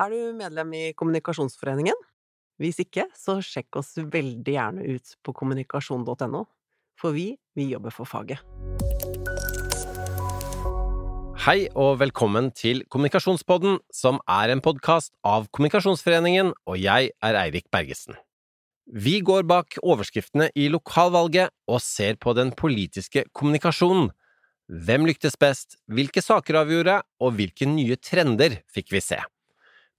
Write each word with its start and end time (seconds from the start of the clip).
Er 0.00 0.08
du 0.08 0.32
medlem 0.32 0.70
i 0.72 0.82
Kommunikasjonsforeningen? 0.96 1.98
Hvis 2.56 2.78
ikke, 2.80 3.04
så 3.12 3.42
sjekk 3.44 3.76
oss 3.76 3.90
veldig 4.00 4.52
gjerne 4.54 4.84
ut 4.88 5.10
på 5.20 5.34
kommunikasjon.no, 5.36 6.46
for 6.96 7.12
vi, 7.12 7.34
vi 7.52 7.66
jobber 7.68 7.92
for 7.92 8.08
faget. 8.08 8.40
Hei 11.44 11.66
og 11.76 11.98
velkommen 12.00 12.48
til 12.56 12.80
Kommunikasjonspodden, 12.88 13.82
som 13.92 14.22
er 14.30 14.54
en 14.54 14.62
podkast 14.64 15.12
av 15.28 15.50
Kommunikasjonsforeningen, 15.52 16.54
og 16.64 16.80
jeg 16.80 17.12
er 17.12 17.40
Eirik 17.42 17.68
Bergesen. 17.68 18.16
Vi 18.88 19.18
går 19.20 19.44
bak 19.44 19.76
overskriftene 19.84 20.48
i 20.56 20.70
lokalvalget 20.72 21.52
og 21.68 21.84
ser 21.84 22.16
på 22.16 22.32
den 22.38 22.54
politiske 22.56 23.26
kommunikasjonen. 23.36 24.08
Hvem 24.72 25.04
lyktes 25.10 25.36
best, 25.36 25.76
hvilke 25.84 26.24
saker 26.24 26.62
avgjorde, 26.64 27.02
og 27.20 27.36
hvilke 27.36 27.68
nye 27.68 28.00
trender 28.00 28.62
fikk 28.72 28.96
vi 28.96 29.04
se? 29.04 29.20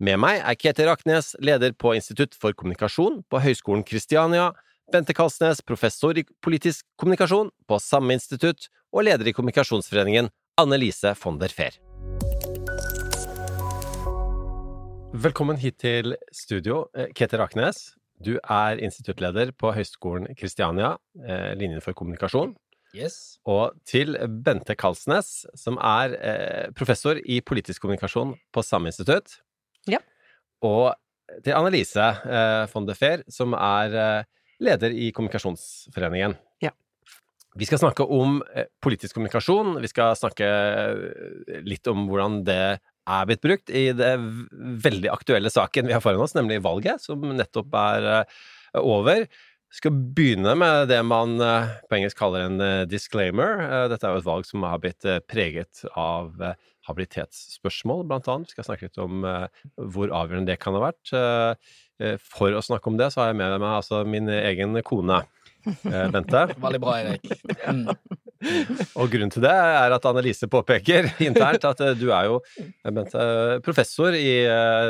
Med 0.04 0.18
meg 0.20 0.42
er 0.44 0.56
Ketil 0.60 0.90
Raknes, 0.90 1.30
leder 1.40 1.72
på 1.80 1.93
Institutt 1.96 2.34
for 2.36 2.52
kommunikasjon 2.60 3.21
på 3.32 3.39
Høgskolen 3.39 3.86
Kristiania, 3.88 4.50
Bente 4.92 5.14
Kalsnes, 5.16 5.61
professor 5.64 6.18
i 6.20 6.25
politisk 6.44 6.84
kommunikasjon 7.00 7.54
på 7.70 7.78
samme 7.80 8.18
institutt, 8.18 8.68
og 8.92 9.06
leder 9.08 9.30
i 9.30 9.34
Kommunikasjonsforeningen, 9.38 10.28
Anne-Lise 10.60 11.14
von 11.21 11.38
der 11.39 11.56
Fehr. 11.56 11.78
Velkommen 15.14 15.61
hit 15.61 15.80
til 15.86 16.18
studio, 16.36 16.89
eh, 16.97 17.08
Ketil 17.16 17.39
Raknes. 17.39 17.94
Du 18.20 18.33
er 18.44 18.83
instituttleder 18.83 19.54
på 19.56 19.72
Høgskolen 19.72 20.36
Kristiania, 20.36 20.97
eh, 21.24 21.56
linjen 21.56 21.80
for 21.80 21.94
kommunikasjon. 21.94 22.58
Yes. 22.94 23.39
Og 23.47 23.72
til 23.88 24.18
Bente 24.44 24.75
Kalsnes, 24.75 25.46
som 25.56 25.80
er 25.80 26.20
eh, 26.20 26.68
professor 26.75 27.16
i 27.24 27.39
politisk 27.39 27.82
kommunikasjon 27.88 28.36
på 28.52 28.68
samme 28.68 28.92
institutt. 28.92 29.39
Ja. 29.92 30.00
Og 30.64 30.93
til 31.43 31.55
Annelise 31.55 32.05
eh, 32.23 32.64
von 32.72 32.88
de 32.88 32.95
Feer, 32.97 33.23
som 33.31 33.55
er 33.58 33.97
eh, 33.97 34.31
leder 34.63 34.94
i 34.95 35.11
Kommunikasjonsforeningen. 35.16 36.35
Ja. 36.63 36.71
Vi 37.59 37.67
skal 37.69 37.81
snakke 37.81 38.05
om 38.09 38.39
eh, 38.55 38.69
politisk 38.83 39.17
kommunikasjon. 39.17 39.77
Vi 39.83 39.91
skal 39.91 40.17
snakke 40.17 40.47
eh, 40.49 41.61
litt 41.67 41.88
om 41.91 42.08
hvordan 42.09 42.41
det 42.47 42.61
er 43.03 43.27
blitt 43.27 43.43
brukt 43.43 43.73
i 43.73 43.89
det 43.95 44.13
veldig 44.83 45.11
aktuelle 45.11 45.52
saken 45.52 45.89
vi 45.89 45.95
har 45.95 46.03
foran 46.03 46.23
oss, 46.23 46.36
nemlig 46.38 46.61
valget, 46.63 47.03
som 47.03 47.23
nettopp 47.36 47.75
er 47.77 48.09
eh, 48.13 48.43
over. 48.81 49.27
Skal 49.73 49.95
begynne 50.13 50.53
med 50.53 50.88
det 50.91 50.99
man 51.02 51.39
eh, 51.41 51.71
på 51.89 51.97
engelsk 51.97 52.19
kaller 52.19 52.45
en 52.45 52.61
eh, 52.61 52.83
disclaimer. 52.85 53.57
Eh, 53.63 53.85
Dette 53.89 54.05
er 54.05 54.13
jo 54.13 54.21
et 54.21 54.27
valg 54.27 54.45
som 54.45 54.65
har 54.67 54.81
blitt 54.83 55.07
preget 55.25 55.81
av 55.97 56.35
habilitetsspørsmål, 56.85 58.03
blant 58.05 58.27
annet. 58.30 58.52
Vi 58.52 58.57
skal 58.57 58.67
snakke 58.67 58.89
litt 58.89 58.99
om 59.02 59.23
hvor 59.23 60.11
avgjørende 60.11 60.52
det 60.52 60.59
kan 60.59 60.75
ha 60.75 60.81
vært. 60.83 61.13
For 62.27 62.52
å 62.52 62.63
snakke 62.65 62.91
om 62.91 62.97
det, 62.99 63.07
så 63.13 63.21
har 63.21 63.31
jeg 63.31 63.38
med 63.39 63.55
meg 63.55 63.77
altså 63.77 64.02
min 64.03 64.27
egen 64.27 64.75
kone, 64.83 65.21
Bente. 65.63 66.41
Veldig 66.65 66.81
bra, 66.83 66.97
Erik. 66.99 67.23
Mm. 67.63 67.87
Og 68.99 69.08
grunnen 69.15 69.31
til 69.31 69.45
det 69.47 69.55
er 69.55 69.95
at 69.95 70.09
Annelise 70.11 70.52
påpeker 70.52 71.08
internt 71.30 71.69
at 71.71 71.85
du 71.95 72.09
er 72.11 72.27
jo, 72.27 72.41
Bente, 72.83 73.25
professor 73.63 74.19
i 74.19 74.35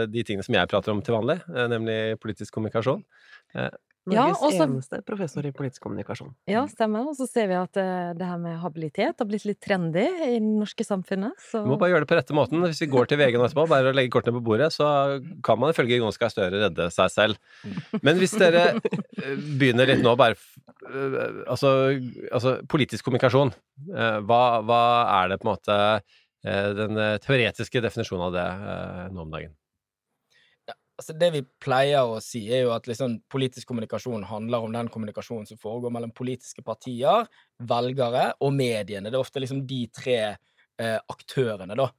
de 0.09 0.25
tingene 0.25 0.49
som 0.49 0.57
jeg 0.57 0.73
prater 0.73 0.97
om 0.97 1.05
til 1.05 1.19
vanlig, 1.19 1.37
nemlig 1.77 1.99
politisk 2.25 2.57
kommunikasjon. 2.57 3.05
Ja, 4.11 4.25
Norges 4.25 4.41
ja, 4.41 4.47
så- 4.51 4.65
eneste 4.67 4.97
professor 5.07 5.45
i 5.47 5.51
politisk 5.55 5.85
kommunikasjon. 5.85 6.33
Ja, 6.51 6.65
stemmer. 6.67 7.05
Og 7.07 7.15
så 7.15 7.23
ser 7.29 7.47
vi 7.47 7.55
at 7.55 7.77
uh, 7.79 8.11
det 8.19 8.27
her 8.27 8.37
med 8.41 8.57
habilitet 8.59 9.15
har 9.21 9.27
blitt 9.29 9.45
litt 9.47 9.61
trendy 9.63 10.03
i 10.03 10.33
det 10.33 10.41
norske 10.43 10.83
samfunnet. 10.83 11.31
Så 11.39 11.61
Du 11.63 11.69
må 11.71 11.77
bare 11.79 11.93
gjøre 11.93 12.03
det 12.03 12.09
på 12.11 12.17
rette 12.19 12.35
måten. 12.35 12.59
Hvis 12.67 12.83
vi 12.83 12.89
går 12.91 13.07
til 13.07 13.21
VG 13.21 13.37
nå 13.39 13.45
etterpå, 13.47 13.63
bare 13.71 13.93
legger 13.95 14.11
kortene 14.17 14.35
på 14.35 14.43
bordet, 14.43 14.73
så 14.75 14.89
kan 15.47 15.61
man 15.61 15.71
ifølge 15.71 16.01
Jonas 16.01 16.19
Gahr 16.19 16.33
Støre 16.35 16.65
redde 16.65 16.89
seg 16.91 17.13
selv. 17.15 17.39
Men 18.03 18.19
hvis 18.19 18.35
dere 18.35 18.73
eh, 18.75 19.39
begynner 19.55 19.87
litt 19.87 20.03
nå, 20.03 20.17
bare 20.19 20.35
eh, 20.35 21.17
altså, 21.47 21.95
altså 22.27 22.57
politisk 22.67 23.07
kommunikasjon. 23.07 23.55
Uh, 23.87 24.19
Hva, 24.27 24.43
hva 24.67 24.83
er 25.23 25.31
det 25.31 25.39
på 25.39 25.47
en 25.47 25.53
måte 25.55 25.79
den 26.43 26.97
teoretiske 27.23 27.79
definisjonen 27.79 28.25
av 28.25 28.33
det 28.35 28.47
nå 29.15 29.21
om 29.23 29.29
dagen? 29.31 29.53
Altså, 30.93 31.15
det 31.17 31.29
vi 31.33 31.41
pleier 31.63 32.05
å 32.05 32.19
si, 32.21 32.43
er 32.53 32.67
jo 32.67 32.73
at 32.75 32.85
liksom, 32.85 33.17
politisk 33.33 33.71
kommunikasjon 33.71 34.27
handler 34.29 34.65
om 34.65 34.75
den 34.75 34.91
kommunikasjonen 34.93 35.47
som 35.49 35.57
foregår 35.57 35.93
mellom 35.95 36.13
politiske 36.13 36.61
partier, 36.65 37.25
velgere 37.57 38.27
og 38.45 38.53
mediene. 38.53 39.09
Det 39.09 39.17
er 39.17 39.25
ofte 39.25 39.41
liksom 39.41 39.63
de 39.69 39.79
tre 39.89 40.19
eh, 40.29 40.99
aktørene, 41.09 41.77
da. 41.79 41.89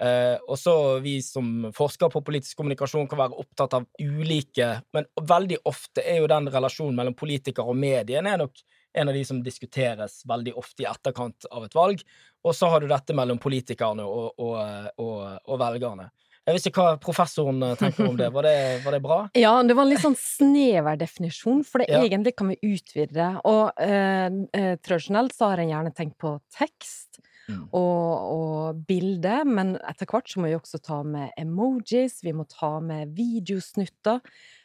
Eh, 0.00 0.34
og 0.48 0.56
så 0.58 0.74
vi 1.04 1.18
som 1.22 1.68
forsker 1.76 2.10
på 2.10 2.24
politisk 2.26 2.58
kommunikasjon 2.58 3.06
kan 3.10 3.20
være 3.20 3.36
opptatt 3.42 3.74
av 3.76 3.84
ulike 4.00 4.68
Men 4.96 5.04
veldig 5.28 5.58
ofte 5.68 6.00
er 6.00 6.22
jo 6.22 6.30
den 6.30 6.48
relasjonen 6.48 6.96
mellom 6.96 7.12
politikere 7.20 7.68
og 7.68 7.76
mediene 7.76 8.32
er 8.32 8.40
nok 8.40 8.62
en 8.96 9.10
av 9.12 9.14
de 9.14 9.24
som 9.28 9.42
diskuteres 9.44 10.22
veldig 10.26 10.54
ofte 10.58 10.86
i 10.86 10.88
etterkant 10.88 11.46
av 11.52 11.68
et 11.68 11.76
valg. 11.76 12.00
Og 12.42 12.56
så 12.56 12.70
har 12.72 12.80
du 12.80 12.88
dette 12.90 13.14
mellom 13.14 13.38
politikerne 13.38 14.02
og, 14.02 14.40
og, 14.40 14.56
og, 15.04 15.20
og 15.44 15.60
velgerne. 15.60 16.08
Jeg 16.48 16.56
visste 16.56 16.72
hva 16.74 16.94
professoren 17.02 17.62
eh, 17.62 17.74
tenker 17.78 18.08
om 18.08 18.16
det. 18.18 18.30
Var 18.32 18.46
det, 18.48 18.56
var 18.84 18.96
det 18.96 19.00
bra? 19.04 19.18
Ja, 19.38 19.52
det 19.62 19.76
var 19.76 19.86
en 19.86 19.92
litt 19.92 20.02
sånn 20.02 20.16
snever 20.18 20.96
definisjon, 21.00 21.64
for 21.68 21.82
det 21.82 21.90
Ja. 21.92 22.00
egentlig 22.02 22.36
kan 22.36 22.48
vi 22.48 22.58
utvide. 22.62 23.32
Og 23.44 23.72
eh, 23.80 24.30
eh, 24.56 24.76
tradisjonelt 24.82 25.36
så 25.36 25.52
har 25.52 25.62
en 25.62 25.72
gjerne 25.74 25.94
tenkt 25.96 26.18
på 26.18 26.38
tekst 26.56 27.20
Mm. 27.50 27.64
og, 27.74 28.10
og 28.30 28.80
bilde, 28.86 29.32
men 29.48 29.72
etter 29.88 30.06
hvert 30.06 30.28
så 30.30 30.38
må 30.38 30.46
vi 30.50 30.54
også 30.54 30.78
ta 30.86 31.00
med 31.02 31.32
emojis, 31.40 32.20
vi 32.22 32.30
må 32.36 32.44
ta 32.46 32.76
med 32.84 33.10
videosnutter. 33.16 34.20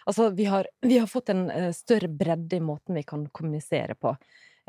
Altså, 0.05 0.27
vi 0.37 0.45
har, 0.45 0.67
vi 0.85 0.99
har 1.01 1.09
fått 1.09 1.31
en 1.33 1.47
eh, 1.49 1.71
større 1.73 2.11
bredde 2.11 2.59
i 2.59 2.61
måten 2.61 2.93
vi 2.99 3.01
kan 3.07 3.25
kommunisere 3.33 3.95
på. 3.97 4.13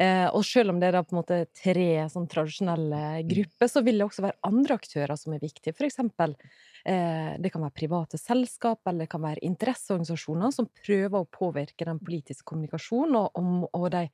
Eh, 0.00 0.26
og 0.28 0.44
selv 0.44 0.72
om 0.72 0.80
det 0.80 0.90
er 0.94 1.02
på 1.02 1.12
en 1.16 1.20
måte 1.22 1.42
tre 1.56 1.88
sånn 2.12 2.28
tradisjonelle 2.32 3.22
grupper, 3.28 3.68
så 3.72 3.84
vil 3.84 4.00
det 4.00 4.08
også 4.08 4.24
være 4.26 4.40
andre 4.48 4.76
aktører 4.80 5.16
som 5.20 5.36
er 5.36 5.44
viktige. 5.44 5.76
For 5.76 5.88
eksempel 5.88 6.36
det 6.86 7.50
kan 7.50 7.64
være 7.64 7.74
private 7.74 8.18
selskap, 8.20 8.78
eller 8.86 9.04
det 9.06 9.10
kan 9.10 9.24
være 9.24 9.42
interesseorganisasjoner 9.42 10.52
som 10.54 10.68
prøver 10.84 11.18
å 11.18 11.26
påvirke 11.26 11.84
den 11.88 11.98
politiske 11.98 12.46
kommunikasjonen 12.46 13.16
og, 13.18 13.30
om- 13.40 13.66
og 13.72 13.90
de 13.90 14.04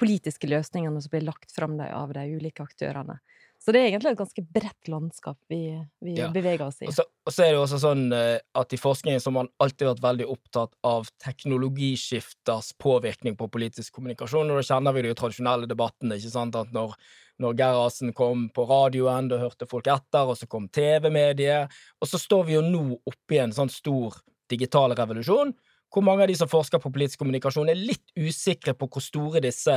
politiske 0.00 0.48
løsningene 0.48 1.00
som 1.04 1.12
blir 1.12 1.26
lagt 1.26 1.52
fram 1.54 1.76
av 1.84 2.14
de 2.16 2.24
ulike 2.34 2.64
aktørene. 2.64 3.18
Så 3.62 3.70
det 3.70 3.78
er 3.78 3.90
egentlig 3.92 4.10
et 4.14 4.18
ganske 4.18 4.42
bredt 4.56 4.88
landskap 4.90 5.36
vi, 5.52 5.58
vi 6.02 6.16
Ja. 6.18 6.30
beveger 6.34 6.64
oss 6.66 6.80
i. 6.82 6.88
Og 6.90 6.96
så, 6.96 7.04
og 7.26 7.30
så 7.32 7.44
er 7.44 7.52
det 7.52 7.58
jo 7.60 7.62
også 7.62 7.78
sånn 7.84 8.08
eh, 8.16 8.40
at 8.58 8.72
i 8.74 8.80
forskningen 8.80 9.22
så 9.22 9.30
har 9.30 9.36
man 9.36 9.50
alltid 9.62 9.86
vært 9.86 10.02
veldig 10.02 10.26
opptatt 10.32 10.74
av 10.82 11.06
teknologiskifters 11.22 12.72
påvirkning 12.82 13.36
på 13.38 13.46
politisk 13.52 13.94
kommunikasjon, 13.94 14.50
og 14.50 14.58
da 14.58 14.66
kjenner 14.66 14.96
vi 14.96 15.04
de 15.04 15.12
jo 15.12 15.18
tradisjonelle 15.22 15.68
debattene, 15.70 16.18
ikke 16.18 16.32
sant, 16.34 16.58
at 16.58 16.72
når, 16.74 16.96
når 17.42 17.58
Gerhardsen 17.58 18.14
kom 18.16 18.46
på 18.54 18.66
radioen, 18.68 19.28
da 19.30 19.40
hørte 19.42 19.68
folk 19.70 19.90
etter, 19.90 20.30
og 20.30 20.38
så 20.38 20.48
kom 20.50 20.68
TV-mediet, 20.72 21.72
og 22.00 22.08
så 22.08 22.20
står 22.20 22.46
vi 22.48 22.56
jo 22.56 22.62
nå 22.64 22.84
oppe 22.98 23.36
i 23.36 23.42
en 23.42 23.54
sånn 23.54 23.72
stor 23.72 24.20
digital 24.52 24.94
revolusjon, 24.98 25.52
hvor 25.92 26.04
mange 26.06 26.24
av 26.24 26.30
de 26.30 26.36
som 26.38 26.48
forsker 26.48 26.80
på 26.80 26.90
politisk 26.92 27.20
kommunikasjon 27.20 27.68
er 27.68 27.76
litt 27.76 28.14
usikre 28.16 28.72
på 28.78 28.88
hvor 28.88 29.04
store 29.04 29.42
disse 29.44 29.74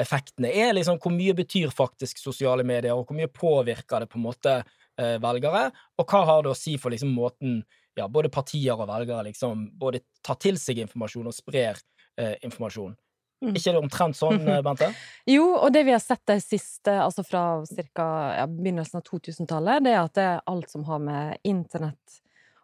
effektene 0.00 0.48
er, 0.48 0.72
liksom 0.76 0.96
hvor 1.02 1.12
mye 1.12 1.34
betyr 1.36 1.72
faktisk 1.74 2.22
sosiale 2.22 2.64
medier, 2.64 2.96
og 2.96 3.04
hvor 3.04 3.18
mye 3.18 3.28
påvirker 3.28 4.04
det 4.04 4.08
på 4.08 4.16
en 4.20 4.24
måte 4.24 4.54
eh, 4.60 5.18
velgere, 5.20 5.66
og 6.00 6.08
hva 6.08 6.22
har 6.30 6.46
det 6.46 6.54
å 6.54 6.56
si 6.56 6.78
for 6.80 6.94
liksom 6.94 7.12
måten 7.12 7.60
ja, 7.98 8.08
både 8.08 8.32
partier 8.32 8.78
og 8.78 8.88
velgere 8.88 9.28
liksom 9.28 9.68
både 9.78 10.00
tar 10.24 10.38
til 10.40 10.58
seg 10.60 10.80
informasjon 10.86 11.28
og 11.28 11.36
sprer 11.36 11.80
eh, 12.16 12.36
informasjon. 12.46 12.94
Mm. 13.40 13.54
ikke 13.56 13.72
det 13.72 13.80
omtrent 13.80 14.18
sånn, 14.18 14.42
eh, 14.52 14.60
Bente? 14.64 14.90
Jo, 15.28 15.46
og 15.56 15.72
det 15.72 15.86
vi 15.88 15.94
har 15.94 16.02
sett 16.02 16.22
de 16.28 16.36
siste, 16.42 16.92
altså 16.92 17.24
fra 17.24 17.44
cirka, 17.68 18.06
ja, 18.36 18.46
begynnelsen 18.50 19.00
av 19.00 19.06
2000-tallet, 19.08 19.84
det 19.86 19.94
er 19.94 20.02
at 20.02 20.16
det 20.18 20.26
er 20.28 20.42
alt 20.52 20.72
som 20.72 20.84
har 20.88 21.00
med 21.04 21.40
internett 21.48 22.20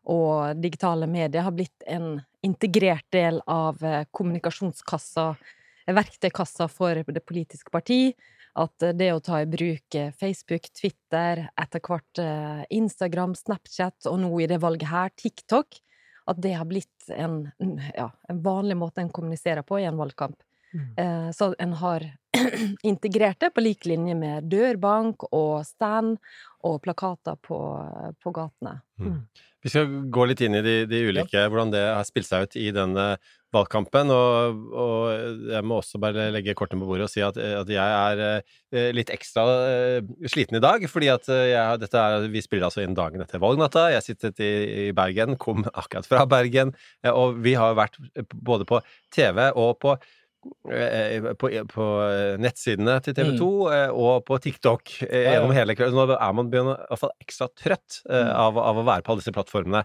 og 0.06 0.60
digitale 0.62 1.09
medier, 1.10 1.42
har 1.42 1.54
blitt 1.56 1.87
en 1.90 2.20
integrert 2.46 3.06
del 3.14 3.40
av 3.50 3.81
eh, 3.82 4.05
kommunikasjonskassa, 4.14 5.31
verktøykassa 5.96 6.69
for 6.70 7.00
det 7.08 7.25
politiske 7.26 7.73
parti. 7.75 8.12
At 8.56 8.84
eh, 8.84 8.94
det 8.94 9.08
å 9.17 9.23
ta 9.25 9.40
i 9.43 9.49
bruk 9.50 9.96
Facebook, 10.20 10.69
Twitter, 10.76 11.46
etter 11.58 11.82
hvert 11.82 12.23
Instagram, 12.70 13.34
Snapchat, 13.34 14.06
og 14.12 14.20
nå 14.23 14.31
i 14.44 14.50
det 14.52 14.61
valget 14.62 14.93
her, 14.93 15.11
TikTok, 15.17 15.81
at 16.26 16.38
det 16.43 16.52
har 16.58 16.69
blitt 16.69 17.11
en, 17.14 17.49
ja, 17.96 18.11
en 18.28 18.43
vanlig 18.44 18.76
måte 18.78 19.02
en 19.02 19.11
kommuniserer 19.14 19.67
på 19.67 19.81
i 19.81 19.88
en 19.88 19.99
valgkamp. 19.99 20.38
Eh, 20.74 21.30
Så 21.30 21.54
en 21.58 21.72
har 21.72 22.04
integrert 22.82 23.40
det 23.40 23.52
på 23.54 23.64
lik 23.64 23.86
linje 23.86 24.14
med 24.14 24.50
dørbank 24.50 25.28
og 25.32 25.64
stand 25.66 26.18
og 26.66 26.80
plakater 26.82 27.38
på, 27.42 27.58
på 28.22 28.32
gatene. 28.34 28.80
Mm. 29.00 29.20
Vi 29.64 29.72
skal 29.72 29.88
gå 30.14 30.26
litt 30.28 30.42
inn 30.46 30.54
i 30.54 30.62
de, 30.62 30.76
de 30.86 31.00
ulike, 31.08 31.34
ja. 31.34 31.48
hvordan 31.50 31.72
det 31.72 31.82
har 31.82 32.04
spilt 32.06 32.28
seg 32.28 32.46
ut 32.46 32.56
i 32.58 32.68
denne 32.74 33.06
valgkampen. 33.54 34.12
Og, 34.14 34.60
og, 34.70 35.48
jeg 35.50 35.66
må 35.66 35.80
også 35.80 35.98
bare 36.02 36.28
legge 36.34 36.54
kortene 36.58 36.84
på 36.84 36.90
bordet 36.90 37.08
og 37.08 37.10
si 37.10 37.24
at, 37.24 37.38
at 37.38 37.72
jeg 37.72 37.96
er 37.96 38.22
uh, 38.44 38.90
litt 38.94 39.10
ekstra 39.14 39.46
uh, 39.48 40.12
sliten 40.30 40.60
i 40.60 40.62
dag. 40.62 40.86
fordi 40.90 41.10
at 41.10 41.26
jeg, 41.30 41.80
dette 41.82 42.04
er, 42.04 42.28
vi 42.30 42.44
spiller 42.44 42.68
altså 42.68 42.84
inn 42.84 42.94
dagen 42.98 43.24
etter 43.24 43.42
valgnatta. 43.42 43.88
Jeg 43.94 44.06
sittet 44.06 44.44
i, 44.44 44.52
i 44.84 44.86
Bergen, 44.94 45.34
kom 45.34 45.66
akkurat 45.80 46.06
fra 46.06 46.22
Bergen. 46.30 46.74
og 47.10 47.42
vi 47.42 47.56
har 47.58 47.74
vært 47.78 47.98
både 48.34 48.68
på 48.68 48.82
TV 49.14 49.48
og 49.50 49.80
på 49.82 49.96
Eh, 49.96 50.14
på, 51.40 51.50
på, 51.70 51.87
nettsidene 52.43 52.96
til 53.04 53.16
TV 53.16 53.32
2 53.38 53.48
mm. 53.48 53.72
Eh, 53.76 53.90
og 53.94 54.25
på 54.26 54.38
TikTok 54.43 54.93
eh, 55.06 55.28
gjennom 55.32 55.54
hele 55.56 55.76
kvelden. 55.78 55.96
Nå 55.98 56.16
er 56.16 56.37
man 56.37 56.50
begynner, 56.52 56.81
i 56.82 56.90
hvert 56.90 57.02
fall 57.02 57.14
ekstra 57.22 57.48
trøtt 57.52 58.00
mm. 58.06 58.31
av, 58.32 58.60
av, 58.62 58.81
å 58.82 58.87
være 58.87 59.06
på 59.06 59.14
alle 59.14 59.25
disse 59.25 59.34
plattformene 59.37 59.84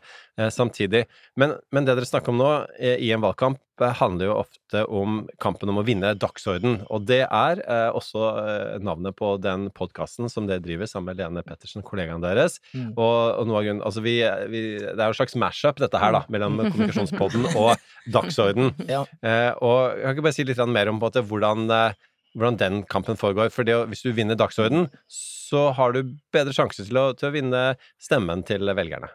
samtidig. 0.53 1.05
Men, 1.39 1.55
men, 1.71 1.87
det 1.87 1.97
dere 1.97 2.09
snakker 2.09 2.33
om 2.33 2.41
nå 2.41 2.51
i 2.77 3.11
en 3.13 3.23
valgkamp, 3.23 3.61
handler 3.99 4.27
jo 4.27 4.35
ofte 4.43 4.83
om 4.85 5.21
kampen 5.41 5.71
om 5.71 5.79
å 5.81 5.85
vinne 5.85 6.13
dagsorden. 6.19 6.81
Og 6.93 7.05
det 7.09 7.23
er 7.25 7.61
eh, 7.65 7.89
også 7.97 8.27
eh, 8.41 8.75
navnet 8.83 9.17
på 9.17 9.33
den 9.41 9.69
podkasten 9.75 10.29
som 10.31 10.47
dere 10.49 10.63
driver 10.63 10.89
sammen 10.89 11.11
med 11.11 11.21
Lene 11.21 11.43
Pettersen, 11.45 11.83
kollegaen 11.85 12.23
deres. 12.23 12.59
Mm. 12.75 12.91
Og, 12.93 13.15
og, 13.39 13.49
noe 13.49 13.61
av 13.61 13.67
grunnen 13.67 13.83
Altså, 13.87 14.03
vi, 14.05 14.15
vi, 14.51 14.61
Det 14.83 14.93
er 14.93 15.09
jo 15.09 15.15
en 15.15 15.19
slags 15.19 15.37
mash-up, 15.39 15.81
dette 15.81 16.01
her, 16.01 16.13
da, 16.15 16.23
mm. 16.25 16.35
mellom 16.35 16.61
Kommunikasjonspodden 16.71 17.49
og 17.55 17.73
Dagsorden. 18.13 18.71
ja. 18.91 19.03
eh, 19.25 19.51
og 19.61 19.97
jeg 19.97 20.05
kan 20.05 20.15
ikke 20.15 20.27
bare 20.29 20.37
si 20.37 20.47
litt 20.47 20.63
mer 20.71 20.91
om 20.91 21.01
måte, 21.01 21.25
hvordan, 21.25 21.65
eh, 21.73 21.97
hvordan 22.35 22.61
den 22.61 22.83
kampen 22.89 23.19
foregår. 23.19 23.51
For 23.53 23.67
det, 23.67 23.77
hvis 23.91 24.05
du 24.05 24.13
vinner 24.15 24.39
dagsorden, 24.39 24.87
så 25.11 25.69
har 25.75 25.95
du 25.95 26.15
bedre 26.33 26.55
sjanse 26.55 26.85
til 26.87 26.99
å, 27.01 27.09
til 27.17 27.31
å 27.31 27.35
vinne 27.35 27.65
stemmen 28.01 28.45
til 28.47 28.71
velgerne. 28.71 29.11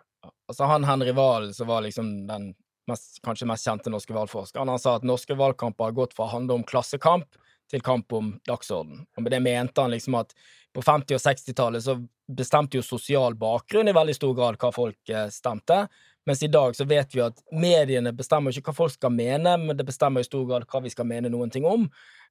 Altså 0.46 0.68
han 0.70 0.86
Henry 0.86 1.14
Wahl, 1.16 1.50
som 1.54 1.70
var 1.70 1.82
liksom 1.86 2.26
den 2.28 2.52
mest, 2.91 3.21
kanskje 3.25 3.49
mest 3.50 3.67
kjente 3.67 3.93
norske 3.93 4.15
valgforskeren, 4.17 4.71
han 4.71 4.83
sa 4.83 4.97
at 4.97 5.06
norske 5.06 5.37
valgkamper 5.37 5.88
har 5.88 5.97
gått 5.97 6.17
fra 6.17 6.27
å 6.27 6.35
handle 6.37 6.61
om 6.61 6.67
klassekamp 6.67 7.38
til 7.71 7.83
kamp 7.83 8.12
om 8.15 8.35
dagsorden. 8.47 9.05
Og 9.17 9.25
med 9.25 9.35
det 9.35 9.43
mente 9.43 9.83
han 9.83 9.94
liksom 9.94 10.19
at 10.21 10.35
på 10.77 10.85
50- 10.85 11.17
og 11.17 11.23
60-tallet 11.23 11.83
så 11.87 11.97
bestemte 12.27 12.79
jo 12.79 12.85
sosial 12.85 13.35
bakgrunn 13.38 13.88
i 13.88 13.97
veldig 13.97 14.15
stor 14.17 14.35
grad 14.37 14.59
hva 14.61 14.71
folk 14.75 15.11
eh, 15.11 15.29
stemte, 15.33 15.87
mens 16.26 16.43
i 16.43 16.50
dag 16.52 16.76
så 16.76 16.84
vet 16.88 17.14
vi 17.14 17.23
at 17.25 17.38
mediene 17.55 18.12
bestemmer 18.17 18.55
ikke 18.55 18.73
hva 18.73 18.76
folk 18.82 18.94
skal 18.96 19.12
mene, 19.14 19.56
men 19.62 19.78
det 19.78 19.87
bestemmer 19.87 20.25
i 20.25 20.28
stor 20.28 20.46
grad 20.49 20.67
hva 20.70 20.82
vi 20.84 20.93
skal 20.93 21.08
mene 21.08 21.31
noen 21.32 21.52
ting 21.55 21.67
om. 21.69 21.87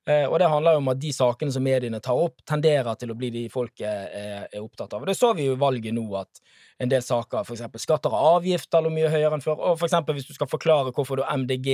Eh, 0.06 0.26
og 0.28 0.38
det 0.42 0.50
handler 0.52 0.76
jo 0.76 0.82
om 0.84 0.92
at 0.92 1.00
de 1.02 1.14
sakene 1.16 1.54
som 1.56 1.64
mediene 1.66 2.02
tar 2.04 2.20
opp, 2.20 2.44
tenderer 2.46 3.00
til 3.00 3.14
å 3.14 3.18
bli 3.18 3.32
de 3.34 3.46
folk 3.50 3.82
er, 3.82 4.46
er 4.52 4.60
opptatt 4.62 4.94
av. 4.94 5.02
Og 5.02 5.10
det 5.10 5.18
så 5.18 5.32
vi 5.38 5.48
jo 5.48 5.56
i 5.56 5.62
valget 5.62 5.96
nå, 5.96 6.06
at 6.20 6.44
en 6.84 6.92
del 6.92 7.02
saker, 7.06 7.48
eksempel 7.56 7.82
skatter 7.82 8.14
og 8.14 8.36
avgifter, 8.42 8.84
lå 8.86 8.92
mye 8.94 9.10
høyere 9.14 9.40
enn 9.40 9.46
før. 9.46 9.64
Og 9.72 9.88
eksempel 9.88 10.20
hvis 10.20 10.30
du 10.30 10.36
skal 10.38 10.52
forklare 10.52 10.94
hvorfor 10.94 11.22
du 11.22 11.26
MDG 11.26 11.72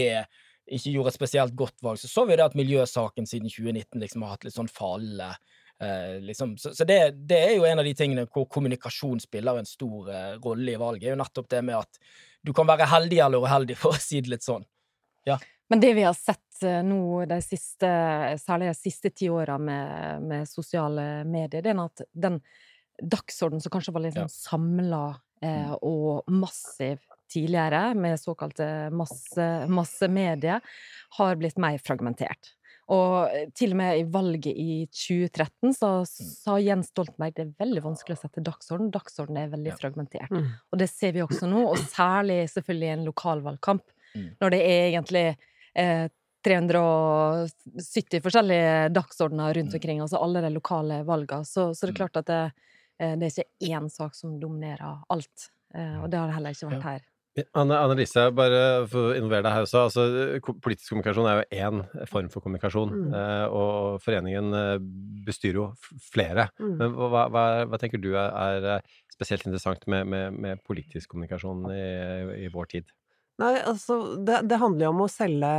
ikke 0.72 0.94
gjorde 0.94 1.12
et 1.12 1.18
spesielt 1.18 1.58
godt 1.58 1.82
valg, 1.84 2.00
så 2.00 2.08
så 2.08 2.24
vi 2.30 2.38
det 2.38 2.46
at 2.46 2.56
miljøsaken 2.56 3.28
siden 3.28 3.52
2019 3.52 4.00
liksom 4.00 4.24
har 4.24 4.36
hatt 4.36 4.46
litt 4.48 4.56
sånn 4.56 4.72
fallende 4.72 5.34
Eh, 5.82 6.22
liksom. 6.22 6.58
Så, 6.58 6.76
så 6.76 6.86
det, 6.86 7.12
det, 7.12 7.40
er 7.40 7.56
jo 7.56 7.66
en 7.66 7.80
av 7.82 7.86
de 7.88 7.94
tingene 7.98 8.28
hvor 8.30 8.46
kommunikasjon 8.46 9.22
spiller 9.24 9.58
en 9.58 9.70
stor 9.70 10.12
eh, 10.14 10.34
rolle 10.44 10.76
i 10.76 10.78
valget. 10.78 11.08
er 11.10 11.16
jo 11.16 11.22
nettopp 11.24 11.50
det 11.50 11.62
med 11.66 11.80
at 11.80 12.02
du 12.46 12.54
kan 12.54 12.70
være 12.70 12.90
heldig 12.90 13.22
eller 13.26 13.48
uheldig, 13.48 13.78
for 13.82 13.98
å 13.98 14.02
si 14.02 14.22
det 14.22 14.36
litt 14.36 14.46
sånn. 14.46 14.66
Ja. 15.26 15.40
Men 15.72 15.82
det 15.82 15.94
vi 15.98 16.06
har 16.06 16.14
sett 16.18 16.62
eh, 16.68 16.82
nå, 16.86 17.02
de 17.30 17.40
siste, 17.42 17.90
særlig 18.44 18.70
de 18.70 18.78
siste 18.78 19.14
ti 19.16 19.32
åra 19.34 19.58
med, 19.58 20.22
med, 20.28 20.50
sosiale 20.50 21.24
medier, 21.26 21.66
det 21.66 21.74
er 21.74 21.82
at 21.82 22.06
den 22.12 22.38
dagsordenen 23.02 23.64
som 23.64 23.74
kanskje 23.74 23.96
var 23.96 24.06
litt 24.06 24.18
sånn 24.20 24.30
ja. 24.30 24.38
samla 24.52 25.04
eh, 25.42 25.72
mm. 25.72 25.76
og 25.82 26.30
massiv 26.30 27.02
tidligere, 27.32 27.96
med 27.96 28.20
såkalte 28.20 28.92
masse, 28.94 29.46
massemedier, 29.72 30.62
har 31.18 31.38
blitt 31.40 31.58
mer 31.64 31.80
fragmentert. 31.82 32.54
Og 32.92 33.52
til 33.56 33.76
og 33.76 33.80
med 33.80 34.00
i 34.02 34.06
valget 34.12 34.58
i 34.58 34.86
2013 34.92 35.76
så 35.78 35.92
mm. 36.02 36.08
sa 36.42 36.58
Jens 36.60 36.90
Stoltenberg 36.92 37.36
det 37.38 37.46
er 37.46 37.54
veldig 37.62 37.84
vanskelig 37.86 38.18
å 38.18 38.22
sette 38.24 38.44
dagsorden. 38.44 38.90
Dagsorden 38.92 39.38
er 39.40 39.52
veldig 39.54 39.76
fragmentert. 39.80 40.32
Mm. 40.34 40.50
Og 40.72 40.82
det 40.82 40.90
ser 40.92 41.14
vi 41.16 41.24
også 41.24 41.48
nå, 41.52 41.62
og 41.70 41.80
særlig 41.94 42.42
selvfølgelig 42.52 42.90
i 42.90 42.96
en 42.96 43.06
lokalvalgkamp. 43.08 43.86
Mm. 44.16 44.26
Når 44.42 44.56
det 44.56 44.62
er 44.66 44.82
egentlig 44.90 45.26
eh, 45.80 46.10
370 46.44 48.26
forskjellige 48.26 48.90
dagsordener 48.98 49.54
rundt 49.54 49.72
mm. 49.72 49.78
omkring, 49.78 50.02
altså 50.02 50.20
alle 50.20 50.42
de 50.44 50.52
lokale 50.56 51.02
valgene, 51.08 51.46
så, 51.46 51.70
så 51.78 51.86
det 51.86 51.94
er 51.94 52.00
klart 52.02 52.20
at 52.24 52.28
det, 52.28 52.42
eh, 53.00 53.16
det 53.22 53.30
er 53.30 53.44
ikke 53.46 53.72
én 53.78 53.90
sak 53.94 54.18
som 54.18 54.36
dominerer 54.42 55.06
alt. 55.14 55.52
Eh, 55.76 55.98
og 56.02 56.10
det 56.12 56.20
har 56.20 56.28
det 56.28 56.38
heller 56.40 56.58
ikke 56.58 56.74
vært 56.74 56.88
her. 56.90 57.08
Anne, 57.56 57.78
Annelise, 57.80 58.26
bare 58.36 58.62
for 58.92 59.12
å 59.12 59.16
involvere 59.16 59.46
deg 59.46 59.54
her 59.56 59.66
også. 59.66 59.86
Altså, 59.88 60.50
politisk 60.64 60.92
kommunikasjon 60.92 61.30
er 61.32 61.38
jo 61.40 61.62
én 61.64 61.84
form 62.12 62.28
for 62.34 62.44
kommunikasjon, 62.44 62.92
mm. 62.92 63.14
Eh, 63.22 63.46
og 63.56 64.02
foreningen 64.04 64.52
bestyrer 65.28 65.62
jo 65.62 65.68
flere. 66.12 66.50
Mm. 66.60 66.74
Men 66.82 66.98
hva, 66.98 67.28
hva, 67.32 67.46
hva, 67.72 67.80
tenker 67.80 68.04
du 68.04 68.12
er, 68.20 68.84
spesielt 69.14 69.46
interessant 69.48 69.88
med, 69.88 70.10
med, 70.12 70.42
med 70.44 70.66
politisk 70.68 71.14
kommunikasjon 71.14 71.70
i, 71.72 71.86
i 72.48 72.52
vår 72.52 72.74
tid? 72.76 72.92
Nei, 73.42 73.56
altså 73.66 73.98
det, 74.22 74.44
det, 74.50 74.60
handler 74.62 74.86
jo 74.86 74.92
om 74.94 75.06
å 75.06 75.10
selge 75.10 75.54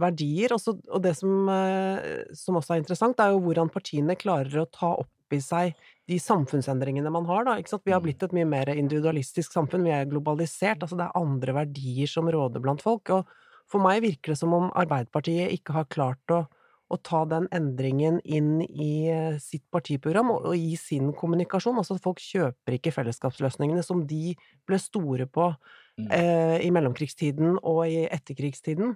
verdier, 0.00 0.54
også, 0.56 0.74
og 0.88 1.04
det 1.04 1.14
som, 1.18 1.34
eh, 1.52 2.24
som, 2.34 2.58
også 2.58 2.74
er 2.74 2.82
interessant, 2.82 3.20
er 3.22 3.34
jo 3.34 3.42
hvordan 3.44 3.70
partiene 3.72 4.16
klarer 4.18 4.64
å 4.64 4.70
ta 4.72 4.94
opp 5.04 5.36
i 5.36 5.40
seg 5.44 5.76
de 6.08 6.18
samfunnsendringene 6.22 7.12
man 7.12 7.26
har, 7.28 7.44
da. 7.46 7.56
Ikke 7.60 7.74
sant? 7.74 7.84
Vi 7.86 7.94
har 7.94 8.02
mm. 8.02 8.06
blitt 8.06 8.24
et 8.24 8.36
mye 8.36 8.48
mer 8.48 8.70
individualistisk 8.74 9.54
samfunn, 9.54 9.86
vi 9.86 9.94
er 9.94 10.08
globalisert, 10.10 10.82
altså 10.82 10.98
det 10.98 11.08
er 11.08 11.18
andre 11.20 11.56
verdier 11.62 12.10
som 12.10 12.30
råder 12.32 12.64
blant 12.64 12.84
folk. 12.84 13.12
Og 13.14 13.28
for 13.68 13.84
meg 13.84 14.00
virker 14.06 14.32
det 14.32 14.40
som 14.40 14.54
om 14.56 14.70
Arbeiderpartiet 14.78 15.52
ikke 15.52 15.76
har 15.76 15.90
klart 15.92 16.34
å, 16.34 16.44
å 16.88 17.00
ta 17.04 17.24
den 17.28 17.50
endringen 17.52 18.22
inn 18.24 18.62
i 18.64 19.08
eh, 19.12 19.36
sitt 19.42 19.66
partiprogram 19.74 20.32
og, 20.32 20.48
og 20.48 20.56
i 20.56 20.78
sin 20.80 21.12
kommunikasjon. 21.16 21.76
Altså 21.76 21.98
folk 22.00 22.22
kjøper 22.24 22.78
ikke 22.78 22.94
fellesskapsløsningene 22.96 23.84
som 23.84 24.06
de 24.08 24.32
ble 24.68 24.80
store 24.80 25.28
på 25.28 25.52
Mm. 25.98 26.10
eh, 26.12 26.66
i 26.66 26.70
mellomkrigstiden 26.70 27.58
og 27.66 27.88
i 27.90 28.06
etterkrigstiden. 28.06 28.94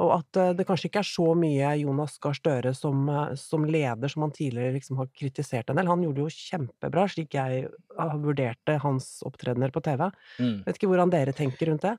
Og 0.00 0.10
at 0.16 0.40
eh, 0.40 0.52
det 0.58 0.66
kanskje 0.66 0.88
ikke 0.90 1.02
er 1.04 1.08
så 1.08 1.26
mye 1.38 1.70
Jonas 1.80 2.16
Gahr 2.22 2.34
Støre 2.38 2.74
som, 2.76 3.04
eh, 3.10 3.36
som, 3.38 3.66
leder 3.68 4.10
som 4.10 4.26
han 4.26 4.34
tidligere 4.34 4.74
liksom 4.76 4.98
har 5.00 5.10
kritisert 5.14 5.70
en 5.70 5.78
del. 5.78 5.90
Han 5.90 6.02
gjorde 6.06 6.20
det 6.20 6.26
jo 6.26 6.48
kjempebra, 6.48 7.06
slik 7.10 7.38
jeg 7.38 7.68
har 7.98 8.18
vurdert 8.22 8.74
hans 8.82 9.08
opptredener 9.26 9.74
på 9.74 9.84
TV. 9.86 10.08
Mm. 10.40 10.58
Vet 10.66 10.80
ikke 10.80 10.90
hvordan 10.90 11.14
dere 11.14 11.36
tenker 11.36 11.70
rundt 11.70 11.86
det? 11.86 11.94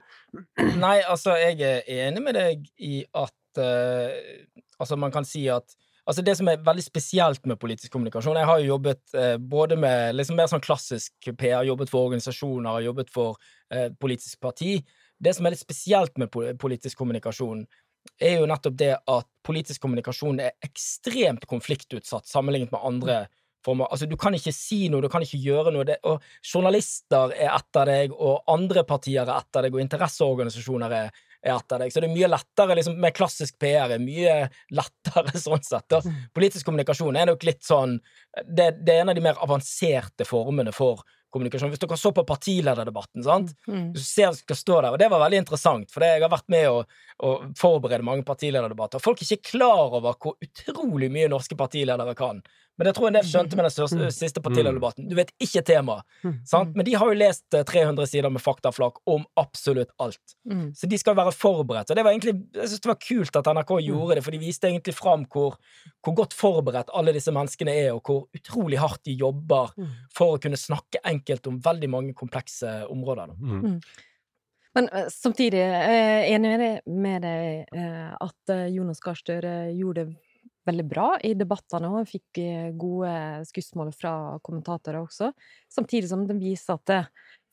Nei, 0.83 0.97
altså, 1.07 1.37
jeg 1.39 1.61
er 1.63 2.07
enig 2.09 2.23
med 2.25 2.39
deg 2.39 2.69
i 2.83 2.99
at 3.15 3.61
uh, 3.61 4.11
Altså, 4.75 4.97
man 4.99 5.13
kan 5.13 5.23
si 5.23 5.45
at 5.47 5.71
Altså 6.05 6.21
Det 6.21 6.35
som 6.37 6.49
er 6.49 6.61
veldig 6.61 6.83
spesielt 6.85 7.47
med 7.49 7.59
politisk 7.61 7.91
kommunikasjon 7.95 8.37
Jeg 8.37 8.49
har 8.49 8.59
jo 8.61 8.73
jobbet 8.75 9.15
eh, 9.17 9.37
både 9.37 9.77
med 9.79 10.17
liksom 10.19 10.37
mer 10.37 10.49
sånn 10.51 10.63
klassisk 10.63 11.31
PR, 11.31 11.63
jobbet 11.65 11.89
for 11.89 12.09
organisasjoner, 12.09 12.83
jobbet 12.85 13.09
for 13.13 13.39
eh, 13.73 13.87
politisk 14.01 14.39
parti. 14.43 14.77
Det 15.17 15.33
som 15.33 15.47
er 15.47 15.55
litt 15.55 15.63
spesielt 15.63 16.17
med 16.21 16.29
politisk 16.61 16.99
kommunikasjon, 16.99 17.63
er 18.21 18.39
jo 18.39 18.49
nettopp 18.49 18.77
det 18.79 18.93
at 18.95 19.27
politisk 19.45 19.83
kommunikasjon 19.83 20.39
er 20.43 20.55
ekstremt 20.65 21.45
konfliktutsatt 21.49 22.27
sammenlignet 22.29 22.71
med 22.73 22.87
andre 22.87 23.17
former. 23.65 23.89
Altså, 23.91 24.07
du 24.09 24.15
kan 24.19 24.35
ikke 24.37 24.53
si 24.53 24.85
noe, 24.93 25.03
du 25.03 25.09
kan 25.11 25.25
ikke 25.25 25.41
gjøre 25.41 25.73
noe. 25.73 25.85
Det, 25.87 25.97
og 26.07 26.23
journalister 26.45 27.33
er 27.35 27.53
etter 27.55 27.89
deg, 27.89 28.13
og 28.13 28.45
andre 28.51 28.85
partier 28.87 29.25
er 29.25 29.37
etter 29.39 29.65
deg, 29.65 29.75
og 29.75 29.85
interesseorganisasjoner 29.85 30.99
er 31.01 31.15
er 31.45 31.55
etter 31.55 31.81
deg. 31.81 31.93
Så 31.93 32.01
det 32.01 32.09
er 32.09 32.15
mye 32.15 32.29
lettere 32.31 32.77
liksom, 32.79 32.97
med 33.01 33.15
klassisk 33.15 33.57
PR. 33.61 33.93
er 33.95 34.01
mye 34.01 34.35
lettere 34.75 35.35
sånn 35.45 35.63
sett. 35.65 35.87
Da. 35.91 36.01
Politisk 36.35 36.67
kommunikasjon 36.67 37.19
er 37.19 37.29
nok 37.29 37.45
litt 37.47 37.63
sånn 37.65 37.99
det, 38.41 38.71
det, 38.81 38.95
er 38.95 39.03
en 39.03 39.13
av 39.13 39.17
de 39.17 39.25
mer 39.25 39.41
avanserte 39.43 40.27
formene 40.27 40.73
for 40.75 41.05
kommunikasjon. 41.35 41.73
Hvis 41.73 41.83
dere 41.83 41.99
så 41.99 42.11
på 42.15 42.25
partilederdebatten, 42.27 43.23
sant? 43.25 43.53
Mm. 43.67 43.91
du 43.93 44.01
ser 44.01 44.31
det 44.31 44.41
skal 44.41 44.59
stå 44.59 44.81
der, 44.81 44.95
og 44.95 45.01
det 45.01 45.09
var 45.11 45.23
veldig 45.25 45.43
interessant, 45.43 45.91
for 45.91 46.05
jeg 46.07 46.23
har 46.23 46.31
vært 46.31 46.47
med 46.55 46.69
å, 46.71 46.83
å 47.27 47.33
forberede 47.59 48.07
mange 48.07 48.25
partilederdebatter. 48.27 49.03
Folk 49.03 49.21
er 49.21 49.35
ikke 49.35 49.55
klar 49.55 49.97
over 49.99 50.15
hvor 50.15 50.39
utrolig 50.43 51.11
mye 51.13 51.31
norske 51.31 51.57
partiledere 51.59 52.15
kan. 52.17 52.41
Men 52.77 52.89
jeg 52.89 52.97
tror 52.97 53.07
en 53.07 53.15
del 53.15 53.27
skjønte 53.27 53.55
med 53.55 53.67
den 53.67 53.73
største, 53.73 54.07
siste 54.11 54.41
partilederdebatten. 54.43 55.07
Du 55.07 55.15
vet 55.15 55.31
ikke 55.41 55.63
temaet. 55.65 56.03
Mm. 56.25 56.33
Sant? 56.47 56.73
Men 56.75 56.87
de 56.87 56.95
har 56.99 57.11
jo 57.11 57.17
lest 57.17 57.45
300 57.55 58.03
eh, 58.03 58.09
sider 58.11 58.33
med 58.33 58.43
faktaflak 58.43 58.99
om 59.11 59.23
absolutt 59.39 59.93
alt. 60.03 60.35
Mm. 60.49 60.65
Så 60.75 60.89
de 60.91 60.99
skal 60.99 61.15
være 61.15 61.31
forberedt. 61.35 61.91
Og 61.91 61.99
det 61.99 62.03
var 62.05 62.15
egentlig, 62.15 62.35
jeg 62.57 62.71
synes 62.71 62.83
det 62.83 62.91
var 62.91 62.99
kult 63.05 63.39
at 63.39 63.51
NRK 63.55 63.71
gjorde 63.85 64.17
det, 64.19 64.25
for 64.25 64.35
de 64.35 64.41
viste 64.43 64.71
egentlig 64.71 64.95
fram 64.97 65.23
hvor, 65.31 65.55
hvor 66.03 66.17
godt 66.19 66.35
forberedt 66.35 66.91
alle 66.95 67.15
disse 67.15 67.31
menneskene 67.35 67.77
er, 67.85 67.93
og 67.95 68.03
hvor 68.03 68.25
utrolig 68.35 68.81
hardt 68.83 69.05
de 69.07 69.15
jobber 69.23 69.71
for 70.15 70.35
å 70.35 70.43
kunne 70.43 70.59
snakke 70.59 71.03
enkelt 71.07 71.47
om 71.47 71.61
veldig 71.63 71.91
mange 71.91 72.17
komplekse 72.17 72.81
områder. 72.91 73.31
Mm. 73.39 73.79
Men 74.75 74.89
samtidig, 74.91 75.15
samtidig 75.15 75.59
er 75.63 75.93
jeg 75.95 76.35
enig 76.35 76.71
med 76.91 77.23
deg 77.23 77.77
at 78.19 78.55
Jonas 78.73 78.99
Gahr 78.99 79.15
Støre 79.15 79.53
gjorde 79.71 80.03
det 80.03 80.24
veldig 80.65 80.85
bra 80.89 81.07
i 81.23 81.33
debattene 81.37 81.89
og 81.99 82.07
fikk 82.09 82.39
eh, 82.41 82.71
gode 82.77 83.45
skussmål 83.49 83.93
fra 83.95 84.39
kommentatorer 84.45 85.01
også. 85.03 85.31
Samtidig 85.71 86.09
som 86.09 86.25
den 86.27 86.39
viser 86.41 86.73
at 86.79 86.85
det, 86.89 87.01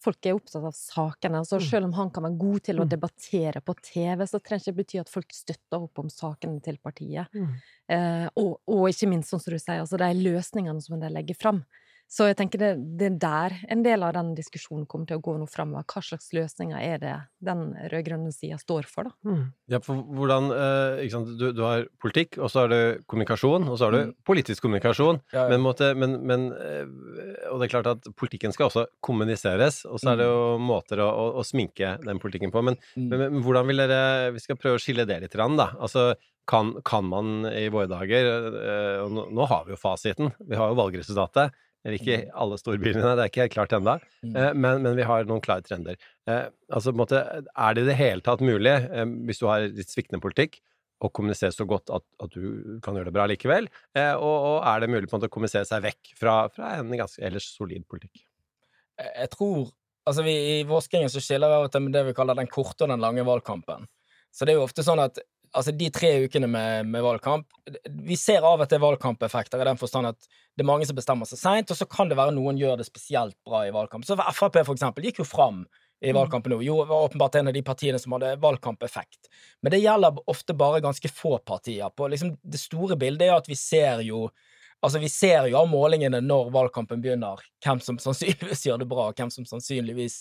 folk 0.03 0.27
er 0.27 0.35
opptatt 0.35 0.65
av 0.67 0.73
sakene. 0.75 1.39
Altså, 1.45 1.61
Mm. 1.61 1.67
selv 1.71 1.85
om 1.87 1.93
han 1.93 2.11
kan 2.11 2.25
være 2.25 2.39
god 2.39 2.63
til 2.63 2.77
å 2.81 2.85
Mm. 2.85 2.89
debattere 2.91 3.61
på 3.63 3.75
TV, 3.83 4.25
så 4.27 4.41
trenger 4.43 4.61
ikke 4.65 4.75
det 4.75 4.81
bety 4.87 4.99
at 5.01 5.09
folk 5.09 5.31
støtter 5.33 5.83
opp 5.83 5.99
om 5.99 6.09
sakene 6.09 6.61
til 6.63 6.77
partiet. 6.83 7.29
Mm. 7.33 7.55
Eh, 7.89 8.29
og, 8.37 8.61
og 8.67 8.89
ikke 8.89 9.09
minst, 9.09 9.31
sånn 9.31 9.41
som 9.41 9.53
du 9.53 9.59
sier, 9.59 9.79
altså 9.81 9.99
de 9.99 10.11
løsningene 10.19 10.83
som 10.83 10.99
de 10.99 11.09
legger 11.09 11.37
fram. 11.39 11.65
Så 12.13 12.27
jeg 12.29 12.37
tenker 12.37 12.61
det, 12.61 12.71
det 13.01 13.07
er 13.09 13.15
der 13.23 13.55
en 13.73 13.83
del 13.87 14.03
av 14.05 14.11
den 14.13 14.35
diskusjonen 14.37 14.85
kommer 14.91 15.09
til 15.09 15.17
å 15.17 15.23
gå 15.25 15.33
nå 15.41 15.47
framover. 15.49 15.87
Hva 15.89 16.03
slags 16.05 16.27
løsninger 16.37 16.77
er 16.77 16.99
det 17.01 17.13
den 17.41 17.63
rød-grønne 17.89 18.29
sida 18.37 18.59
står 18.61 18.85
for, 18.91 19.09
da? 19.09 19.15
Mm. 19.25 19.47
Ja, 19.73 19.81
for 19.81 20.03
hvordan 20.19 20.51
eh, 20.53 21.01
ikke 21.07 21.15
sant? 21.15 21.31
Du, 21.41 21.47
du 21.57 21.63
har 21.65 21.87
politikk, 22.05 22.37
og 22.37 22.53
så 22.53 22.67
har 22.67 22.69
du 22.75 23.01
kommunikasjon, 23.09 23.65
og 23.65 23.79
så 23.81 23.89
har 23.89 23.97
du 23.97 24.01
Mm. 24.03 24.13
politisk 24.29 24.67
kommunikasjon. 24.67 25.23
Ja, 25.33 25.47
ja. 25.47 25.49
Men, 25.55 25.63
måte, 25.65 25.89
men, 25.97 26.19
men 26.29 26.45
eh, 26.53 26.85
Og 27.49 27.57
det 27.63 27.71
er 27.71 27.73
klart 27.79 27.89
at 27.95 28.11
politikken 28.19 28.53
skal 28.53 28.69
også 28.69 28.85
kommuniseres, 29.01 29.83
og 29.89 29.97
så 30.03 30.13
er 30.13 30.21
det 30.21 30.29
jo 30.29 30.59
måter 30.61 31.01
å, 31.01 31.09
å, 31.09 31.27
å 31.41 31.47
sminke 31.47 31.95
den 32.05 32.21
politikken 32.23 32.53
på. 32.53 32.61
Men, 32.67 32.77
Mm. 32.93 33.09
men, 33.09 33.19
men 33.39 33.43
hvordan 33.45 33.67
vil 33.71 33.81
dere 33.87 34.33
Vi 34.37 34.41
skal 34.45 34.57
prøve 34.61 34.77
å 34.77 34.83
skille 34.83 35.07
det 35.09 35.21
litt, 35.25 35.33
grann, 35.33 35.57
da. 35.57 35.71
Altså, 35.81 36.11
kan, 36.49 36.75
kan 36.85 37.07
man 37.09 37.47
i 37.49 37.69
våre 37.73 37.87
dager 37.89 38.29
eh, 38.53 38.97
Og 39.05 39.13
nå, 39.15 39.27
nå 39.33 39.47
har 39.49 39.65
vi 39.65 39.73
jo 39.73 39.81
fasiten. 39.81 40.33
Vi 40.45 40.59
har 40.59 40.73
jo 40.73 40.77
valgresultatet. 40.81 41.55
Eller 41.83 41.99
ikke 41.99 42.19
alle 42.39 42.57
storbyene, 42.61 43.15
det 43.19 43.25
er 43.25 43.31
ikke 43.31 43.45
helt 43.45 43.55
klart 43.57 43.73
ennå. 43.75 43.97
Mm. 44.23 44.35
Eh, 44.37 44.51
Men, 44.55 44.83
men 44.85 44.99
vi 44.99 45.07
har 45.07 45.25
noen 45.27 45.43
klare 45.43 45.65
trender. 45.67 45.97
Eh, 46.31 46.45
altså, 46.71 46.93
på 46.93 46.95
en 46.95 47.03
måte, 47.03 47.23
er 47.51 47.75
det 47.75 47.83
i 47.83 47.89
det 47.89 47.97
hele 47.99 48.23
tatt 48.23 48.45
mulig, 48.45 48.75
eh, 48.87 49.09
hvis 49.27 49.43
du 49.43 49.49
har 49.51 49.67
litt 49.67 49.91
sviktende 49.91 50.23
politikk, 50.23 50.61
å 51.03 51.11
kommunisere 51.11 51.51
så 51.51 51.67
godt 51.67 51.91
at, 51.91 52.05
at 52.23 52.31
du 52.31 52.79
kan 52.85 52.95
gjøre 52.95 53.11
det 53.11 53.17
bra 53.17 53.25
likevel? 53.27 53.67
Og, 53.99 54.23
og 54.23 54.59
er 54.71 54.85
det 54.85 54.89
mulig 54.93 55.09
på 55.11 55.17
en 55.17 55.19
måte 55.19 55.27
å 55.27 55.33
kommunisere 55.35 55.67
seg 55.67 55.83
vekk 55.83 56.13
fra, 56.15 56.35
fra 56.55 56.77
en 56.77 56.93
ganske 56.95 57.19
ellers 57.27 57.49
solid 57.57 57.83
politikk? 57.91 58.23
Jeg 59.03 59.33
tror 59.35 59.73
Altså, 60.03 60.25
vi, 60.27 60.33
I 60.35 60.63
forskningen 60.67 61.11
så 61.13 61.21
skiller 61.23 61.47
vi 61.47 61.59
av 61.61 61.65
og 61.69 61.75
til 61.75 61.85
med 61.85 61.93
det 61.95 62.01
vi 62.09 62.15
kaller 62.17 62.35
den 62.35 62.49
korte 62.51 62.83
og 62.83 62.91
den 62.91 63.03
lange 63.03 63.23
valgkampen. 63.23 63.85
Så 64.35 64.47
det 64.47 64.55
er 64.55 64.59
jo 64.59 64.65
ofte 64.65 64.83
sånn 64.83 64.99
at 64.99 65.21
altså 65.53 65.75
de 65.77 65.89
tre 65.95 66.11
ukene 66.25 66.49
med, 66.51 66.89
med 66.89 67.05
valgkamp 67.05 67.47
Vi 68.07 68.17
ser 68.19 68.45
av 68.47 68.63
og 68.63 68.69
til 68.71 68.81
valgkampeffekter 68.83 69.63
i 69.63 69.69
den 69.69 69.81
forstand 69.81 70.13
at 70.13 70.29
det 70.53 70.65
er 70.65 70.69
mange 70.69 70.85
som 70.89 70.97
bestemmer 70.97 71.29
seg 71.29 71.41
seint, 71.41 71.71
og 71.73 71.79
så 71.79 71.87
kan 71.89 72.11
det 72.11 72.19
være 72.19 72.35
noen 72.37 72.59
gjør 72.61 72.77
det 72.77 72.85
spesielt 72.85 73.39
bra 73.47 73.63
i 73.65 73.73
valgkamp. 73.73 74.05
Så 74.05 74.19
Frp, 74.21 74.59
for 74.67 74.75
eksempel, 74.75 75.07
gikk 75.09 75.23
jo 75.23 75.25
fram 75.25 75.63
i 76.05 76.13
valgkampen 76.13 76.53
nå. 76.53 76.59
Jo, 76.67 76.83
var 76.85 77.07
åpenbart 77.07 77.39
en 77.41 77.49
av 77.49 77.57
de 77.57 77.63
partiene 77.65 78.01
som 78.03 78.13
hadde 78.17 78.35
valgkampeffekt. 78.43 79.31
Men 79.63 79.73
det 79.73 79.81
gjelder 79.81 80.19
ofte 80.29 80.57
bare 80.59 80.83
ganske 80.85 81.09
få 81.09 81.39
partier. 81.47 81.89
På 81.97 82.11
liksom 82.11 82.35
Det 82.43 82.61
store 82.61 82.99
bildet 83.01 83.31
er 83.31 83.37
at 83.39 83.49
vi 83.49 83.57
ser 83.57 84.03
jo 84.05 84.27
Altså, 84.83 84.99
vi 84.99 85.09
ser 85.09 85.47
jo 85.47 85.61
av 85.61 85.69
målingene 85.71 86.19
når 86.25 86.49
valgkampen 86.51 87.03
begynner, 87.05 87.39
hvem 87.63 87.79
som 87.85 88.01
sannsynligvis 88.03 88.65
gjør 88.67 88.81
det 88.83 88.89
bra, 88.91 89.05
og 89.11 89.19
hvem 89.19 89.31
som 89.31 89.47
sannsynligvis 89.47 90.17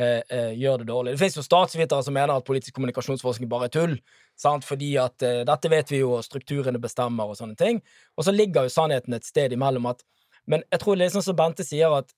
eh, 0.00 0.22
eh, 0.32 0.52
gjør 0.56 0.80
det 0.80 0.88
dårlig. 0.88 1.12
Det 1.12 1.20
finnes 1.20 1.36
jo 1.36 1.44
statsvitere 1.44 2.06
som 2.06 2.16
mener 2.16 2.32
at 2.32 2.46
politisk 2.48 2.78
kommunikasjonsforskning 2.78 3.50
bare 3.52 3.68
er 3.68 3.74
tull, 3.76 3.96
sant? 4.40 4.64
fordi 4.64 4.94
at 5.02 5.20
eh, 5.26 5.42
dette 5.48 5.72
vet 5.72 5.92
vi 5.92 6.00
jo, 6.00 6.14
og 6.16 6.24
strukturene 6.24 6.80
bestemmer 6.80 7.28
og 7.28 7.36
sånne 7.36 7.58
ting. 7.60 7.82
Og 8.16 8.24
så 8.24 8.32
ligger 8.32 8.64
jo 8.64 8.72
sannheten 8.72 9.18
et 9.18 9.28
sted 9.28 9.52
imellom 9.56 9.92
at 9.92 10.04
Men 10.46 10.62
jeg 10.70 10.78
tror 10.78 10.94
det 10.94 11.08
er 11.08 11.10
sånn 11.10 11.24
som 11.26 11.34
Bente 11.34 11.64
sier, 11.66 11.90
at 11.90 12.12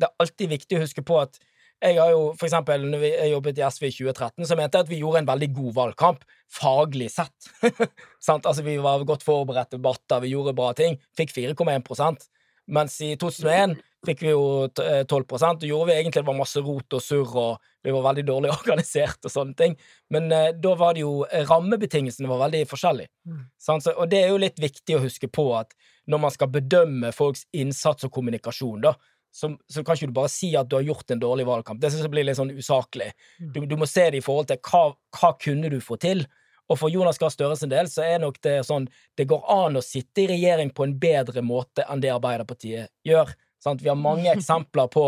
det 0.00 0.06
er 0.08 0.22
alltid 0.24 0.48
viktig 0.48 0.78
å 0.78 0.80
huske 0.80 1.02
på 1.04 1.18
at 1.20 1.36
jeg 1.82 1.98
har 2.00 2.12
jo, 2.12 2.22
for 2.38 2.48
eksempel, 2.48 2.86
når 2.88 3.02
jeg 3.04 3.32
jobbet 3.34 3.58
i 3.60 3.64
SV 3.66 3.88
i 3.88 3.92
2013, 3.98 4.46
så 4.48 4.56
mente 4.56 4.78
jeg 4.78 4.86
at 4.86 4.92
vi 4.92 5.00
gjorde 5.02 5.20
en 5.22 5.28
veldig 5.28 5.48
god 5.58 5.74
valgkamp, 5.76 6.24
faglig 6.52 7.10
sett. 7.12 7.50
Sant? 8.26 8.46
altså, 8.46 8.64
vi 8.64 8.78
var 8.82 9.04
godt 9.08 9.26
forberedt 9.26 9.76
debatter, 9.76 10.22
vi 10.24 10.32
gjorde 10.32 10.56
bra 10.56 10.72
ting. 10.78 10.96
Fikk 11.18 11.34
4,1% 11.36 12.30
Mens 12.66 12.96
i 13.04 13.12
2001 13.14 13.76
fikk 14.06 14.22
vi 14.22 14.32
jo 14.32 14.66
eh, 14.66 15.02
12% 15.06 15.64
og 15.64 15.68
gjorde 15.68 15.88
vi 15.90 15.96
egentlig 15.96 16.20
det 16.20 16.28
var 16.28 16.38
masse 16.38 16.62
rot 16.62 16.96
og 16.98 17.02
surr, 17.02 17.32
og 17.42 17.68
vi 17.86 17.94
var 17.94 18.04
veldig 18.08 18.24
dårlig 18.26 18.52
organisert 18.58 19.26
og 19.26 19.32
sånne 19.32 19.56
ting. 19.58 19.76
Men 20.14 20.30
eh, 20.34 20.52
da 20.54 20.74
var 20.78 20.96
det 20.96 21.04
jo 21.04 21.20
eh, 21.26 21.46
Rammebetingelsene 21.46 22.30
var 22.30 22.44
veldig 22.46 22.64
forskjellige. 22.70 23.10
Mm. 23.26 23.44
Sant? 23.68 23.86
Så, 23.86 23.94
og 23.94 24.10
det 24.10 24.22
er 24.22 24.32
jo 24.34 24.42
litt 24.42 24.58
viktig 24.62 24.98
å 24.98 25.04
huske 25.04 25.30
på 25.30 25.48
at 25.58 25.74
når 26.10 26.22
man 26.22 26.34
skal 26.34 26.50
bedømme 26.54 27.10
folks 27.14 27.46
innsats 27.56 28.06
og 28.06 28.14
kommunikasjon, 28.14 28.82
da, 28.86 28.94
så, 29.36 29.50
så 29.68 29.84
kan 29.84 29.98
ikke 29.98 30.08
du 30.08 30.16
bare 30.16 30.32
si 30.32 30.54
at 30.56 30.68
du 30.70 30.78
har 30.78 30.86
gjort 30.86 31.12
en 31.12 31.20
dårlig 31.20 31.44
valgkamp. 31.44 31.80
Det 31.80 31.90
synes 31.92 32.06
jeg 32.06 32.12
blir 32.14 32.24
litt 32.24 32.38
sånn 32.38 32.54
usaklig. 32.56 33.10
Du, 33.36 33.60
du 33.68 33.74
må 33.76 33.88
se 33.88 34.06
det 34.08 34.22
i 34.22 34.24
forhold 34.24 34.48
til 34.48 34.60
hva, 34.64 34.86
hva 35.18 35.32
kunne 35.42 35.68
du 35.72 35.76
få 35.84 35.98
til. 36.00 36.24
Og 36.72 36.78
for 36.80 36.90
Jonas 36.90 37.20
Gahr 37.20 37.30
Støre 37.30 37.58
sin 37.60 37.70
del 37.70 37.90
så 37.92 38.06
er 38.06 38.22
nok 38.22 38.40
det 38.42 38.62
sånn 38.66 38.88
det 39.18 39.28
går 39.28 39.44
an 39.52 39.76
å 39.76 39.84
sitte 39.84 40.24
i 40.24 40.30
regjering 40.30 40.72
på 40.74 40.86
en 40.86 40.96
bedre 41.02 41.44
måte 41.44 41.84
enn 41.84 42.00
det 42.02 42.14
Arbeiderpartiet 42.14 42.90
gjør. 43.06 43.36
Sant? 43.62 43.84
Vi 43.84 43.92
har 43.92 44.00
mange 44.00 44.32
eksempler 44.36 44.88
på 44.92 45.04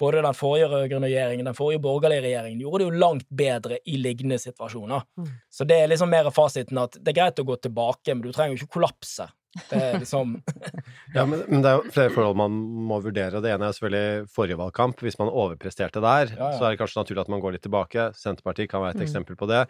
både 0.00 0.22
den 0.22 0.38
forrige 0.38 0.70
rød-grønne 0.70 1.10
regjeringen 1.10 1.50
den 1.50 1.58
forrige 1.58 1.82
borgerlige 1.84 2.24
regjeringen 2.28 2.62
gjorde 2.62 2.84
det 2.84 2.88
jo 2.88 3.02
langt 3.02 3.26
bedre 3.42 3.82
i 3.90 3.98
lignende 3.98 4.38
situasjoner. 4.38 5.02
Mm. 5.18 5.32
Så 5.50 5.66
det 5.66 5.80
er 5.82 5.90
liksom 5.90 6.14
mer 6.14 6.30
fasiten 6.34 6.78
at 6.82 6.98
det 7.00 7.10
er 7.10 7.20
greit 7.24 7.42
å 7.42 7.48
gå 7.50 7.58
tilbake, 7.58 8.14
men 8.14 8.22
du 8.22 8.30
trenger 8.30 8.54
jo 8.54 8.62
ikke 8.62 8.78
kollapse. 8.78 9.28
Det 9.70 9.78
er 9.78 9.98
liksom 10.02 10.32
Ja, 11.14 11.24
men, 11.30 11.44
men 11.48 11.62
det 11.62 11.70
er 11.70 11.76
jo 11.78 11.92
flere 11.94 12.10
forhold 12.14 12.36
man 12.40 12.54
må 12.90 12.98
vurdere. 13.04 13.40
Det 13.44 13.52
ene 13.54 13.68
er 13.68 13.76
selvfølgelig 13.76 14.28
forrige 14.34 14.58
valgkamp. 14.58 15.02
Hvis 15.04 15.18
man 15.20 15.30
overpresterte 15.30 16.02
der, 16.02 16.32
Ja, 16.34 16.50
ja. 16.50 16.52
så 16.58 16.66
er 16.66 16.74
det 16.74 16.80
kanskje 16.82 17.00
naturlig 17.02 17.22
at 17.24 17.30
man 17.34 17.42
går 17.44 17.56
litt 17.56 17.64
tilbake. 17.66 18.08
Senterpartiet 18.18 18.70
kan 18.72 18.82
være 18.82 18.96
et 18.96 19.02
Mm. 19.02 19.06
eksempel 19.06 19.36
på 19.38 19.46
det. 19.50 19.62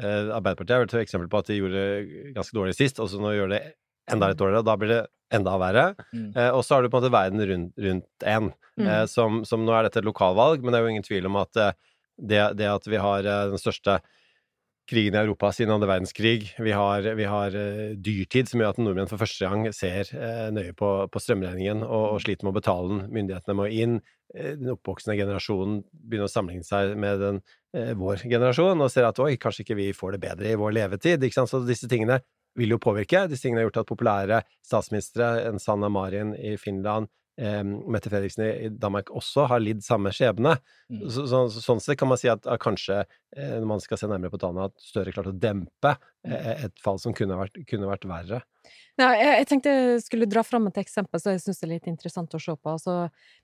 Eh, 0.00 0.30
Arbeiderpartiet 0.36 0.70
er 0.76 0.84
vel 0.84 0.90
et 0.92 1.06
eksempel 1.06 1.28
på 1.28 1.38
at 1.42 1.46
de 1.50 1.58
gjorde 1.58 1.82
det 1.82 2.34
ganske 2.36 2.54
dårlig 2.56 2.74
sist, 2.78 3.00
og 3.02 3.08
så 3.10 3.18
nå 3.20 3.34
gjør 3.34 3.50
det 3.56 3.62
enda 4.10 4.28
litt 4.30 4.38
dårligere, 4.38 4.64
da 4.66 4.76
blir 4.76 4.88
det 4.94 5.02
enda 5.32 5.58
verre. 5.58 5.84
Mm. 6.14 6.36
Eh, 6.36 6.50
og 6.54 6.62
så 6.64 6.74
har 6.76 6.82
du 6.82 6.88
på 6.90 6.98
en 6.98 7.02
måte 7.04 7.12
verden 7.14 7.40
rundt, 7.50 7.72
rundt 7.78 8.26
en, 8.26 8.52
Mm. 8.78 8.86
eh, 8.88 9.04
som, 9.06 9.42
som 9.44 9.66
nå 9.66 9.72
er 9.76 9.82
dette 9.84 9.98
et 10.00 10.06
lokalvalg, 10.08 10.62
men 10.62 10.72
det 10.72 10.78
er 10.80 10.86
jo 10.86 10.92
ingen 10.94 11.04
tvil 11.04 11.26
om 11.28 11.36
at 11.36 11.56
eh, 11.60 11.72
det, 12.18 12.56
det 12.56 12.68
at 12.70 12.86
vi 12.88 12.96
har 12.96 13.18
eh, 13.26 13.48
den 13.52 13.58
største 13.60 13.98
krigen 14.90 15.14
i 15.14 15.20
Europa 15.20 15.52
siden 15.54 15.72
andre 15.74 15.88
verdenskrig. 15.88 16.54
Vi 16.58 16.72
har, 16.74 17.06
vi 17.14 17.26
har 17.28 17.54
eh, 17.56 17.92
dyrtid, 17.96 18.50
som 18.50 18.60
gjør 18.60 18.74
at 18.74 18.80
nordmenn 18.82 19.10
for 19.10 19.22
første 19.22 19.46
gang 19.46 19.68
ser 19.76 20.10
eh, 20.16 20.48
nøye 20.54 20.74
på, 20.78 20.90
på 21.12 21.22
strømregningen 21.22 21.84
og, 21.86 22.04
og 22.16 22.22
sliter 22.24 22.46
med 22.46 22.54
å 22.54 22.58
betale 22.58 22.90
den. 22.90 23.04
Myndighetene 23.14 23.56
må 23.58 23.68
inn. 23.70 24.00
Eh, 24.34 24.54
den 24.58 24.74
oppvoksende 24.74 25.16
generasjonen 25.20 25.80
begynner 25.94 26.28
å 26.28 26.34
sammenligne 26.34 26.66
seg 26.66 26.96
med 26.98 27.22
den, 27.22 27.42
vår 27.72 28.26
generasjon 28.28 28.84
og 28.84 28.90
ser 28.92 29.06
at 29.08 29.16
oi, 29.24 29.38
kanskje 29.40 29.62
ikke 29.64 29.78
vi 29.78 29.86
får 29.96 30.12
det 30.12 30.18
bedre 30.26 30.50
i 30.50 30.58
vår 30.60 30.74
levetid. 30.76 31.22
Så 31.32 31.62
disse 31.64 31.88
tingene 31.88 32.18
vil 32.58 32.74
jo 32.74 32.80
påvirke. 32.82 33.24
Disse 33.30 33.46
tingene 33.46 33.62
har 33.62 33.70
gjort 33.70 33.80
at 33.80 33.88
populære 33.88 34.40
statsministre, 34.60 35.30
en 35.48 35.62
Sanna 35.62 35.88
Marin 35.88 36.34
i 36.36 36.58
Finland, 36.60 37.08
eh, 37.40 37.62
Mette 37.64 38.10
Fredriksen 38.12 38.44
i 38.46 38.70
Danmark 38.72 39.10
også 39.14 39.46
har 39.50 39.62
lidd 39.62 39.82
samme 39.84 40.12
skjebne. 40.14 40.56
Mm. 40.92 41.02
Så, 41.08 41.26
så, 41.30 41.42
sånn 41.62 41.82
sett 41.82 41.98
kan 42.00 42.10
man 42.10 42.20
si 42.20 42.30
at, 42.32 42.46
at 42.46 42.60
kanskje, 42.62 43.02
eh, 43.36 43.54
når 43.58 43.68
man 43.74 43.82
skal 43.84 44.00
se 44.00 44.10
nærmere 44.10 44.32
på 44.34 44.40
tallene, 44.42 44.68
at 44.70 44.86
Støre 44.86 45.14
klarte 45.14 45.32
å 45.34 45.38
dempe 45.44 45.94
eh, 46.26 46.66
et 46.68 46.84
fall 46.84 47.00
som 47.02 47.14
kunne 47.16 47.38
vært, 47.40 47.60
kunne 47.70 47.90
vært 47.90 48.08
verre. 48.10 48.42
Ja, 49.00 49.10
jeg, 49.16 49.28
jeg 49.40 49.48
tenkte 49.48 49.72
jeg 49.72 50.04
skulle 50.04 50.28
dra 50.28 50.42
fram 50.44 50.68
et 50.68 50.80
eksempel 50.82 51.20
som 51.22 51.32
jeg 51.32 51.42
syns 51.44 51.62
er 51.64 51.72
litt 51.72 51.88
interessant 51.90 52.34
å 52.36 52.40
se 52.42 52.54
på. 52.56 52.74
Altså, 52.76 52.96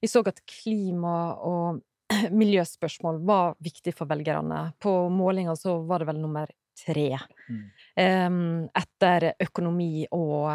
vi 0.03 0.11
så 0.11 0.23
at 0.29 0.43
klima- 0.45 1.37
og 1.41 1.81
miljøspørsmål 2.43 3.23
var 3.29 3.57
viktig 3.65 3.95
for 3.97 4.09
velgerne. 4.11 4.69
På 4.81 5.09
målinga 5.13 5.57
så 5.57 5.79
var 5.89 6.03
det 6.03 6.11
vel 6.13 6.21
nummer 6.23 6.53
tre. 6.79 7.11
Mm. 7.49 7.65
Um, 7.99 8.69
etter 8.77 9.33
økonomi 9.43 10.07
og 10.15 10.53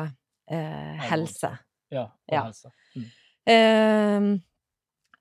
eh, 0.50 1.04
helse. 1.10 1.52
Ja. 1.94 2.08
Og 2.08 2.34
Ja. 2.38 2.46
helse. 2.48 2.72
Em, 3.46 4.38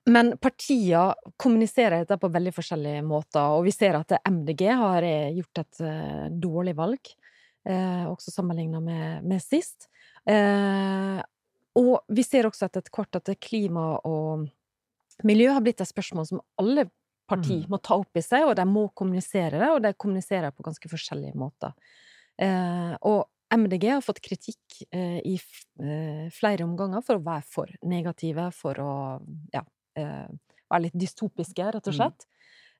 men 0.05 0.33
partiene 0.41 1.13
kommuniserer 1.39 2.03
dette 2.03 2.17
på 2.19 2.31
veldig 2.31 2.51
forskjellige 2.55 3.03
måter, 3.07 3.53
og 3.55 3.63
vi 3.67 3.73
ser 3.75 3.95
at 3.99 4.17
MDG 4.27 4.65
har 4.79 5.05
eh, 5.07 5.35
gjort 5.37 5.61
et 5.63 5.83
eh, 5.87 6.25
dårlig 6.43 6.73
valg, 6.75 7.13
eh, 7.69 8.03
også 8.09 8.33
sammenligna 8.33 8.81
med, 8.83 9.23
med 9.27 9.43
sist. 9.43 9.87
Og 11.73 11.95
vi 12.15 12.23
ser 12.23 12.47
også 12.47 12.67
etter 12.67 12.85
hvert 12.93 13.17
at 13.17 13.31
klima 13.43 13.97
og 14.07 14.45
miljø 15.27 15.49
har 15.51 15.63
blitt 15.63 15.81
et 15.83 15.89
spørsmål 15.89 16.29
som 16.29 16.43
alle 16.61 16.87
partier 17.27 17.63
Mm. 17.63 17.71
må 17.71 17.79
ta 17.81 17.95
opp 17.97 18.19
i 18.19 18.21
seg, 18.21 18.43
og 18.45 18.55
de 18.55 18.63
må 18.67 18.85
kommunisere 18.95 19.57
det, 19.57 19.69
og 19.71 19.81
de 19.81 19.93
kommuniserer 19.95 20.51
på 20.51 20.63
ganske 20.63 20.89
forskjellige 20.91 21.35
måter. 21.39 21.71
Og 23.01 23.23
MDG 23.53 23.89
har 23.93 24.01
fått 24.01 24.21
kritikk 24.25 24.79
eh, 24.91 25.19
i 25.23 25.35
eh, 25.79 26.29
flere 26.33 26.65
omganger 26.65 27.03
for 27.05 27.19
å 27.19 27.23
være 27.23 27.43
for 27.45 27.69
negative, 27.83 28.47
for 28.57 28.79
å 28.81 28.93
ja, 29.53 29.61
eh, 29.99 30.27
være 30.71 30.81
litt 30.87 30.97
dystopiske, 30.97 31.67
rett 31.75 31.87
og 31.87 31.93
Mm. 31.93 31.99
slett. 31.99 32.25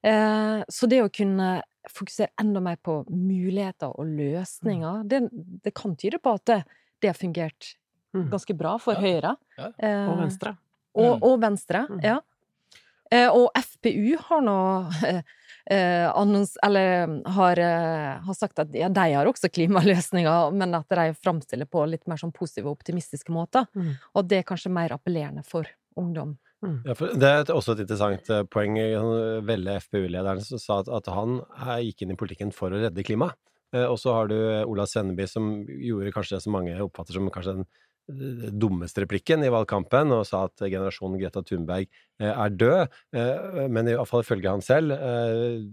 Eh, 0.03 0.63
så 0.67 0.89
det 0.89 1.01
å 1.03 1.11
kunne 1.13 1.61
fokusere 1.89 2.31
enda 2.41 2.59
mer 2.63 2.75
på 2.83 3.03
muligheter 3.09 3.93
og 3.99 4.05
løsninger, 4.17 5.03
det, 5.07 5.21
det 5.63 5.73
kan 5.75 5.95
tyde 5.95 6.19
på 6.19 6.33
at 6.33 6.45
det, 6.45 6.63
det 7.01 7.07
har 7.13 7.19
fungert 7.19 7.75
Mm. 8.13 8.27
ganske 8.29 8.53
bra 8.55 8.77
for 8.77 8.93
Ja. 8.93 8.99
Høyre. 9.01 9.37
Ja. 9.57 9.71
Eh, 9.79 10.09
Og 10.11 10.17
Venstre. 10.19 10.57
og, 10.95 11.15
Mm. 11.17 11.23
og 11.23 11.39
Venstre, 11.41 11.87
Mm. 11.89 12.01
ja. 12.03 12.19
Eh, 13.11 13.27
og 13.29 13.49
FPU 13.55 14.17
har 14.17 14.41
nå 14.41 14.89
eh, 15.71 16.07
annons... 16.11 16.55
Eller 16.63 17.19
har, 17.35 17.59
eh, 17.59 18.21
har 18.25 18.33
sagt 18.37 18.59
at 18.59 18.73
ja, 18.75 18.89
de 18.89 19.05
har 19.13 19.29
også 19.29 19.49
klimaløsninger, 19.53 20.51
men 20.57 20.75
at 20.75 20.89
de 20.89 21.13
framstiller 21.19 21.69
på 21.69 21.85
litt 21.89 22.07
mer 22.07 22.17
sånn 22.21 22.33
positive 22.35 22.69
og 22.71 22.79
optimistiske 22.79 23.31
måter. 23.33 23.67
Mm. 23.75 23.93
Og 24.15 24.27
det 24.27 24.41
er 24.41 24.47
kanskje 24.49 24.73
mer 24.73 24.95
appellerende 24.95 25.43
for 25.47 25.67
ungdom. 25.99 26.37
Mm. 26.63 26.77
Ja, 26.87 26.93
for 26.95 27.11
det 27.19 27.29
er 27.29 27.49
også 27.51 27.73
et 27.75 27.81
interessant 27.83 28.29
eh, 28.31 28.43
poeng. 28.47 28.77
Han- 28.79 29.45
Velle 29.47 29.79
FpU-lederen 29.83 30.39
som 30.41 30.61
sa 30.61 30.79
at, 30.79 30.87
at 30.89 31.09
han 31.11 31.41
eh, 31.59 31.81
gikk 31.89 32.05
inn 32.05 32.13
i 32.15 32.19
politikken 32.19 32.53
for 32.55 32.71
å 32.71 32.79
redde 32.79 33.03
klimaet. 33.03 33.35
Eh, 33.75 33.83
Og 33.89 33.97
så 33.99 34.13
har 34.15 34.29
du 34.31 34.37
eh, 34.37 34.63
Ola 34.69 34.85
Svenneby 34.87 35.27
som 35.27 35.49
gjorde 35.67 36.13
kanskje 36.15 36.37
det 36.37 36.43
som 36.45 36.55
mange 36.55 36.77
oppfatter 36.85 37.17
som 37.19 37.27
kanskje 37.33 37.57
den 37.57 37.65
eh, 37.67 37.92
dummeste 38.07 39.03
replikken 39.03 39.43
i 39.45 39.51
valgkampen, 39.51 40.11
og 40.11 40.25
sa 40.27 40.43
at 40.49 40.63
generasjonen 40.65 41.19
Greta 41.21 41.43
Thunberg 41.45 41.85
eh, 41.87 42.29
er 42.29 42.55
død, 42.59 42.97
eh, 43.15 43.59
men 43.71 43.87
i 43.87 43.95
hvert 43.95 44.09
fall 44.09 44.25
ifølge 44.25 44.51
han 44.51 44.63
selv 44.65 44.95
eh, 44.97 45.63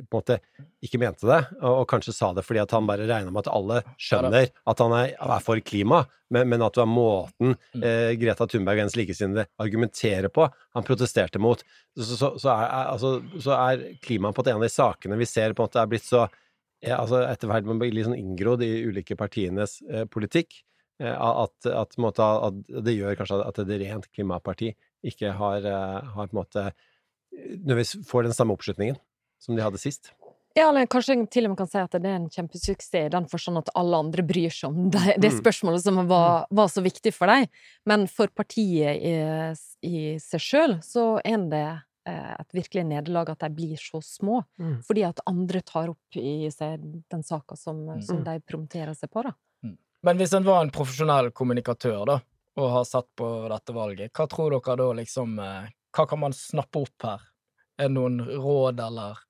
på 0.00 0.06
en 0.06 0.16
måte 0.16 0.38
ikke 0.84 1.00
mente 1.02 1.28
det, 1.28 1.42
og, 1.60 1.84
kanskje 1.90 2.14
sa 2.16 2.32
det 2.36 2.44
fordi 2.46 2.62
at 2.62 2.72
han 2.72 2.88
bare 2.88 3.08
regna 3.08 3.32
med 3.32 3.44
at 3.44 3.52
alle 3.52 3.82
skjønner 4.00 4.48
at 4.48 4.84
han 4.84 4.96
er, 4.96 5.12
er 5.12 5.44
for 5.44 5.60
klima, 5.60 6.06
men, 6.32 6.48
men 6.50 6.64
at 6.64 6.74
det 6.74 6.82
var 6.82 6.90
måten 6.90 7.54
Mm. 7.76 7.82
Greta 8.18 8.46
Thunberg 8.48 8.78
og 8.78 8.82
hennes 8.82 8.96
likesinnede 8.96 9.44
argumenterer 9.60 10.30
på, 10.32 10.46
han 10.74 10.84
protesterte 10.86 11.40
mot. 11.42 11.60
Så, 11.96 12.16
så, 12.16 12.30
så, 12.40 12.52
er, 12.52 12.88
altså, 12.94 13.10
så 13.42 13.52
er 13.56 13.82
klima 14.02 14.32
på 14.34 14.44
en 14.46 14.56
av 14.56 14.64
de 14.64 14.70
sakene 14.72 15.18
vi 15.20 15.28
ser 15.28 15.52
på 15.52 15.62
en 15.62 15.68
måte 15.68 15.82
er 15.82 15.90
blitt 15.90 16.06
så 16.06 16.24
ja, 16.84 16.98
altså 17.00 17.22
etter 17.24 17.50
hvert 17.50 17.68
man 17.68 17.80
blir 17.80 17.94
litt 17.94 18.06
sånn 18.08 18.18
inngrodd 18.18 18.64
i 18.64 18.70
ulike 18.86 19.16
partienes 19.18 19.78
eh, 19.88 20.04
politikk, 20.10 20.60
at, 21.04 21.66
at, 21.66 21.96
måte, 22.00 22.24
at 22.24 22.84
det 22.84 22.94
gjør 22.96 23.16
kanskje 23.18 23.40
at 23.44 23.58
et 23.58 23.72
rent 23.82 24.06
klimaparti 24.16 24.74
ikke 25.04 25.32
har, 25.36 25.58
eh, 25.66 26.06
har 26.14 26.26
på 26.30 26.32
en 26.32 26.40
måte 26.40 26.70
nødvendigvis 27.36 28.06
får 28.08 28.22
den 28.28 28.32
samme 28.36 28.54
oppslutningen 28.56 28.96
som 29.42 29.56
de 29.56 29.62
hadde 29.64 29.80
sist. 29.82 30.12
Ja, 30.56 30.70
eller 30.70 30.86
kanskje 30.88 31.18
til 31.28 31.44
og 31.44 31.50
med 31.52 31.58
kan 31.60 31.68
si 31.68 31.76
at 31.82 31.92
det 31.92 32.08
er 32.08 32.16
en 32.16 32.30
kjempesuksess 32.32 32.94
i 32.96 33.08
den 33.12 33.26
forstand 33.28 33.60
at 33.60 33.68
alle 33.76 33.98
andre 34.00 34.22
bryr 34.24 34.48
seg 34.48 34.70
om 34.70 34.86
det, 34.94 35.18
det 35.20 35.32
Mm. 35.34 35.40
spørsmålet 35.42 35.82
som 35.84 36.00
var, 36.08 36.46
var 36.50 36.68
så 36.72 36.80
viktig 36.80 37.12
for 37.12 37.26
dem. 37.28 37.44
Men 37.84 38.06
for 38.08 38.28
partiet 38.32 38.96
i, 38.96 39.12
i 39.84 40.18
seg 40.18 40.40
sjøl 40.40 40.78
så 40.80 41.20
er 41.20 41.44
det 41.52 41.66
eh, 42.08 42.32
et 42.40 42.56
virkelig 42.56 42.86
nederlag 42.88 43.28
at 43.34 43.44
de 43.44 43.50
blir 43.52 43.76
så 43.76 44.00
små. 44.00 44.46
Mm. 44.58 44.78
Fordi 44.86 45.04
at 45.04 45.20
andre 45.28 45.60
tar 45.60 45.90
opp 45.92 46.16
i 46.16 46.48
seg 46.48 46.80
den 47.12 47.22
saka 47.22 47.54
som, 47.60 47.84
som 48.00 48.22
Mm. 48.22 48.24
de 48.24 48.40
promoterer 48.48 48.94
seg 48.96 49.10
på, 49.12 49.26
da. 49.28 49.34
Men 50.04 50.18
hvis 50.20 50.34
en 50.36 50.44
var 50.44 50.62
en 50.62 50.72
profesjonell 50.74 51.30
kommunikatør, 51.34 52.02
da, 52.08 52.18
og 52.56 52.72
har 52.72 52.84
sett 52.88 53.08
på 53.18 53.28
dette 53.52 53.74
valget, 53.76 54.12
hva 54.16 54.26
tror 54.30 54.56
dere 54.56 54.76
da 54.80 54.90
liksom 55.00 55.38
eh, 55.42 55.72
Hva 55.96 56.04
kan 56.08 56.20
man 56.20 56.34
snappe 56.36 56.82
opp 56.84 57.04
her? 57.08 57.22
Er 57.80 57.88
det 57.88 57.96
noen 57.96 58.20
råd, 58.20 58.80
eller 58.84 59.22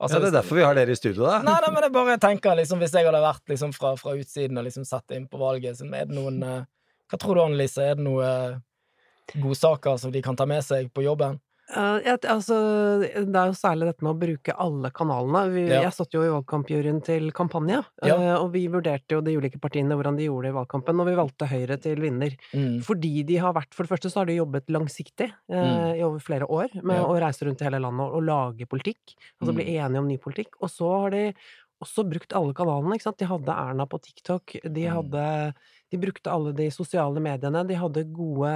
Altså, 0.00 0.16
ja, 0.16 0.20
det 0.22 0.28
er 0.30 0.36
derfor 0.38 0.56
vi 0.56 0.62
har 0.64 0.76
dere 0.78 0.94
i 0.94 0.96
studio, 0.96 1.26
da. 1.26 1.42
Nei, 1.44 1.58
nei, 1.60 1.70
men 1.74 1.84
jeg 1.84 1.92
bare 1.92 2.14
tenker 2.22 2.54
liksom, 2.56 2.80
hvis 2.80 2.94
jeg 2.96 3.04
hadde 3.04 3.20
vært 3.20 3.52
liksom 3.52 3.74
fra, 3.76 3.90
fra 4.00 4.14
utsiden 4.16 4.56
og 4.56 4.64
liksom 4.64 4.86
sett 4.88 5.12
inn 5.12 5.26
på 5.28 5.36
valget, 5.42 5.76
så 5.76 5.84
er 5.84 6.08
det 6.08 6.16
noen 6.16 6.40
eh, 6.40 6.62
Hva 7.10 7.18
tror 7.20 7.36
du, 7.36 7.42
Annelise, 7.42 7.84
er 7.84 7.98
det 7.98 8.06
noen 8.06 8.24
eh, 8.24 9.36
godsaker 9.42 10.00
som 10.00 10.14
de 10.14 10.22
kan 10.24 10.38
ta 10.40 10.46
med 10.48 10.64
seg 10.64 10.88
på 10.96 11.04
jobben? 11.04 11.36
Eh, 11.70 11.98
jeg, 12.04 12.18
altså, 12.26 12.56
det 13.00 13.36
er 13.36 13.50
jo 13.52 13.54
særlig 13.54 13.86
dette 13.86 14.02
med 14.02 14.10
å 14.14 14.18
bruke 14.18 14.54
alle 14.58 14.90
kanalene. 14.90 15.42
Vi, 15.54 15.62
Ja. 15.70 15.82
Jeg 15.84 15.92
satt 15.94 16.12
jo 16.16 16.22
i 16.24 16.30
valgkampjuryen 16.32 16.98
til 17.06 17.30
Kampanje, 17.32 17.84
Ja. 18.02 18.16
uh, 18.16 18.42
og 18.44 18.52
vi 18.52 18.66
vurderte 18.68 19.10
jo 19.14 19.20
de 19.20 19.36
ulike 19.38 19.60
partiene 19.60 19.94
hvordan 19.94 20.16
de 20.16 20.26
gjorde 20.26 20.48
det 20.48 20.52
i 20.54 20.58
valgkampen, 20.58 21.00
og 21.00 21.06
vi 21.06 21.14
valgte 21.14 21.46
Høyre 21.46 21.80
til 21.80 21.96
vinner. 22.02 22.34
Mm. 22.52 22.80
Fordi 22.82 23.24
de 23.24 23.36
har 23.36 23.52
vært 23.54 23.72
For 23.74 23.84
det 23.84 23.90
første 23.92 24.10
så 24.10 24.20
har 24.20 24.26
de 24.26 24.36
jobbet 24.40 24.66
langsiktig 24.68 25.30
uh, 25.48 25.54
Mm. 25.54 25.96
i 25.98 26.02
over 26.02 26.18
flere 26.18 26.46
år 26.50 26.82
med 26.82 26.96
Ja. 26.96 27.04
å 27.06 27.20
reise 27.20 27.46
rundt 27.46 27.60
i 27.60 27.64
hele 27.64 27.78
landet 27.80 28.00
og, 28.00 28.14
og 28.16 28.22
lage 28.24 28.66
politikk. 28.66 29.14
Altså 29.40 29.54
bli 29.54 29.64
Mm. 29.64 29.86
enige 29.86 29.98
om 29.98 30.08
ny 30.08 30.18
politikk. 30.18 30.54
Og 30.60 30.68
så 30.70 31.00
har 31.02 31.10
de 31.10 31.34
også 31.82 32.04
brukt 32.04 32.32
alle 32.34 32.52
kanalene, 32.52 32.92
ikke 32.98 33.02
sant. 33.08 33.16
De 33.18 33.24
hadde 33.26 33.48
Erna 33.48 33.86
på 33.86 34.00
TikTok, 34.02 34.56
de 34.64 34.84
Mm. 34.86 34.92
hadde 34.92 35.54
De 35.90 35.98
brukte 35.98 36.30
alle 36.30 36.52
de 36.54 36.68
sosiale 36.70 37.18
mediene, 37.20 37.64
de 37.66 37.74
hadde 37.74 38.04
gode 38.14 38.50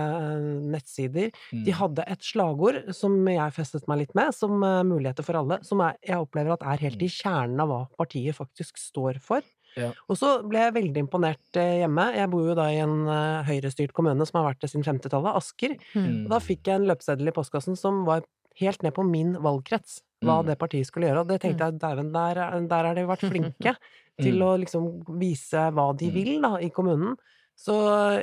nettsider. 0.71 0.75
nettsider. 0.75 1.31
De 1.65 1.73
Mm. 1.73 1.79
hadde 1.79 2.05
et 2.07 2.21
slagord 2.23 2.95
som 2.95 3.27
jeg 3.27 3.53
festet 3.53 3.87
meg 3.89 3.99
litt 3.99 4.15
med, 4.15 4.33
som 4.35 4.63
eh, 4.63 4.83
Muligheter 4.85 5.25
for 5.25 5.35
alle, 5.37 5.59
som 5.65 5.81
er, 5.81 5.97
jeg 6.07 6.17
opplever 6.17 6.53
at 6.53 6.63
er 6.63 6.79
helt 6.85 7.03
i 7.03 7.09
kjernen 7.09 7.61
av 7.61 7.69
hva 7.69 7.89
partiet 7.99 8.35
faktisk 8.37 8.77
står 8.79 9.19
for. 9.21 9.43
Ja. 9.77 9.91
Og 10.09 10.17
så 10.17 10.47
ble 10.49 10.59
jeg 10.61 10.75
veldig 10.75 11.03
imponert 11.09 11.57
eh, 11.59 11.81
hjemme. 11.83 12.15
Jeg 12.15 12.31
bor 12.31 12.47
jo 12.47 12.55
da 12.55 12.69
i 12.71 12.79
en 12.79 13.09
eh, 13.09 13.43
høyrestyrt 13.49 13.93
kommune 13.93 14.25
som 14.27 14.39
har 14.43 14.53
vært 14.55 14.61
det 14.63 14.71
siden 14.71 14.85
50-tallet, 14.87 15.35
Asker. 15.35 15.75
Mm. 15.97 16.25
Og 16.27 16.31
da 16.31 16.39
fikk 16.39 16.63
jeg 16.71 16.77
en 16.81 16.87
løpeseddel 16.87 17.29
i 17.29 17.35
postkassen 17.35 17.77
som 17.77 18.05
var 18.07 18.23
helt 18.61 18.83
ned 18.87 18.95
på 18.95 19.03
min 19.09 19.35
valgkrets, 19.43 20.01
hva 20.23 20.43
Mm. 20.43 20.47
det 20.47 20.59
partiet 20.61 20.87
skulle 20.87 21.09
gjøre. 21.11 21.21
Og 21.25 21.27
det 21.29 21.41
tenkte 21.43 21.67
jeg, 21.67 21.79
dæven, 21.83 22.13
der, 22.13 22.39
er- 22.39 22.69
der 22.69 22.85
har 22.87 22.95
de 22.95 23.03
vært 23.11 23.27
flinke 23.29 23.75
til 24.21 24.35
Mm. 24.39 24.43
å 24.47 24.59
liksom 24.63 25.19
vise 25.21 25.71
hva 25.75 25.97
de 25.97 26.07
Mm. 26.11 26.15
vil, 26.15 26.41
da, 26.43 26.57
i 26.59 26.71
kommunen. 26.71 27.17
Så 27.57 27.73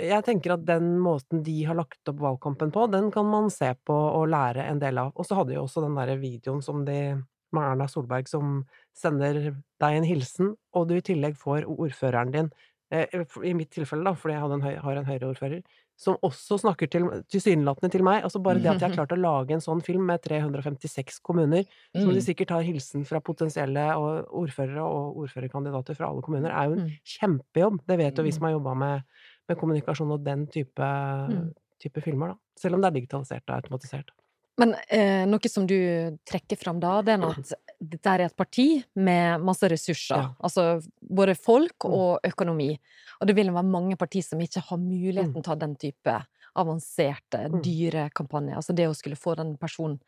jeg 0.02 0.24
tenker 0.26 0.54
at 0.54 0.66
den 0.66 1.00
måten 1.00 1.42
de 1.44 1.64
har 1.64 1.76
lagt 1.76 2.04
opp 2.08 2.18
valgkampen 2.20 2.72
på, 2.72 2.90
den 2.92 3.12
kan 3.12 3.26
man 3.26 3.50
se 3.50 3.74
på 3.86 3.94
og 3.94 4.28
lære 4.28 4.68
en 4.70 4.80
del 4.80 4.98
av. 4.98 5.14
Og 5.16 5.26
så 5.26 5.36
hadde 5.36 5.54
de 5.54 5.60
også 5.62 5.82
den 5.82 5.96
derre 5.96 6.20
videoen 6.20 6.62
som 6.62 6.84
de 6.86 7.24
med 7.54 7.64
Erna 7.64 7.88
Solberg 7.88 8.28
som 8.28 8.66
sender 8.96 9.56
deg 9.80 9.98
en 9.98 10.04
hilsen, 10.08 10.56
og 10.74 10.88
du 10.88 10.96
i 10.96 11.02
tillegg 11.02 11.36
får 11.36 11.66
ordføreren 11.66 12.32
din, 12.32 12.52
eh, 12.92 13.06
i 13.44 13.54
mitt 13.54 13.72
tilfelle 13.72 14.04
da, 14.04 14.14
fordi 14.14 14.34
jeg 14.34 14.52
en 14.52 14.62
høy, 14.62 14.76
har 14.82 14.96
en 14.98 15.06
Høyre-ordfører, 15.06 15.64
som 16.02 16.16
også 16.26 16.58
snakker 16.64 16.90
til, 16.90 17.04
tilsynelatende 17.30 17.92
til 17.94 18.02
meg. 18.08 18.24
Altså 18.26 18.40
bare 18.42 18.58
det 18.58 18.72
at 18.72 18.82
jeg 18.82 18.90
har 18.90 18.96
klart 18.96 19.14
å 19.14 19.20
lage 19.22 19.54
en 19.54 19.62
sånn 19.62 19.84
film 19.86 20.08
med 20.10 20.24
356 20.26 21.20
kommuner, 21.22 21.68
som 21.94 22.10
de 22.10 22.18
Mm. 22.18 22.26
sikkert 22.26 22.50
har 22.56 22.64
hilsen 22.66 23.06
fra 23.06 23.20
potensielle 23.22 23.84
og 23.96 24.32
ordførere 24.42 24.82
og 24.82 25.20
ordførerkandidater 25.22 25.96
fra 25.96 26.10
alle 26.10 26.24
kommuner, 26.26 26.50
er 26.50 26.70
jo 26.70 26.74
en 26.80 26.88
Mm. 26.88 26.92
kjempejobb. 27.06 27.80
Det 27.86 27.98
vet 28.00 28.16
jo 28.18 28.24
vi 28.24 28.30
Mm. 28.32 28.34
som 28.34 28.44
har 28.48 28.52
jobba 28.58 28.74
med, 28.76 29.04
med 29.48 29.58
kommunikasjon 29.60 30.12
og 30.12 30.24
den 30.24 30.48
type, 30.48 30.80
Mm. 30.82 31.54
type 31.80 32.02
filmer, 32.02 32.28
da. 32.30 32.36
Selv 32.58 32.74
om 32.76 32.82
det 32.82 32.88
er 32.96 33.00
digitalisert 33.00 33.44
og 33.48 33.62
automatisert. 33.64 34.10
Men 34.58 34.76
eh, 34.90 35.26
noe 35.26 35.48
som 35.50 35.66
du 35.68 36.18
trekker 36.26 36.58
fram 36.58 36.80
da, 36.80 37.02
det 37.02 37.20
er 37.20 37.22
at 37.30 37.54
dette 37.82 38.12
er 38.14 38.22
et 38.28 38.36
parti 38.38 38.84
med 38.96 39.42
masse 39.42 39.68
ressurser. 39.72 40.18
Ja. 40.22 40.34
Altså 40.44 40.82
både 41.02 41.34
folk 41.36 41.84
Mm. 41.84 41.94
og 41.98 42.20
økonomi. 42.24 42.80
Og 43.20 43.28
det 43.28 43.36
vil 43.36 43.52
være 43.52 43.64
mange 43.66 43.98
partier 43.98 44.24
som 44.24 44.40
ikke 44.40 44.62
har 44.62 44.78
muligheten 44.78 45.34
til 45.34 45.42
å 45.42 45.44
ta 45.44 45.56
den 45.56 45.76
type 45.76 46.26
avanserte, 46.56 47.50
Mm. 47.50 47.62
dyre 47.64 48.10
kampanjer. 48.14 48.56
Altså 48.56 48.76
det 48.76 48.88
å 48.88 48.96
skulle 48.96 49.16
få 49.18 49.36
den 49.36 49.58
personen 49.58 50.00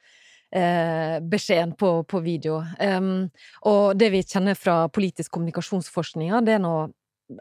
eh, 0.55 1.19
beskjeden 1.19 1.75
på, 1.75 2.05
på 2.05 2.21
video. 2.21 2.63
Um, 2.79 3.31
og 3.65 3.97
det 3.97 4.11
vi 4.11 4.21
kjenner 4.21 4.53
fra 4.55 4.87
politisk 4.87 5.31
kommunikasjonsforskninga, 5.31 6.43
det 6.45 6.53
er 6.53 6.59
nå 6.59 6.91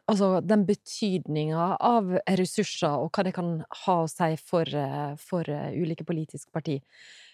Altså 0.08 0.40
den 0.46 0.64
betydninga 0.64 1.76
av 1.80 2.14
ressurser 2.38 2.88
og 3.02 3.10
hva 3.12 3.24
det 3.26 3.34
kan 3.34 3.64
ha 3.84 3.96
å 4.04 4.08
si 4.08 4.36
for, 4.36 4.62
eh, 4.62 5.16
for 5.16 5.42
eh, 5.50 5.72
ulike 5.74 6.06
politiske 6.06 6.50
parti. 6.54 6.80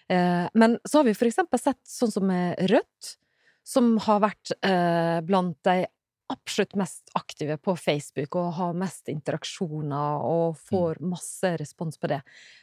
Eh, 0.09 0.47
Men 0.53 0.79
så 0.83 0.99
har 0.99 1.07
vi 1.07 1.15
for 1.17 1.29
eksempel 1.29 1.61
sett 1.61 1.81
sånn 1.87 2.11
som 2.11 2.31
Rødt, 2.71 3.15
som 3.63 3.97
har 4.01 4.23
vært 4.23 4.51
eh, 4.65 5.19
blant 5.21 5.57
de 5.67 5.83
absolutt 6.29 6.75
mest 6.75 7.09
aktive 7.17 7.57
på 7.57 7.73
Facebook 7.77 8.35
og 8.37 8.51
har 8.59 8.75
mest 8.77 9.09
interaksjoner 9.09 10.25
og 10.25 10.59
får 10.69 10.99
masse 11.01 11.55
respons 11.57 11.97
på 11.97 12.09
det. 12.11 12.19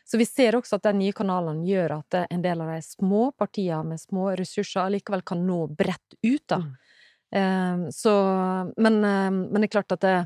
Så 0.07 0.21
vi 0.21 0.27
ser 0.29 0.55
også 0.55 0.79
at 0.79 0.87
de 0.87 0.93
nye 1.01 1.15
kanalene 1.17 1.67
gjør 1.67 1.97
at 1.99 2.19
en 2.29 2.45
del 2.45 2.63
av 2.63 2.71
de 2.71 2.79
små 2.87 3.31
partiene 3.39 3.83
med 3.91 4.03
små 4.03 4.29
ressurser 4.39 4.93
likevel 4.95 5.25
kan 5.27 5.43
nå 5.49 5.65
bredt 5.75 6.19
ut, 6.23 6.45
da. 6.47 6.61
Mm. 6.63 6.73
Eh, 7.37 7.91
så 7.91 8.15
men, 8.77 9.03
eh, 9.05 9.31
men 9.35 9.61
det 9.61 9.67
er 9.71 9.77
klart 9.79 9.99
at 9.99 10.07
det 10.07 10.17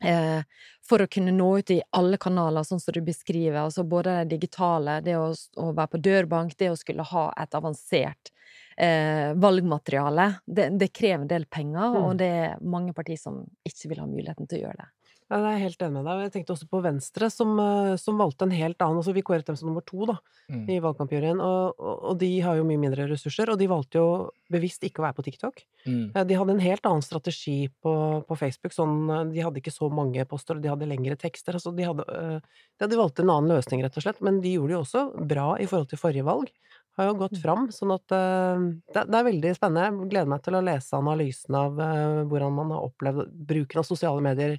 Eh, 0.00 0.42
for 0.90 1.04
å 1.04 1.08
kunne 1.10 1.32
nå 1.34 1.46
ut 1.60 1.70
i 1.70 1.78
alle 1.96 2.18
kanaler, 2.20 2.66
sånn 2.66 2.82
som 2.82 2.94
du 2.96 3.00
beskriver, 3.06 3.60
altså 3.62 3.84
både 3.86 4.18
det 4.24 4.36
digitale, 4.36 4.98
det 5.06 5.16
å, 5.20 5.30
å 5.62 5.70
være 5.70 5.92
på 5.94 6.02
dørbank, 6.10 6.56
det 6.58 6.72
å 6.72 6.78
skulle 6.78 7.06
ha 7.06 7.28
et 7.38 7.54
avansert 7.54 8.32
eh, 8.76 9.30
valgmateriale, 9.38 10.28
det, 10.46 10.70
det 10.80 10.90
krever 10.92 11.22
en 11.24 11.30
del 11.30 11.46
penger, 11.46 11.94
Mm. 11.94 12.00
og 12.04 12.16
det 12.18 12.30
er 12.44 12.56
mange 12.62 12.94
partier 12.96 13.18
som 13.20 13.44
ikke 13.66 13.92
vil 13.92 14.02
ha 14.02 14.08
muligheten 14.10 14.50
til 14.50 14.60
å 14.60 14.66
gjøre 14.66 14.82
det. 14.82 14.88
Ja, 15.30 15.38
jeg 15.44 15.60
er 15.60 15.60
helt 15.62 15.82
enig 15.86 15.94
med 15.94 16.08
deg. 16.08 16.20
Jeg 16.24 16.32
tenkte 16.34 16.54
også 16.56 16.66
på 16.66 16.80
Venstre, 16.82 17.28
som, 17.30 17.52
eh, 17.62 17.92
som 18.02 18.18
valgte 18.18 18.48
en 18.48 18.54
helt 18.54 18.80
annen 18.82 18.98
altså 18.98 19.12
Vi 19.14 19.22
kåret 19.22 19.46
dem 19.46 19.54
som 19.54 19.68
nummer 19.70 19.84
to 19.86 20.06
da, 20.08 20.16
Mm. 20.50 20.64
i 20.66 20.80
valgkampjuryen, 20.82 21.38
og, 21.38 21.78
og, 21.78 22.18
de 22.18 22.40
har 22.42 22.56
jo 22.56 22.64
mye 22.66 22.80
mindre 22.82 23.06
ressurser, 23.06 23.48
og 23.52 23.58
de 23.60 23.68
valgte 23.70 24.00
jo 24.00 24.32
bevisst 24.50 24.82
ikke 24.82 24.98
å 24.98 25.04
være 25.04 25.14
på 25.14 25.24
TikTok. 25.28 25.62
Mm. 25.86 26.10
Eh, 26.16 26.24
De 26.24 26.34
hadde 26.34 26.50
en 26.56 26.64
helt 26.64 26.82
annen 26.90 27.06
strategi 27.06 27.70
på, 27.80 27.92
på 28.26 28.38
Facebook. 28.40 28.74
Sånn, 28.74 29.06
eh, 29.06 29.22
de 29.36 29.44
hadde 29.46 29.62
ikke 29.62 29.70
så 29.70 29.86
mange 29.86 30.26
poster, 30.26 30.58
og 30.58 30.62
de 30.66 30.72
hadde 30.72 30.90
lengre 30.90 31.14
tekster. 31.14 31.54
Altså 31.54 31.70
de, 31.76 31.86
hadde, 31.86 32.42
de 32.82 32.98
valgte 32.98 33.22
en 33.22 33.30
annen 33.30 33.54
løsning, 33.54 33.84
rett 33.86 34.02
og 34.02 34.02
slett. 34.02 34.20
Men 34.20 34.42
de 34.42 34.56
gjorde 34.56 34.74
det 34.74 34.78
jo 34.80 34.82
også 34.82 35.06
bra 35.30 35.48
i 35.62 35.70
forhold 35.70 35.88
til 35.94 36.02
forrige 36.02 36.26
valg. 36.26 36.50
Har 36.98 37.12
jo 37.12 37.14
gått 37.22 37.38
fram. 37.38 37.68
Sånn 37.70 37.94
at 37.94 38.10
det, 38.10 39.06
det 39.06 39.14
er 39.14 39.30
veldig 39.30 39.54
spennende. 39.54 39.86
Jeg 39.86 40.10
gleder 40.10 40.34
meg 40.34 40.42
til 40.42 40.58
å 40.58 40.66
lese 40.66 40.98
analysen 40.98 41.54
av 41.54 41.78
hvordan 41.78 42.58
man 42.58 42.74
har 42.74 42.90
opplevd 42.90 43.30
bruken 43.46 43.78
av 43.84 43.86
sosiale 43.86 44.26
medier 44.26 44.58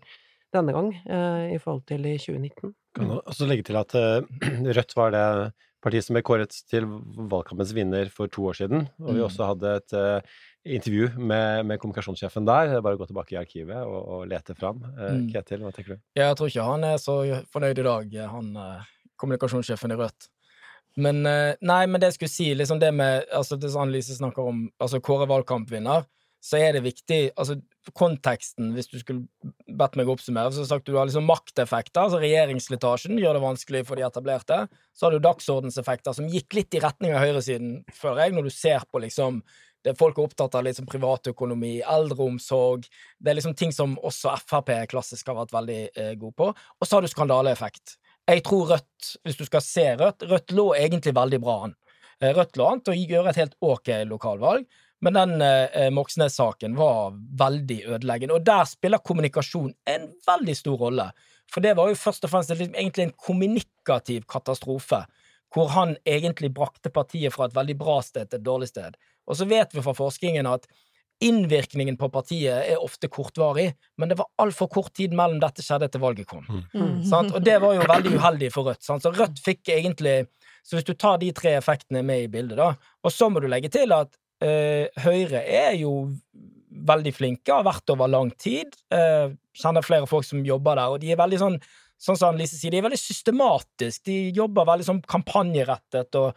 denne 0.53 0.73
gang 0.75 0.91
eh, 1.07 1.55
i 1.55 1.59
forhold 1.61 1.85
til 1.89 2.05
i 2.05 2.17
2019. 2.19 2.73
Kan 2.95 3.07
du 3.11 3.17
også 3.21 3.47
legge 3.47 3.63
til 3.69 3.77
at 3.79 3.95
eh, 3.95 4.21
Rødt 4.77 4.95
var 4.97 5.11
det 5.15 5.25
partiet 5.81 6.05
som 6.05 6.13
ble 6.13 6.21
kåret 6.21 6.53
til 6.69 6.85
valgkampens 7.31 7.71
vinner 7.73 8.09
for 8.13 8.27
to 8.29 8.43
år 8.51 8.57
siden. 8.59 8.83
Og 9.01 9.15
vi 9.15 9.19
Mm. 9.21 9.27
også 9.29 9.47
hadde 9.49 9.75
et 9.79 9.93
eh, 9.97 10.21
intervju 10.77 11.07
med, 11.17 11.65
med 11.65 11.79
kommunikasjonssjefen 11.81 12.45
der. 12.45 12.67
Det 12.69 12.75
er 12.77 12.83
bare 12.85 12.99
å 12.99 13.01
gå 13.01 13.07
tilbake 13.09 13.33
i 13.33 13.39
arkivet 13.39 13.79
og, 13.81 14.01
og 14.19 14.27
lete 14.29 14.53
fram. 14.59 14.83
Eh, 14.97 15.15
Mm. 15.15 15.23
Ketil, 15.33 15.63
hva 15.65 15.71
tenker 15.73 15.95
du? 15.95 16.01
Jeg 16.19 16.35
tror 16.37 16.51
ikke 16.51 16.67
han 16.69 16.83
er 16.85 16.97
så 17.01 17.15
fornøyd 17.51 17.79
i 17.81 17.87
dag, 17.87 18.13
han 18.29 18.51
kommunikasjonssjefen 19.17 19.91
i 19.95 19.97
Rødt. 19.99 20.27
Men 21.01 21.21
nei, 21.23 21.85
men 21.87 22.01
det 22.01 22.09
jeg 22.11 22.17
skulle 22.17 22.33
si, 22.33 22.49
liksom 22.57 22.79
det 22.81 22.89
med 22.93 23.23
altså 23.31 23.55
Det 23.57 23.69
som 23.71 23.85
Annelise 23.85 24.17
snakker 24.17 24.43
om, 24.49 24.65
altså 24.81 24.99
Kåre 24.99 25.27
valgkampvinner, 25.29 26.03
så 26.41 26.57
er 26.57 26.73
det 26.73 26.83
viktig 26.85 27.19
Altså 27.39 27.59
konteksten, 27.97 28.73
hvis 28.75 28.89
du 28.91 28.99
skulle 29.01 29.53
bedt 29.65 29.95
meg 29.97 30.09
oppsummere, 30.11 30.51
så 30.53 30.65
sagt 30.69 30.85
du 30.85 30.97
har 30.97 31.07
liksom 31.09 31.25
makteffekter, 31.25 32.03
altså 32.03 32.19
regjeringsslitasjen 32.21 33.17
gjør 33.17 33.37
det 33.37 33.41
vanskelig 33.41 33.81
for 33.87 33.97
de 33.97 34.05
etablerte. 34.05 34.59
Så 34.93 35.07
har 35.07 35.15
du 35.15 35.23
dagsordenseffekter 35.23 36.13
som 36.13 36.29
gikk 36.29 36.59
litt 36.59 36.77
i 36.77 36.83
retning 36.83 37.15
av 37.15 37.25
høyresiden, 37.25 37.79
føler 37.97 38.27
jeg, 38.27 38.35
når 38.37 38.49
du 38.49 38.53
ser 38.53 38.85
på 38.89 39.01
liksom 39.01 39.41
det 39.81 39.95
Folk 39.97 40.19
er 40.19 40.27
opptatt 40.27 40.55
av 40.57 40.65
liksom 40.67 40.85
privatøkonomi, 40.89 41.79
eldreomsorg 41.89 42.83
Det 42.85 43.31
er 43.31 43.39
liksom 43.39 43.55
ting 43.57 43.71
som 43.73 43.95
også 44.05 44.35
Frp 44.45 44.69
klassisk 44.91 45.31
har 45.31 45.39
vært 45.39 45.55
veldig 45.55 45.79
eh, 45.89 46.11
god 46.21 46.35
på. 46.37 46.49
Og 46.53 46.87
så 46.87 46.97
har 46.97 47.01
du 47.01 47.09
skandaleeffekt. 47.09 47.95
Jeg 48.29 48.43
tror 48.45 48.75
Rødt, 48.75 49.11
hvis 49.25 49.39
du 49.39 49.45
skal 49.47 49.65
se 49.65 49.87
Rødt 49.97 50.27
Rødt 50.29 50.53
lå 50.53 50.67
egentlig 50.77 51.15
veldig 51.17 51.41
bra 51.41 51.57
an. 51.65 51.75
Eh, 52.21 52.29
Rødt 52.37 52.61
lå 52.61 52.69
an 52.69 52.85
til 52.85 52.93
å 52.93 53.09
gjøre 53.15 53.33
et 53.33 53.41
helt 53.41 53.57
ok 53.65 53.93
lokalvalg, 54.11 54.69
men 55.01 55.17
den 55.17 55.41
eh, 55.41 55.89
Moxnes-saken 55.93 56.75
var 56.77 57.15
veldig 57.39 57.79
ødeleggende. 57.95 58.37
Og 58.37 58.45
der 58.45 58.67
spiller 58.69 59.01
kommunikasjon 59.01 59.73
en 59.89 60.07
veldig 60.27 60.55
stor 60.57 60.77
rolle. 60.85 61.07
For 61.51 61.63
det 61.63 61.73
var 61.77 61.89
jo 61.89 61.97
først 61.99 62.27
og 62.27 62.31
fremst 62.31 62.53
liksom, 62.53 62.77
egentlig 62.77 63.09
en 63.09 63.17
kommunikativ 63.17 64.27
katastrofe, 64.29 65.01
hvor 65.51 65.73
han 65.73 65.97
egentlig 66.07 66.53
brakte 66.55 66.93
partiet 66.93 67.33
fra 67.33 67.49
et 67.49 67.57
veldig 67.57 67.75
bra 67.81 67.97
sted 68.05 68.29
til 68.29 68.39
et 68.39 68.45
dårlig 68.45 68.69
sted. 68.71 68.95
Og 69.27 69.39
så 69.39 69.49
vet 69.49 69.73
vi 69.75 69.83
fra 69.83 69.95
forskningen 69.97 70.47
at 70.47 70.69
innvirkningen 71.21 71.97
på 72.01 72.09
partiet 72.09 72.71
er 72.71 72.81
ofte 72.81 73.09
kortvarig, 73.11 73.67
men 73.97 74.09
det 74.09 74.17
var 74.17 74.29
altfor 74.41 74.69
kort 74.73 74.93
tid 74.97 75.13
mellom 75.13 75.37
dette 75.41 75.61
skjedde 75.61 75.91
til 75.93 76.01
valget 76.01 76.29
kom. 76.29 76.47
Mm. 76.73 77.03
Sant? 77.05 77.33
Og 77.37 77.43
det 77.45 77.59
var 77.61 77.75
jo 77.77 77.89
veldig 77.89 78.15
uheldig 78.17 78.49
for 78.53 78.69
Rødt. 78.69 78.81
Sant? 78.85 79.05
Så 79.05 79.13
Rødt 79.13 79.41
fikk 79.43 79.69
egentlig 79.69 80.25
Så 80.61 80.75
hvis 80.77 80.85
du 80.85 80.93
tar 80.93 81.17
de 81.17 81.31
tre 81.33 81.55
effektene 81.57 82.03
med 82.05 82.19
i 82.21 82.27
bildet, 82.29 82.59
da, 82.59 82.75
og 82.77 83.09
så 83.09 83.31
må 83.33 83.41
du 83.41 83.47
legge 83.49 83.71
til 83.73 83.89
at 83.95 84.11
Høyre 84.41 85.43
er 85.45 85.75
jo 85.79 85.93
veldig 86.71 87.13
flinke, 87.13 87.53
har 87.53 87.65
vært 87.67 87.91
over 87.93 88.09
lang 88.09 88.31
tid. 88.41 88.73
Eh, 88.93 89.33
kjenner 89.53 89.85
flere 89.85 90.07
folk 90.09 90.25
som 90.25 90.43
jobber 90.47 90.79
der, 90.79 90.89
og 90.95 91.01
de 91.03 91.11
er 91.13 91.21
veldig 91.21 91.41
sånn 91.45 91.61
Sånn 92.01 92.17
som 92.17 92.33
Lise 92.33 92.57
sier, 92.57 92.71
de 92.73 92.79
er 92.79 92.85
veldig 92.87 92.97
systematiske. 92.97 94.07
De 94.07 94.31
jobber 94.33 94.65
veldig 94.65 94.87
sånn 94.87 95.01
kampanjerettet 95.05 96.15
og 96.17 96.33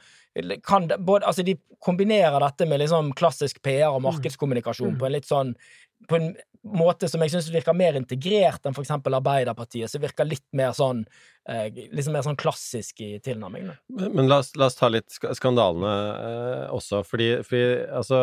kan 0.62 0.90
både, 0.98 1.24
Altså, 1.24 1.42
de 1.42 1.54
kombinerer 1.80 2.36
dette 2.44 2.68
med 2.68 2.82
liksom 2.82 3.14
klassisk 3.16 3.62
PR 3.62 3.88
og 3.88 4.02
markedskommunikasjon 4.04 4.92
Mm. 4.92 4.98
på 5.00 5.06
en 5.06 5.12
litt 5.12 5.24
sånn 5.24 5.54
på 6.06 6.16
en 6.16 6.36
måte 6.64 7.08
som 7.08 7.22
jeg 7.22 7.30
syns 7.30 7.48
virker 7.50 7.72
mer 7.74 7.94
integrert 7.94 8.60
enn 8.66 8.74
for 8.74 8.84
eksempel 8.84 9.14
Arbeiderpartiet, 9.14 9.88
som 9.88 10.02
virker 10.02 10.28
litt 10.28 10.44
mer 10.52 10.72
sånn 10.72 11.06
eh, 11.48 11.68
liksom 11.92 12.14
mer 12.16 12.24
sånn 12.26 12.38
klassisk 12.40 13.02
i 13.04 13.10
tilnærmingen. 13.24 13.76
Men, 13.92 14.14
men 14.16 14.30
la, 14.30 14.40
oss, 14.42 14.52
la 14.58 14.68
oss 14.70 14.78
ta 14.78 14.90
litt 14.92 15.12
skandalene 15.12 15.92
eh, 16.14 16.64
også, 16.74 17.02
fordi, 17.08 17.28
fordi 17.46 17.62
altså, 18.00 18.18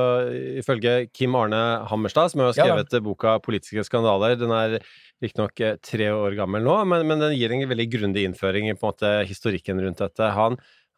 ifølge 0.64 0.96
Kim 1.14 1.38
Arne 1.40 1.62
Hammerstad, 1.92 2.34
som 2.34 2.44
har 2.44 2.52
Ja 2.56 2.66
skrevet 2.66 2.98
boka 3.06 3.38
'Politiske 3.44 3.86
skandaler', 3.88 4.38
den 4.40 4.54
er 4.56 4.80
riktignok 5.22 5.60
eh, 5.62 5.78
tre 5.84 6.12
år 6.12 6.38
gammel 6.40 6.66
nå, 6.66 6.78
men, 6.90 7.08
men 7.08 7.24
den 7.24 7.38
gir 7.38 7.54
en 7.54 7.68
veldig 7.70 7.90
grundig 7.94 8.28
innføring 8.28 8.70
i 8.70 8.76
på 8.76 8.88
en 8.88 8.94
måte 8.94 9.16
historikken 9.30 9.82
rundt 9.82 10.02
dette. 10.02 10.34
Han 10.38 10.58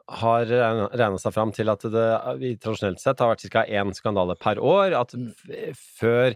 har 0.10 0.46
regna 0.92 1.20
seg 1.22 1.32
fram 1.32 1.54
til 1.56 1.72
at 1.72 1.84
det 1.88 2.08
tradisjonelt 2.60 3.00
sett 3.00 3.22
har 3.24 3.32
vært 3.32 3.46
ca. 3.54 3.64
én 3.64 3.94
skandale 3.96 4.36
per 4.36 4.60
år. 4.60 4.92
At 5.00 5.14
Mm. 5.16 5.32
før 6.00 6.36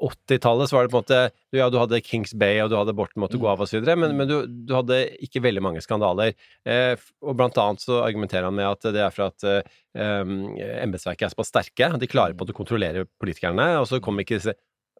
80-tallet 0.00 0.70
så 0.70 0.76
var 0.76 0.86
det 0.86 0.92
på 0.92 0.98
en 0.98 1.04
måte 1.04 1.20
Ja, 1.56 1.68
du 1.72 1.78
hadde 1.80 2.00
Kings 2.04 2.34
Bay, 2.38 2.60
og 2.62 2.70
du 2.72 2.76
hadde 2.78 2.94
Borten 2.96 3.20
måtte 3.22 3.38
gå 3.40 3.46
Mm. 3.48 3.52
av 3.52 3.62
osv., 3.64 3.84
men, 3.96 4.16
men 4.16 4.28
du, 4.28 4.36
du 4.46 4.72
hadde 4.76 4.98
ikke 5.24 5.42
veldig 5.44 5.62
mange 5.64 5.82
skandaler. 5.84 6.34
Eh, 6.68 6.94
og 7.24 7.36
blant 7.38 7.56
annet 7.60 7.84
så 7.84 8.02
argumenterer 8.04 8.48
han 8.48 8.56
med 8.56 8.68
at 8.68 8.88
det 8.94 9.02
er 9.04 9.14
for 9.14 9.28
at 9.30 9.44
eh, 9.48 9.62
embetsverket 10.84 11.26
er 11.28 11.32
såpass 11.34 11.52
sterke. 11.52 11.90
De 11.98 12.10
klarer 12.10 12.34
på 12.34 12.42
en 12.42 12.46
måte 12.46 12.54
å 12.56 12.60
kontrollere 12.60 13.06
politikerne, 13.20 13.70
og 13.80 13.88
så 13.90 14.00
kommer 14.04 14.24
ikke 14.24 14.38
disse 14.40 14.54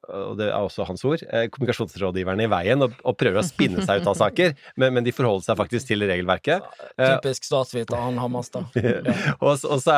og 0.09 0.37
det 0.39 0.49
er 0.49 0.57
også 0.59 0.87
hans 0.89 1.05
ord, 1.09 1.23
eh, 1.29 1.47
kommunikasjonsrådgiverne 1.53 2.47
i 2.47 2.51
veien 2.53 2.85
og, 2.85 2.95
og 3.03 3.17
prøver 3.21 3.41
å 3.43 3.47
spinne 3.47 3.85
seg 3.87 4.03
ut 4.03 4.11
av 4.13 4.19
saker, 4.19 4.55
men, 4.81 4.95
men 4.97 5.07
de 5.07 5.15
forholder 5.15 5.47
seg 5.49 5.59
faktisk 5.61 5.91
til 5.91 6.05
regelverket. 6.09 6.67
Typisk 6.99 7.49
statsviter, 7.49 7.99
han 8.01 8.19
har 8.21 8.31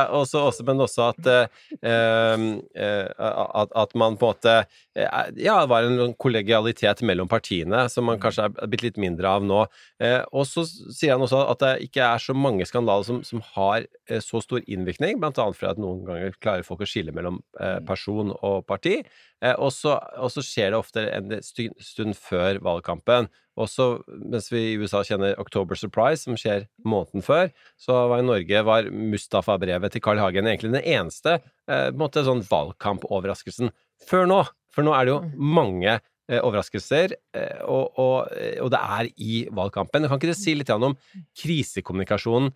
er- 0.01 0.15
også, 0.51 0.67
men 0.69 0.85
også 0.87 1.09
at, 1.11 1.31
eh, 1.31 2.47
eh, 2.75 3.09
at 3.19 3.77
at 3.81 3.95
man 3.99 4.17
på 4.21 4.29
en 4.29 4.35
måte 4.35 4.55
eh, 4.97 5.07
Ja, 5.41 5.61
det 5.63 5.71
var 5.71 5.87
en 5.87 6.15
kollegialitet 6.21 7.03
mellom 7.07 7.29
partiene 7.31 7.87
som 7.93 8.07
man 8.09 8.21
kanskje 8.23 8.49
er 8.51 8.71
blitt 8.71 8.85
litt 8.85 9.01
mindre 9.01 9.31
av 9.31 9.47
nå. 9.47 9.63
Eh, 10.03 10.21
og 10.35 10.47
så 10.49 10.65
sier 10.67 11.15
han 11.15 11.25
også 11.25 11.45
at 11.53 11.63
det 11.63 11.73
ikke 11.89 12.05
er 12.07 12.23
så 12.23 12.37
mange 12.37 12.67
skandaler 12.69 13.07
som, 13.07 13.23
som 13.27 13.43
har 13.55 13.87
så 14.25 14.41
stor 14.43 14.63
innvirkning, 14.67 15.21
annet 15.23 15.59
fordi 15.59 15.71
at 15.71 15.81
noen 15.81 16.05
ganger 16.07 16.37
klarer 16.43 16.67
folk 16.67 16.83
å 16.85 16.89
skille 16.89 17.15
mellom 17.15 17.41
eh, 17.61 17.79
person 17.87 18.33
og 18.41 18.65
parti. 18.69 19.01
Eh, 19.41 19.57
og, 19.57 19.73
så, 19.73 20.43
skjer 20.45 20.73
det 20.73 20.81
ofte 20.81 21.05
en 21.17 21.33
stund 21.45 22.17
før 22.19 22.61
valgkampen. 22.65 23.31
Også 23.61 23.89
mens 24.07 24.49
vi 24.53 24.63
i 24.71 24.77
USA 24.81 25.03
kjenner 25.07 25.39
October 25.41 25.79
Surprise, 25.79 26.25
som 26.25 26.37
skjer 26.39 26.69
måneden 26.87 27.25
før, 27.25 27.51
så 27.81 28.05
var 28.13 28.23
i 28.23 28.29
Norge 28.29 28.63
var 28.69 28.91
Mustafa-brevet 28.93 29.97
til 29.97 30.05
Carl 30.05 30.21
Hagen 30.23 30.49
egentlig 30.49 30.75
den 30.77 30.85
eneste 30.85 31.39
eh, 31.41 31.89
måte 31.97 32.25
sånn 32.27 32.45
valgkampoverraskelsen 32.47 33.73
før 34.09 34.31
nå. 34.31 34.45
For 34.71 34.87
nå 34.87 34.95
er 34.95 35.09
det 35.09 35.15
jo 35.17 35.49
mange 35.59 35.97
eh, 35.97 36.39
overraskelser, 36.39 37.17
eh, 37.37 37.65
og, 37.67 37.99
og, 38.01 38.31
og 38.63 38.73
det 38.73 38.83
er 39.01 39.11
i 39.17 39.43
valgkampen. 39.57 40.07
Kan 40.07 40.21
ikke 40.21 40.31
dere 40.31 40.41
si 40.41 40.55
litt 40.57 40.73
om 40.77 40.95
krisekommunikasjonen 41.43 42.53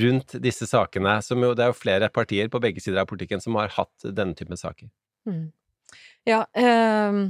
rundt 0.00 0.38
disse 0.42 0.70
sakene? 0.70 1.18
Som 1.26 1.44
jo, 1.44 1.52
det 1.58 1.66
er 1.66 1.74
jo 1.74 1.82
flere 1.82 2.10
partier 2.14 2.50
på 2.50 2.62
begge 2.62 2.82
sider 2.82 3.04
av 3.04 3.10
politikken 3.10 3.44
som 3.44 3.58
har 3.60 3.74
hatt 3.76 4.10
denne 4.10 4.38
typen 4.38 4.58
saker. 4.58 4.88
Mm. 5.28 5.48
Ja, 6.28 6.42
ehm, 6.60 7.22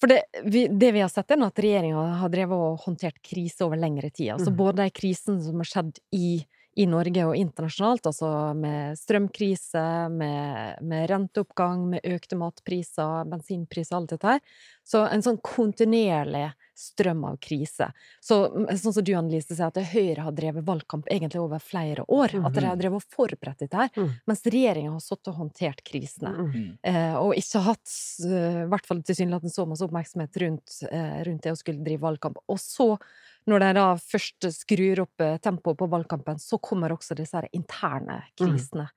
for 0.00 0.10
det 0.10 0.22
vi, 0.44 0.66
det 0.68 0.90
vi 0.92 1.00
har 1.04 1.08
sett, 1.12 1.30
er 1.30 1.38
nå 1.40 1.46
at 1.48 1.60
regjeringa 1.62 2.02
har 2.20 2.32
drevet 2.32 2.58
og 2.58 2.82
håndtert 2.84 3.20
krise 3.24 3.64
over 3.64 3.78
lengre 3.80 4.10
tid. 4.10 4.32
Altså 4.34 4.50
Mm. 4.50 4.56
både 4.58 4.82
de 4.82 4.90
krisene 4.90 5.42
som 5.44 5.62
har 5.62 5.70
skjedd 5.70 6.00
i, 6.12 6.44
i 6.76 6.84
Norge 6.86 7.24
og 7.24 7.36
internasjonalt, 7.38 8.04
altså 8.10 8.30
med 8.58 8.98
strømkrise, 9.00 9.84
med, 10.12 10.82
med 10.84 11.06
renteoppgang, 11.08 11.86
med 11.94 12.04
økte 12.04 12.36
matpriser, 12.36 13.24
bensinpriser, 13.30 13.96
alt 13.96 14.12
dette 14.12 14.34
her. 14.34 14.42
Så 14.84 15.06
en 15.08 15.24
sånn 15.24 15.40
kontinuerlig 15.42 16.50
strøm 16.76 17.24
av 17.24 17.38
krise. 17.40 17.88
Så 18.20 18.36
sånn 18.52 18.92
som 18.92 19.04
du, 19.04 19.14
Annelise, 19.16 19.56
sier, 19.56 19.70
at 19.70 19.78
Høyre 19.94 20.26
har 20.26 20.34
drevet 20.36 20.66
valgkamp 20.66 21.08
egentlig 21.08 21.40
over 21.40 21.62
flere 21.64 22.04
år. 22.12 22.36
At 22.44 22.54
de 22.54 22.64
har 22.66 22.76
drevet 22.76 23.00
og 23.00 23.16
forberedt 23.16 23.64
dette 23.64 23.80
her. 23.80 23.90
Mm. 23.96 24.10
Mens 24.28 24.44
regjeringa 24.44 24.92
har 24.92 25.02
sittet 25.02 25.32
og 25.32 25.40
håndtert 25.40 25.80
krisene. 25.88 26.34
Mm. 26.36 26.50
-hmm. 26.52 26.68
Eh, 26.82 27.16
og 27.16 27.34
ikke 27.34 27.64
hatt, 27.64 27.88
eh, 28.28 28.62
i 28.64 28.68
hvert 28.68 28.86
fall 28.86 29.02
tilsynelatende 29.02 29.54
så 29.54 29.66
masse 29.66 29.84
oppmerksomhet 29.84 30.36
rundt, 30.36 30.82
eh, 30.90 31.24
rundt 31.24 31.42
det 31.42 31.52
å 31.52 31.56
skulle 31.56 31.84
drive 31.84 32.04
valgkamp. 32.04 32.36
Og 32.48 32.60
så, 32.60 32.98
når 33.46 33.62
de 33.62 33.72
da 33.78 33.86
først 34.00 34.48
skrur 34.52 35.00
opp 35.04 35.24
tempoet 35.42 35.78
på 35.78 35.88
valgkampen, 35.92 36.38
så 36.42 36.58
kommer 36.58 36.90
også 36.94 37.14
disse 37.18 37.36
her 37.38 37.46
interne 37.54 38.22
krisene. 38.38 38.88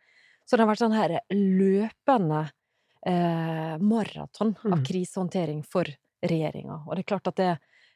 Så 0.45 0.57
det 0.57 0.63
har 0.65 0.71
vært 0.71 0.81
sånn 0.81 0.95
her 0.97 1.19
løpende 1.35 2.47
eh, 3.05 3.75
maraton 3.79 4.55
av 4.65 4.79
Mm. 4.79 4.85
krisehåndtering 4.85 5.63
for 5.63 5.85
regjeringa. 6.25 6.81
Og 6.87 6.95
det 6.95 7.03
er 7.05 7.09
klart 7.15 7.27
at 7.31 7.35
det, 7.37 7.51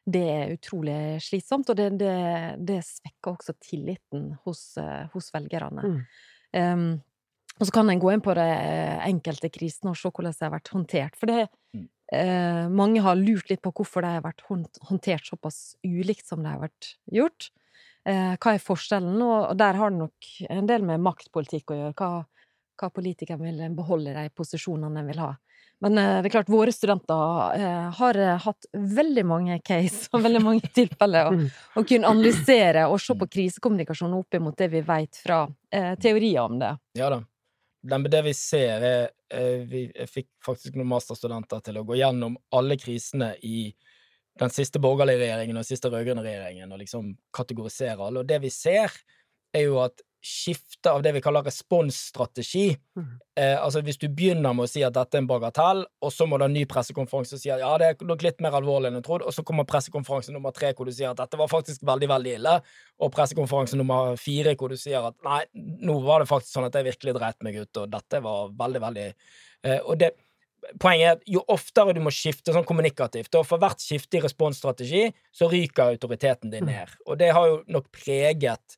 det 0.06 0.22
er 0.30 0.54
utrolig 0.54 1.00
slitsomt, 1.26 1.70
og 1.70 1.76
det, 1.76 1.90
det, 2.00 2.14
det 2.64 2.78
svekker 2.86 3.34
også 3.34 3.56
tilliten 3.60 4.38
hos, 4.46 4.78
eh, 4.78 5.08
hos 5.14 5.32
velgerne. 5.34 5.84
Mm. 5.84 5.98
Um, 6.54 7.02
og 7.60 7.68
så 7.68 7.74
kan 7.74 7.90
en 7.90 8.00
gå 8.00 8.12
inn 8.14 8.22
på 8.24 8.34
de 8.38 8.46
enkelte 9.10 9.50
krisene 9.54 9.92
og 9.92 9.98
se 10.00 10.10
hvordan 10.10 10.34
de 10.38 10.46
har 10.46 10.54
vært 10.56 10.72
håndtert. 10.74 11.16
For 11.20 11.26
det, 11.28 11.50
Mm. 11.74 11.88
Eh, 12.14 12.70
mange 12.70 13.02
har 13.06 13.18
lurt 13.20 13.50
litt 13.52 13.62
på 13.66 13.72
hvorfor 13.76 14.06
de 14.06 14.14
har 14.16 14.24
vært 14.26 14.44
håndtert 14.50 15.28
såpass 15.28 15.76
ulikt 15.84 16.28
som 16.30 16.44
de 16.44 16.52
har 16.54 16.62
vært 16.62 16.94
gjort. 17.12 17.50
Eh, 18.06 18.36
hva 18.36 18.54
er 18.54 18.64
forskjellen? 18.64 19.16
Og, 19.24 19.54
der 19.60 19.80
har 19.80 19.94
det 19.94 20.02
nok 20.02 20.30
en 20.50 20.68
del 20.70 20.84
med 20.88 21.04
maktpolitikk 21.04 21.72
å 21.74 21.80
gjøre. 21.80 21.96
Hva, 22.00 22.12
hva 22.80 22.90
politikerne 22.92 23.48
vil 23.50 23.76
beholde 23.78 24.12
i 24.12 24.18
de 24.22 24.30
posisjonene 24.36 25.04
en 25.04 25.10
vil 25.12 25.22
ha. 25.24 25.32
Men 25.84 25.98
eh, 26.00 26.18
det 26.22 26.30
er 26.30 26.36
klart, 26.38 26.52
våre 26.52 26.72
studenter 26.72 27.58
eh, 27.60 27.90
har 27.98 28.20
eh, 28.20 28.38
hatt 28.46 28.68
veldig 28.72 29.26
mange 29.28 29.58
case 29.68 30.08
og 30.14 30.24
veldig 30.24 30.42
mange 30.46 30.70
tilfeller. 30.80 31.28
å, 31.28 31.34
Mm. 31.34 31.86
kunne 31.90 32.12
analysere 32.14 32.86
og 32.88 33.02
se 33.04 33.16
på 33.20 33.28
krisekommunikasjon 33.36 34.14
opp 34.16 34.38
imot 34.40 34.58
det 34.60 34.70
vi 34.72 34.84
vet 34.86 35.20
fra 35.26 35.42
eh, 35.74 35.94
teorier 36.00 36.44
om 36.46 36.60
det. 36.62 36.72
Ja 37.00 37.10
da. 37.12 37.22
Det 37.84 38.22
vi 38.24 38.34
ser, 38.38 38.84
er 38.88 39.10
eh, 39.34 39.64
vi, 39.68 39.88
fikk 40.08 40.30
faktisk 40.46 40.78
noen 40.78 40.92
masterstudenter 40.94 41.60
til 41.66 41.82
å 41.82 41.84
gå 41.84 41.98
gjennom 42.00 42.38
alle 42.56 42.78
krisene 42.80 43.34
i 43.44 43.74
den 44.40 44.54
siste 44.54 44.80
borgerlige 44.82 45.20
regjeringen 45.20 45.58
og 45.58 45.66
den 45.66 45.68
siste 45.68 45.92
rød-grønne 45.92 46.24
regjeringen, 46.24 46.72
og 46.72 46.80
liksom 46.80 47.12
kategorisere 47.36 48.00
alle. 48.00 48.24
Og 48.24 48.30
det 48.30 48.40
vi 48.46 48.50
ser, 48.54 48.94
er 49.54 49.68
jo 49.68 49.82
at 49.84 50.00
skifte 50.24 50.92
av 50.92 51.02
det 51.04 51.12
vi 51.18 51.22
kaller 51.22 51.44
responsstrategi. 51.44 52.78
Mm. 52.96 53.08
Eh, 53.36 53.58
altså 53.60 53.82
Hvis 53.84 54.00
du 54.00 54.08
begynner 54.08 54.56
med 54.56 54.66
å 54.66 54.72
si 54.72 54.84
at 54.86 54.96
dette 54.96 55.18
er 55.20 55.24
en 55.24 55.28
bagatell, 55.28 55.84
og 55.84 56.14
så 56.16 56.28
må 56.30 56.40
du 56.40 56.46
ha 56.46 56.48
en 56.48 56.56
ny 56.56 56.64
pressekonferanse 56.70 57.36
og 57.36 57.42
si 57.44 57.52
at 57.52 57.60
ja, 57.60 57.72
det 57.82 57.90
er 57.92 58.08
nok 58.08 58.24
litt 58.24 58.40
mer 58.44 58.56
alvorlig 58.56 58.90
enn 58.90 59.00
jeg 59.02 59.08
trodde, 59.08 59.28
og 59.28 59.36
så 59.36 59.44
kommer 59.44 59.68
pressekonferanse 59.68 60.32
nummer 60.36 60.56
tre 60.56 60.72
hvor 60.78 60.88
du 60.88 60.94
sier 60.96 61.12
at 61.12 61.20
dette 61.20 61.40
var 61.40 61.52
faktisk 61.52 61.84
veldig, 61.88 62.10
veldig 62.14 62.36
ille, 62.40 62.58
og 63.04 63.14
pressekonferanse 63.16 63.80
nummer 63.80 64.16
fire 64.22 64.56
hvor 64.60 64.72
du 64.72 64.80
sier 64.80 65.10
at 65.12 65.18
nei, 65.28 65.42
nå 65.84 65.98
var 66.08 66.24
det 66.24 66.32
faktisk 66.32 66.56
sånn 66.56 66.70
at 66.70 66.80
jeg 66.80 66.88
virkelig 66.88 67.18
dreit 67.20 67.44
meg 67.44 67.60
ut, 67.60 67.84
og 67.84 67.92
dette 67.98 68.24
var 68.24 68.56
veldig, 68.64 68.84
veldig 68.88 69.10
eh, 69.10 69.82
Og 69.82 69.98
det 70.00 70.14
Poenget 70.80 71.04
er 71.04 71.18
at 71.18 71.24
jo 71.28 71.42
oftere 71.52 71.92
du 71.92 72.00
må 72.00 72.12
skifte 72.16 72.54
sånn 72.56 72.64
kommunikativt, 72.64 73.36
og 73.36 73.44
for 73.44 73.60
hvert 73.60 73.84
skifte 73.84 74.16
i 74.16 74.22
responsstrategi, 74.24 75.10
så 75.36 75.50
ryker 75.52 75.90
autoriteten 75.92 76.54
din 76.54 76.70
ned. 76.70 76.94
Og 77.04 77.20
det 77.20 77.34
har 77.36 77.50
jo 77.50 77.58
nok 77.68 77.90
preget 77.92 78.78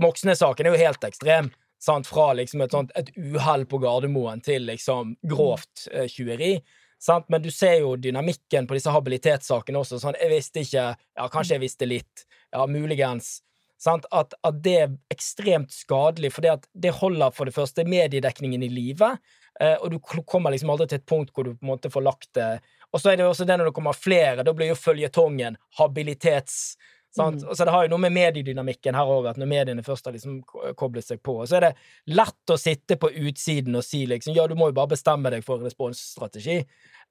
Moxnes-saken 0.00 0.66
er 0.66 0.74
jo 0.74 0.84
helt 0.84 1.04
ekstrem. 1.04 1.50
Sant? 1.82 2.06
Fra 2.06 2.30
liksom 2.38 2.62
et, 2.62 2.70
sånt, 2.70 2.92
et 2.94 3.10
uhell 3.18 3.66
på 3.66 3.80
Gardermoen 3.82 4.42
til 4.44 4.68
liksom 4.68 5.16
grovt 5.26 5.88
eh, 5.90 6.06
tjuveri. 6.10 6.54
Sant? 7.02 7.26
Men 7.32 7.42
du 7.42 7.50
ser 7.50 7.80
jo 7.80 7.96
dynamikken 7.98 8.68
på 8.70 8.76
disse 8.78 8.92
habilitetssakene 8.94 9.80
også. 9.80 9.98
Sånn, 9.98 10.18
jeg 10.20 10.30
visste 10.30 10.62
ikke 10.62 10.84
Ja, 10.94 11.26
kanskje 11.26 11.56
jeg 11.56 11.64
visste 11.64 11.88
litt. 11.90 12.26
Ja, 12.54 12.68
muligens. 12.70 13.40
Sant? 13.82 14.06
At, 14.14 14.36
at 14.46 14.60
det 14.62 14.76
er 14.78 14.92
ekstremt 15.10 15.74
skadelig, 15.74 16.30
for 16.36 16.46
det 16.46 16.94
holder 17.00 17.34
for 17.34 17.50
det 17.50 17.56
første 17.56 17.82
mediedekningen 17.88 18.62
i 18.62 18.70
live, 18.70 19.16
eh, 19.58 19.74
og 19.74 19.90
du 19.90 19.98
kommer 20.22 20.54
liksom 20.54 20.70
aldri 20.70 20.92
til 20.92 21.02
et 21.02 21.08
punkt 21.10 21.34
hvor 21.34 21.48
du 21.48 21.56
på 21.56 21.66
en 21.66 21.72
måte 21.72 21.90
får 21.90 22.06
lagt 22.06 22.30
det 22.38 22.60
Og 22.92 23.00
så 23.00 23.10
er 23.10 23.18
det 23.18 23.26
også 23.26 23.48
det 23.48 23.56
når 23.58 23.72
det 23.72 23.74
kommer 23.74 23.96
flere, 23.96 24.44
da 24.46 24.54
blir 24.54 24.70
jo 24.70 24.78
føljetongen 24.78 25.58
habilitets... 25.80 26.76
Mm. 27.18 27.40
Så 27.54 27.64
det 27.64 27.72
har 27.74 27.84
jo 27.84 27.92
noe 27.92 28.00
med 28.06 28.14
mediedynamikken 28.16 28.96
her 28.96 29.10
òg, 29.12 29.26
at 29.32 29.40
når 29.40 29.50
mediene 29.50 29.84
først 29.84 30.08
har 30.08 30.14
liksom 30.16 30.38
koblet 30.78 31.04
seg 31.04 31.20
på, 31.24 31.34
så 31.44 31.58
er 31.58 31.66
det 31.66 31.72
lett 32.16 32.52
å 32.52 32.56
sitte 32.60 32.96
på 33.00 33.10
utsiden 33.10 33.76
og 33.76 33.84
si 33.84 34.06
liksom 34.08 34.36
ja, 34.36 34.46
du 34.48 34.56
må 34.56 34.70
jo 34.70 34.76
bare 34.78 34.94
bestemme 34.94 35.32
deg 35.34 35.44
for 35.44 35.60
responsstrategi. 35.60 36.62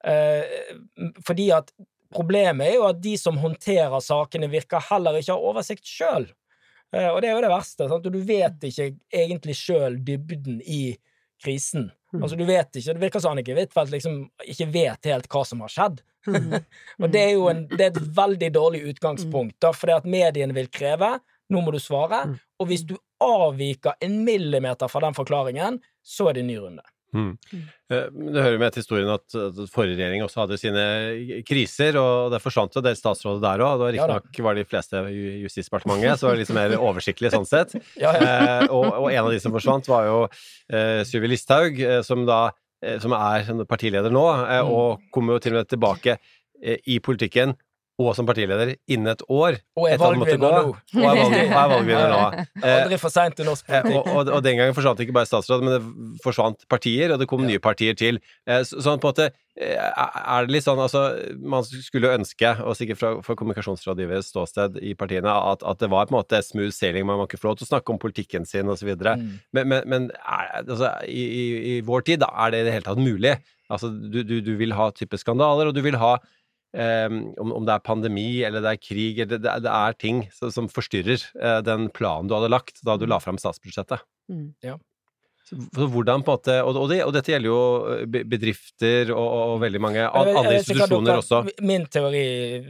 Eh, 0.09 0.57
fordi 1.27 1.51
at 1.53 1.69
problemet 2.11 2.71
er 2.71 2.79
jo 2.79 2.87
at 2.89 3.01
de 3.03 3.15
som 3.19 3.37
håndterer 3.41 4.01
sakene, 4.03 4.49
virker 4.51 4.83
heller 4.89 5.19
ikke 5.19 5.37
ha 5.37 5.51
oversikt 5.51 5.87
sjøl. 5.87 6.27
Eh, 6.91 7.07
og 7.07 7.21
det 7.21 7.29
er 7.29 7.37
jo 7.37 7.45
det 7.45 7.53
verste. 7.53 7.87
Sant? 7.91 8.09
Og 8.09 8.13
du 8.15 8.21
vet 8.25 8.67
ikke 8.67 8.91
egentlig 9.13 9.57
sjøl 9.59 9.99
dybden 10.07 10.59
i 10.65 10.83
krisen. 11.41 11.91
Mm. 12.13 12.23
Altså, 12.23 12.35
du 12.37 12.43
vet 12.45 12.75
ikke, 12.75 12.93
Det 12.93 13.01
virker 13.01 13.21
som 13.23 13.31
Annike 13.31 13.53
Huitfeldt 13.55 13.91
liksom 13.93 14.15
ikke 14.45 14.67
vet 14.73 15.05
helt 15.05 15.27
hva 15.31 15.45
som 15.47 15.61
har 15.63 15.71
skjedd. 15.71 16.01
Mhm. 16.27 16.57
Og 17.01 17.11
det 17.11 17.21
er 17.21 17.31
jo 17.33 17.47
en, 17.49 17.61
det 17.71 17.81
er 17.81 17.91
et 17.95 18.01
veldig 18.17 18.49
dårlig 18.53 18.81
utgangspunkt, 18.91 19.55
da, 19.63 19.71
fordi 19.71 19.95
at 19.95 20.05
mediene 20.05 20.53
vil 20.53 20.67
kreve 20.67 21.19
nå 21.51 21.61
må 21.65 21.71
du 21.73 21.79
svare, 21.83 22.25
Mm. 22.27 22.35
og 22.59 22.67
hvis 22.67 22.83
du 22.87 22.93
avviker 23.19 23.93
en 24.01 24.23
millimeter 24.23 24.87
fra 24.87 25.01
den 25.01 25.13
forklaringen, 25.13 25.79
så 26.03 26.29
er 26.29 26.33
det 26.33 26.41
en 26.43 26.47
ny 26.47 26.57
runde. 26.57 26.83
Mm. 27.13 27.31
Eh, 27.91 28.05
Det 28.31 28.43
hører 28.43 28.59
med 28.61 28.71
til 28.71 28.81
historien 28.83 29.09
at 29.11 29.35
forrige 29.73 29.97
regjering 29.99 30.23
også 30.23 30.43
hadde 30.45 30.57
sine 30.61 30.83
kriser, 31.47 31.97
og 31.99 32.31
det 32.31 32.39
forsvant 32.41 32.73
jo 32.75 32.79
en 32.79 32.87
del 32.87 32.95
statsråder 32.95 33.41
der 33.43 33.63
òg. 33.65 33.83
Riktignok 33.97 34.39
var 34.47 34.55
de 34.55 34.63
fleste 34.65 35.01
i 35.11 35.41
Justisdepartementet, 35.43 36.19
så 36.21 36.29
var 36.29 36.35
det 36.39 36.45
litt 36.45 36.55
mer 36.55 36.75
oversiktlig 36.79 37.31
sånn 37.35 37.47
sett. 37.49 37.75
Ja, 38.03 38.13
ja. 38.15 38.21
Eh, 38.61 38.67
og, 38.71 38.85
og 39.03 39.09
en 39.11 39.25
av 39.25 39.31
de 39.33 39.39
som 39.43 39.51
forsvant, 39.51 39.87
var 39.91 40.07
jo 40.07 40.19
eh, 40.71 41.01
Sylvi 41.07 41.33
Listhaug, 41.33 41.79
eh, 41.83 42.01
som 42.07 42.25
da 42.25 42.49
som 42.97 43.13
er 43.13 43.45
partileder 43.69 44.09
nå, 44.09 44.23
Mm. 44.41 44.69
og 44.73 45.03
kommer 45.13 45.35
jo 45.35 45.39
til 45.43 45.53
og 45.53 45.59
med 45.61 45.67
tilbake 45.69 46.15
i 46.89 46.95
politikken 46.97 47.53
og 47.99 48.15
som 48.17 48.27
partileder 48.27 48.73
innen 48.91 49.11
et 49.11 49.21
år. 49.27 49.59
Og 49.77 49.87
er 49.89 49.99
valgvinner 50.01 50.39
nå. 50.41 50.71
Og 50.71 51.03
er, 51.03 51.19
valg, 51.19 51.35
og 51.35 51.35
er 51.41 51.71
valgvinner 51.73 52.13
nå. 52.13 52.45
Aldri 52.71 52.99
for 53.01 53.13
seint 53.13 53.41
i 53.41 53.47
norsk 53.47 53.67
Eh, 53.71 53.83
politikk. 53.85 54.07
og, 54.07 54.17
og, 54.17 54.33
og 54.37 54.43
den 54.45 54.57
gangen 54.59 54.75
forsvant 54.77 55.03
ikke 55.03 55.15
bare 55.15 55.29
statsråd, 55.29 55.63
men 55.65 55.75
det 55.75 56.23
forsvant 56.23 56.65
partier, 56.71 57.13
og 57.13 57.21
det 57.21 57.27
kom 57.29 57.45
nye 57.45 57.61
partier 57.61 57.97
til. 57.97 58.19
Eh, 58.47 58.63
så, 58.67 58.81
sånn 58.83 59.01
på 59.01 59.11
en 59.11 59.13
måte 59.13 59.27
eh, 59.29 59.77
er 59.77 60.47
det 60.47 60.55
litt 60.55 60.65
sånn 60.65 60.81
altså 60.81 61.03
Man 61.39 61.67
skulle 61.67 62.13
ønske, 62.17 62.55
og 62.65 62.75
sikkert 62.79 63.01
fra, 63.01 63.13
fra 63.25 63.37
kommunikasjonsrådgiveres 63.39 64.31
ståsted 64.33 64.81
i 64.81 64.95
partiene, 64.97 65.31
at, 65.53 65.63
at 65.67 65.83
det 65.83 65.91
var 65.93 66.09
på 66.09 66.15
en 66.15 66.19
måte 66.21 66.41
smooth 66.45 66.73
sailing, 66.75 67.07
man 67.07 67.21
må 67.21 67.29
ikke 67.29 67.41
få 67.41 67.51
lov 67.51 67.61
til 67.61 67.69
å 67.69 67.73
snakke 67.75 67.93
om 67.93 68.01
politikken 68.01 68.47
sin 68.49 68.71
osv. 68.71 68.93
Mm. 68.97 69.31
Men, 69.53 69.71
men, 69.71 69.87
men 69.93 70.11
er, 70.21 70.61
altså, 70.63 70.93
i, 71.07 71.23
i, 71.23 71.47
i 71.75 71.79
vår 71.85 72.07
tid 72.09 72.25
da, 72.25 72.31
er 72.45 72.53
det 72.53 72.63
i 72.63 72.69
det 72.69 72.77
hele 72.79 72.89
tatt 72.89 73.01
mulig. 73.01 73.37
Altså, 73.71 73.87
du, 73.91 74.21
du, 74.27 74.39
du 74.43 74.53
vil 74.59 74.75
ha 74.75 74.91
type 74.95 75.19
skandaler, 75.19 75.69
og 75.69 75.77
du 75.77 75.83
vil 75.85 75.99
ha 76.01 76.17
eh, 76.75 77.09
om, 77.41 77.55
om 77.59 77.65
det 77.67 77.75
er 77.75 77.85
pandemi 77.85 78.43
eller 78.47 78.63
det 78.63 78.75
er 78.75 78.83
krig, 78.83 79.19
eller 79.23 79.41
det, 79.41 79.57
det 79.65 79.73
er 79.73 79.97
ting 79.99 80.23
som, 80.35 80.53
som 80.53 80.69
forstyrrer 80.71 81.23
uh, 81.41 81.59
den 81.65 81.89
planen 81.93 82.29
du 82.29 82.37
hadde 82.37 82.51
lagt 82.51 82.81
da 82.87 82.97
du 82.99 83.07
la 83.09 83.19
fram 83.23 83.39
statsbudsjettet. 83.41 84.03
Mm. 84.31 84.53
Så 85.51 85.57
så 85.75 85.87
hvordan 85.91 86.21
på 86.23 86.31
en 86.31 86.37
måte, 86.37 86.53
og, 86.63 86.77
og, 86.79 86.85
det, 86.91 87.01
og 87.03 87.11
dette 87.11 87.33
gjelder 87.33 87.49
jo 87.49 87.63
eh, 87.91 88.21
bedrifter 88.29 89.11
og, 89.11 89.25
og 89.55 89.57
veldig 89.65 89.81
mange 89.83 90.05
andre 90.07 90.53
institusjoner 90.61 91.09
dere, 91.09 91.23
også. 91.23 91.41
Min 91.67 91.87
teori, 91.91 92.23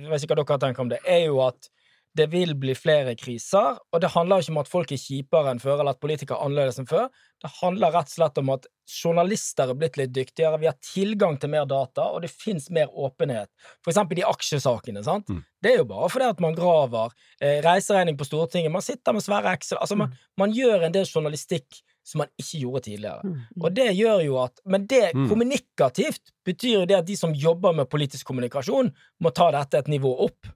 hvis 0.09 0.25
ikke 0.25 0.37
dere 0.39 0.47
dere 0.49 0.63
tenker 0.63 0.85
om 0.85 0.89
det, 0.89 0.97
er 1.05 1.27
jo 1.27 1.43
at 1.45 1.69
det 2.17 2.25
vil 2.33 2.55
bli 2.59 2.73
flere 2.75 3.13
kriser, 3.15 3.77
og 3.91 4.01
det 4.03 4.09
handler 4.11 4.41
ikke 4.43 4.51
om 4.51 4.59
at 4.59 4.69
folk 4.71 4.91
er 4.91 4.99
kjipere 4.99 5.53
enn 5.53 5.61
før, 5.63 5.79
eller 5.79 5.95
at 5.95 6.01
politikere 6.03 6.37
er 6.37 6.49
annerledes 6.49 6.79
enn 6.81 6.89
før. 6.89 7.05
Det 7.41 7.51
handler 7.61 7.93
rett 7.95 8.09
og 8.11 8.15
slett 8.17 8.41
om 8.41 8.49
at 8.53 8.67
journalister 8.91 9.71
er 9.71 9.77
blitt 9.79 9.95
litt 9.97 10.11
dyktigere, 10.13 10.59
vi 10.59 10.67
har 10.67 10.75
tilgang 10.83 11.37
til 11.39 11.53
mer 11.53 11.65
data, 11.69 12.09
og 12.11 12.25
det 12.25 12.31
fins 12.33 12.67
mer 12.69 12.91
åpenhet. 12.91 13.47
For 13.79 13.93
eksempel 13.93 14.19
de 14.19 14.27
aksjesakene, 14.27 15.03
sant. 15.07 15.31
Mm. 15.31 15.39
Det 15.63 15.71
er 15.71 15.79
jo 15.79 15.87
bare 15.93 16.09
fordi 16.11 16.27
at 16.33 16.43
man 16.43 16.57
graver. 16.57 17.15
Eh, 17.39 17.61
reiseregning 17.63 18.19
på 18.19 18.27
Stortinget, 18.27 18.73
man 18.75 18.83
sitter 18.85 19.15
med 19.15 19.23
svære 19.23 19.55
Excel 19.55 19.79
Altså, 19.79 19.95
man, 19.95 20.11
man 20.37 20.51
gjør 20.51 20.83
en 20.87 20.93
del 20.93 21.07
journalistikk 21.07 21.81
som 22.03 22.23
man 22.25 22.31
ikke 22.41 22.63
gjorde 22.65 22.83
tidligere. 22.89 23.21
Mm. 23.23 23.41
Og 23.61 23.75
det 23.77 23.91
gjør 23.95 24.23
jo 24.25 24.37
at 24.41 24.59
Men 24.65 24.87
det 24.89 25.13
Mm. 25.15 25.29
kommunikativt 25.29 26.31
betyr 26.45 26.81
jo 26.81 26.85
det 26.85 26.97
at 26.97 27.05
de 27.05 27.15
som 27.15 27.33
jobber 27.33 27.73
med 27.73 27.89
politisk 27.89 28.25
kommunikasjon, 28.27 28.91
må 29.21 29.31
ta 29.33 29.51
dette 29.51 29.77
et 29.77 29.87
nivå 29.87 30.11
opp. 30.25 30.47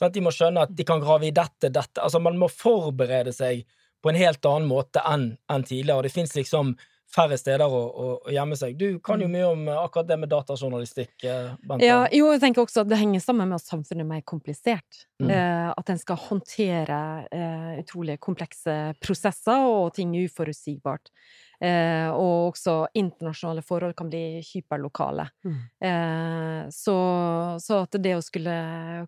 Sånn 0.00 0.14
de 0.14 0.22
må 0.24 0.32
skjønne 0.32 0.64
at 0.64 0.72
de 0.72 0.86
kan 0.88 1.02
grave 1.02 1.28
i 1.28 1.34
dette, 1.36 1.68
dette 1.68 2.00
Altså, 2.00 2.22
man 2.24 2.38
må 2.40 2.48
forberede 2.48 3.34
seg 3.36 3.66
på 4.00 4.08
en 4.08 4.16
helt 4.16 4.46
annen 4.48 4.68
måte 4.70 5.02
enn 5.04 5.34
enn 5.52 5.66
tidligere. 5.68 6.08
Det 6.08 6.14
fins 6.14 6.32
liksom 6.32 6.72
færre 7.10 7.36
steder 7.38 7.66
å, 7.66 7.80
å, 7.90 8.08
å 8.22 8.32
gjemme 8.32 8.56
seg. 8.58 8.76
Du 8.78 9.00
kan 9.04 9.20
jo 9.20 9.26
mye 9.30 9.48
om 9.48 9.64
eh, 9.68 9.78
akkurat 9.82 10.08
det 10.08 10.18
med 10.22 10.30
datajournalistikk, 10.30 11.12
eh, 11.26 11.50
Bente. 11.66 11.86
Ja, 11.86 12.04
jo, 12.14 12.30
jeg 12.30 12.42
tenker 12.44 12.62
også 12.62 12.84
at 12.84 12.90
det 12.92 13.00
henger 13.00 13.22
sammen 13.24 13.50
med 13.50 13.58
at 13.58 13.66
samfunnet 13.66 14.04
er 14.04 14.10
mer 14.12 14.22
komplisert. 14.22 15.02
Mm. 15.22 15.32
Eh, 15.34 15.68
at 15.74 15.90
en 15.90 16.00
skal 16.00 16.20
håndtere 16.28 17.00
eh, 17.34 17.72
utrolig 17.82 18.20
komplekse 18.22 18.76
prosesser 19.02 19.66
og 19.66 19.90
ting 19.98 20.14
uforutsigbart. 20.22 21.10
Eh, 21.60 22.08
og 22.08 22.54
også 22.54 22.74
internasjonale 22.96 23.60
forhold 23.60 23.92
kan 23.96 24.08
bli 24.08 24.40
hyperlokale. 24.40 25.26
Mm. 25.44 25.58
Eh, 25.88 26.62
så, 26.72 26.96
så 27.60 27.82
at 27.84 27.98
det 28.00 28.14
å 28.16 28.22
skulle 28.24 28.54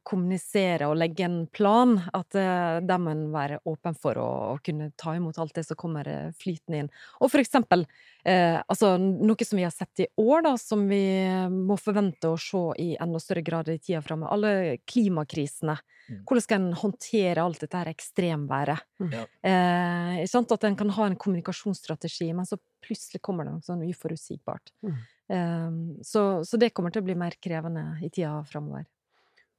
kommunisere 0.04 0.90
og 0.90 0.98
legge 1.00 1.24
en 1.24 1.38
plan, 1.48 1.96
at 2.12 2.36
eh, 2.36 2.82
det 2.84 2.98
må 3.00 3.14
en 3.14 3.24
være 3.32 3.62
åpen 3.72 3.96
for 3.96 4.20
å, 4.20 4.28
å 4.52 4.58
kunne 4.64 4.90
ta 5.00 5.16
imot 5.16 5.40
alt 5.40 5.56
det 5.56 5.64
som 5.64 5.80
kommer 5.80 6.08
eh, 6.08 6.28
flytende 6.36 6.82
inn. 6.82 6.92
Og 7.24 7.32
for 7.32 7.40
eksempel 7.40 7.86
eh, 8.28 8.60
altså, 8.60 8.98
noe 9.00 9.48
som 9.48 9.56
vi 9.56 9.64
har 9.64 9.72
sett 9.72 10.04
i 10.04 10.10
år, 10.20 10.44
da, 10.44 10.56
som 10.60 10.84
vi 10.92 11.02
må 11.48 11.80
forvente 11.80 12.34
å 12.34 12.40
se 12.40 12.66
i 12.84 12.92
enda 13.00 13.20
større 13.22 13.46
grad 13.46 13.72
i 13.72 13.80
tida 13.80 14.04
framover. 14.04 14.36
Alle 14.36 14.76
klimakrisene. 14.84 15.78
Mm. 16.08 16.22
Hvordan 16.28 16.44
skal 16.44 16.60
en 16.60 16.78
håndtere 16.78 17.44
alt 17.44 17.62
dette 17.62 17.78
her 17.78 17.90
ekstremværet? 17.92 18.86
Mm. 19.02 19.12
Ja. 19.14 19.24
Eh, 19.50 20.22
sant? 20.30 20.52
At 20.54 20.66
en 20.68 20.78
kan 20.78 20.92
ha 20.96 21.08
en 21.08 21.18
kommunikasjonsstrategi, 21.20 22.30
men 22.36 22.48
så 22.48 22.58
plutselig 22.82 23.22
kommer 23.22 23.46
det 23.46 23.54
noe 23.56 23.66
sånn 23.66 23.84
uforutsigbart. 23.86 24.74
Mm. 24.86 24.98
Eh, 25.36 25.68
så, 26.08 26.24
så 26.46 26.60
det 26.60 26.72
kommer 26.76 26.94
til 26.94 27.04
å 27.04 27.08
bli 27.10 27.18
mer 27.18 27.38
krevende 27.42 27.86
i 28.02 28.10
tida 28.10 28.40
framover. 28.48 28.88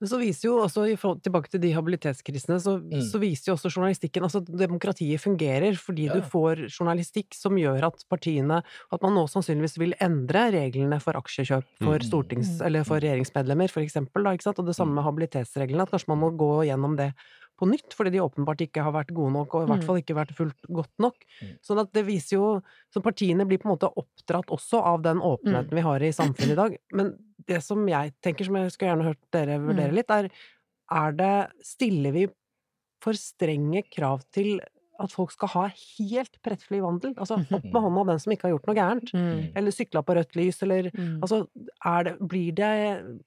Men 0.02 0.10
så 0.10 0.18
viser 0.20 0.50
jo 0.50 0.58
også, 0.60 0.84
tilbake 1.24 1.50
til 1.50 1.62
de 1.64 1.72
habilitetskrisene, 1.72 2.58
så, 2.60 2.74
Mm. 2.82 3.02
så 3.02 3.20
viser 3.22 3.52
jo 3.52 3.56
også 3.56 3.70
journalistikken 3.72 4.24
Altså, 4.24 4.42
demokratiet 4.44 5.20
fungerer 5.22 5.78
fordi 5.80 6.06
Ja. 6.08 6.14
du 6.16 6.22
får 6.22 6.68
journalistikk 6.68 7.34
som 7.34 7.56
gjør 7.56 7.84
at 7.88 8.04
partiene 8.10 8.64
At 8.92 9.02
man 9.02 9.14
nå 9.14 9.28
sannsynligvis 9.30 9.78
vil 9.78 9.94
endre 10.02 10.52
reglene 10.52 11.00
for 11.02 11.14
aksjekjøp 11.14 11.64
for 11.82 12.00
Mm. 12.00 12.04
stortings... 12.10 12.50
Mm. 12.60 12.66
Eller 12.66 12.84
for 12.84 13.00
regjeringsmedlemmer, 13.00 13.70
for 13.70 13.82
eksempel, 13.82 14.24
da, 14.24 14.32
ikke 14.36 14.44
sant? 14.44 14.60
Og 14.60 14.66
det 14.66 14.76
samme 14.76 14.94
med 14.94 15.04
habilitetsreglene. 15.06 15.82
At 15.84 15.92
kanskje 15.92 16.08
man 16.10 16.20
må 16.20 16.36
gå 16.38 16.66
gjennom 16.68 16.98
det 16.98 17.14
på 17.60 17.68
nytt, 17.70 17.94
fordi 17.94 18.12
de 18.12 18.20
åpenbart 18.24 18.62
ikke 18.66 18.82
har 18.84 18.92
vært 18.92 19.14
gode 19.14 19.32
nok, 19.34 19.54
og 19.56 19.64
i 19.64 19.68
hvert 19.72 19.82
Mm. 19.82 19.86
fall 19.86 19.98
ikke 20.02 20.16
vært 20.18 20.32
fullt 20.36 20.62
godt 20.74 20.90
nok. 21.00 21.16
Mm. 21.42 21.52
Sånn 21.62 21.80
at 21.80 21.92
det 21.94 22.06
viser 22.06 22.36
jo 22.38 22.62
Så 22.92 23.02
partiene 23.02 23.46
blir 23.48 23.58
på 23.62 23.70
en 23.70 23.78
måte 23.78 23.92
oppdratt 23.96 24.48
også 24.50 24.82
av 24.84 25.02
den 25.04 25.20
åpenheten 25.20 25.70
vi 25.72 25.82
har 25.82 26.00
i 26.02 26.12
samfunnet 26.12 26.52
i 26.52 26.56
dag. 26.56 26.78
Men 26.94 27.18
det 27.48 27.62
som 27.64 27.86
jeg 27.88 28.14
tenker, 28.22 28.46
som 28.46 28.56
jeg 28.56 28.72
skulle 28.72 28.90
gjerne 28.96 29.04
hørt 29.10 29.32
dere 29.32 29.60
vurdere 29.60 29.90
Mm. 29.92 29.96
litt, 29.96 30.10
er 30.12 30.30
er 30.92 31.12
det 31.12 31.52
Stiller 31.64 32.12
vi 32.12 32.28
for 33.02 33.14
strenge 33.14 33.84
krav 33.90 34.22
til 34.32 34.60
at 35.00 35.10
folk 35.12 35.32
skal 35.32 35.48
ha 35.50 35.68
helt 35.68 36.38
prettfri 36.44 36.80
vandel? 36.82 37.14
Altså 37.16 37.38
opp 37.52 37.64
med 37.64 37.74
hånda 37.84 38.06
den 38.08 38.20
som 38.20 38.32
ikke 38.32 38.44
har 38.50 38.58
gjort 38.58 38.68
noe 38.68 38.76
gærent. 38.76 39.12
Mm. 39.14 39.52
Eller 39.56 39.72
sykla 39.72 40.04
på 40.06 40.16
rødt 40.16 40.36
lys, 40.36 40.62
eller 40.64 40.92
Mm. 40.92 41.20
Altså, 41.22 41.48
er 41.86 42.04
det 42.04 42.20
Blir 42.20 42.54
det 42.54 43.24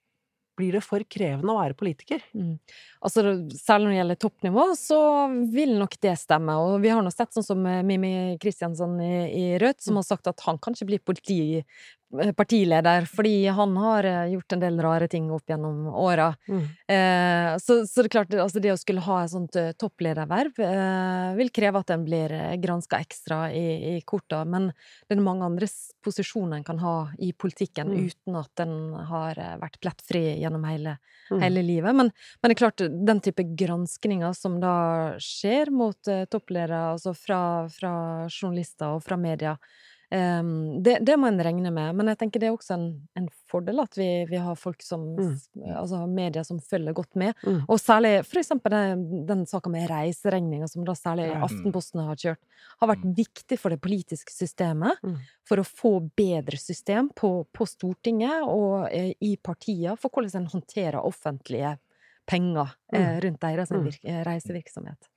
blir 0.57 0.77
det 0.77 0.83
for 0.85 1.05
krevende 1.11 1.53
å 1.53 1.59
være 1.61 1.77
politiker. 1.79 2.23
Mm. 2.37 2.57
Altså, 3.05 3.25
særlig 3.55 3.87
når 3.87 3.93
det 3.93 3.99
gjelder 4.01 4.21
toppnivå, 4.25 4.65
så 4.79 5.01
vil 5.53 5.77
nok 5.81 5.99
det 6.03 6.15
stemme. 6.21 6.57
Og 6.65 6.79
vi 6.85 6.93
har 6.93 7.05
nå 7.05 7.13
sett 7.15 7.37
sånn 7.37 7.47
som 7.47 7.69
eh, 7.69 7.83
Mimi 7.87 8.13
Kristiansson 8.43 8.97
i, 9.05 9.15
i 9.29 9.45
Rødt, 9.63 9.83
som 9.85 9.97
mm. 9.97 10.01
har 10.03 10.09
sagt 10.09 10.33
at 10.33 10.47
han 10.49 10.61
kan 10.63 10.77
ikke 10.77 10.91
bli 10.93 11.03
politi, 11.13 11.41
partileder, 12.37 13.05
fordi 13.11 13.47
han 13.47 13.77
har 13.77 14.05
eh, 14.05 14.33
gjort 14.33 14.53
en 14.53 14.63
del 14.63 14.81
rare 14.81 15.09
ting 15.11 15.31
opp 15.35 15.51
gjennom 15.51 15.87
åra. 15.91 16.29
Mm. 16.49 16.63
Eh, 16.63 17.57
så, 17.59 17.81
så, 17.87 18.03
det 18.03 18.07
er 18.07 18.15
klart, 18.15 18.35
altså 18.35 18.63
det 18.63 18.73
å 18.73 18.79
skulle 18.79 19.05
ha 19.05 19.19
et 19.25 19.33
sånt 19.33 19.59
uh, 19.59 19.73
topplederverv 19.79 20.61
eh, 20.63 21.35
vil 21.41 21.51
kreve 21.55 21.83
at 21.83 21.91
en 21.95 22.05
blir 22.07 22.33
granska 22.63 23.01
ekstra 23.03 23.41
i, 23.51 23.97
i 23.97 24.01
korta, 24.07 24.45
men 24.47 24.71
det 25.09 25.17
er 25.17 25.25
mange 25.25 25.47
andre 25.47 25.69
posisjoner 26.05 26.61
en 26.61 26.67
kan 26.67 26.81
ha 26.83 26.97
i 27.19 27.33
politikken 27.33 27.91
mm. 27.91 28.07
uten 28.07 28.39
at 28.39 28.63
en 28.65 28.77
har 29.11 29.41
vært 29.61 29.81
plettfri 29.83 30.23
gjennom 30.41 30.65
hele, 30.69 30.97
mm. 31.31 31.41
hele 31.43 31.65
livet. 31.67 31.97
Men, 31.97 32.13
men, 32.13 32.49
det 32.49 32.57
er 32.57 32.63
klart, 32.63 32.85
den 33.11 33.23
type 33.25 33.45
granskninger 33.59 34.37
som 34.37 34.61
da 34.63 34.77
skjer 35.23 35.73
mot 35.75 36.13
eh, 36.13 36.25
toppledere, 36.31 36.83
altså 36.95 37.15
fra, 37.17 37.41
fra 37.73 37.93
journalister 38.31 38.97
og 38.97 39.05
fra 39.07 39.19
media, 39.21 39.57
Um, 40.11 40.83
det, 40.83 41.01
det, 41.03 41.17
må 41.19 41.27
en 41.27 41.41
regne 41.43 41.71
med, 41.75 41.97
men 41.99 42.07
jeg 42.13 42.19
tenker 42.21 42.39
det 42.39 42.47
er 42.47 42.55
også 42.55 42.77
en, 42.77 42.85
en 43.19 43.25
fordel 43.51 43.83
at 43.83 43.97
vi, 43.99 44.07
vi, 44.31 44.39
har 44.39 44.55
folk 44.55 44.85
som 44.87 45.03
mm. 45.17 45.33
Altså 45.81 46.05
media 46.07 46.45
som 46.47 46.61
følger 46.63 46.95
godt 46.95 47.19
med. 47.19 47.35
Mm. 47.43 47.65
Og 47.67 47.81
særlig 47.83 48.21
for 48.29 48.39
eksempel 48.39 48.77
den, 48.77 49.03
den 49.27 49.43
saka 49.51 49.73
med 49.73 49.89
reiseregninger, 49.91 50.71
som 50.71 50.87
da 50.87 50.95
særlig 50.95 51.33
Aftenposten 51.35 52.05
har 52.07 52.21
kjørt, 52.23 52.41
har 52.79 52.93
vært 52.93 53.03
mm. 53.03 53.17
viktig 53.19 53.59
for 53.59 53.75
det 53.75 53.81
politiske 53.83 54.35
systemet. 54.35 55.03
Mm. 55.03 55.19
For 55.49 55.63
å 55.63 55.67
få 55.67 55.93
bedre 56.19 56.61
system 56.61 57.11
på, 57.17 57.33
på 57.51 57.67
Stortinget 57.67 58.47
og 58.47 58.87
eh, 58.93 59.13
i 59.27 59.35
partier 59.43 59.99
for 59.99 60.15
hvordan 60.15 60.45
en 60.45 60.51
håndterer 60.55 61.03
offentlige 61.03 61.77
penger 62.31 62.77
eh, 62.93 63.03
mm. 63.03 63.21
rundt 63.27 63.43
deres 63.43 63.75
mm. 63.75 63.91
reisevirksomhet. 64.27 65.11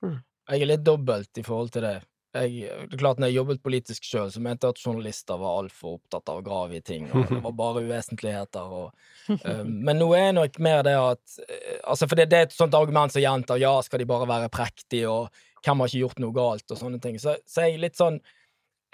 Jeg 0.50 0.64
er 0.64 0.72
litt 0.72 0.82
dobbelt 0.82 1.38
i 1.38 1.46
forhold 1.46 1.70
til 1.76 1.86
det 1.86 1.98
jeg, 2.34 2.70
det 2.86 2.94
er 2.94 3.00
klart, 3.00 3.18
når 3.18 3.30
jeg 3.30 3.36
jobbet 3.40 3.62
politisk 3.64 4.04
sjøl, 4.06 4.28
så 4.30 4.40
mente 4.42 4.68
jeg 4.68 4.76
at 4.76 4.82
journalister 4.84 5.38
var 5.40 5.64
altfor 5.64 5.96
opptatt 5.96 6.30
av 6.30 6.40
å 6.40 6.44
grave 6.46 6.78
i 6.78 6.82
ting, 6.84 7.08
og 7.10 7.26
det 7.26 7.40
var 7.42 7.54
bare 7.62 7.82
uvesentligheter. 7.86 8.74
Og, 8.80 9.06
uh, 9.32 9.62
men 9.66 9.98
nå 9.98 10.10
er 10.14 10.34
nok 10.36 10.58
mer 10.62 10.84
det 10.86 10.94
at 10.94 11.38
uh, 11.42 11.78
altså 11.90 12.06
For 12.06 12.20
det, 12.20 12.28
det, 12.30 12.38
er 12.38 12.48
et 12.48 12.54
sånt 12.54 12.76
argument 12.78 13.14
som 13.14 13.24
gjentar 13.24 13.58
ja, 13.62 13.72
skal 13.82 14.02
de 14.02 14.08
bare 14.10 14.28
være 14.30 14.52
prektige, 14.54 15.10
og 15.10 15.64
hvem 15.64 15.82
har 15.82 15.90
ikke 15.90 16.04
gjort 16.04 16.22
noe 16.22 16.36
galt, 16.36 16.66
og 16.70 16.78
sånne 16.78 17.02
ting. 17.02 17.18
Så, 17.20 17.34
så 17.50 17.66
jeg 17.66 17.82
litt 17.82 17.98
sånn 17.98 18.20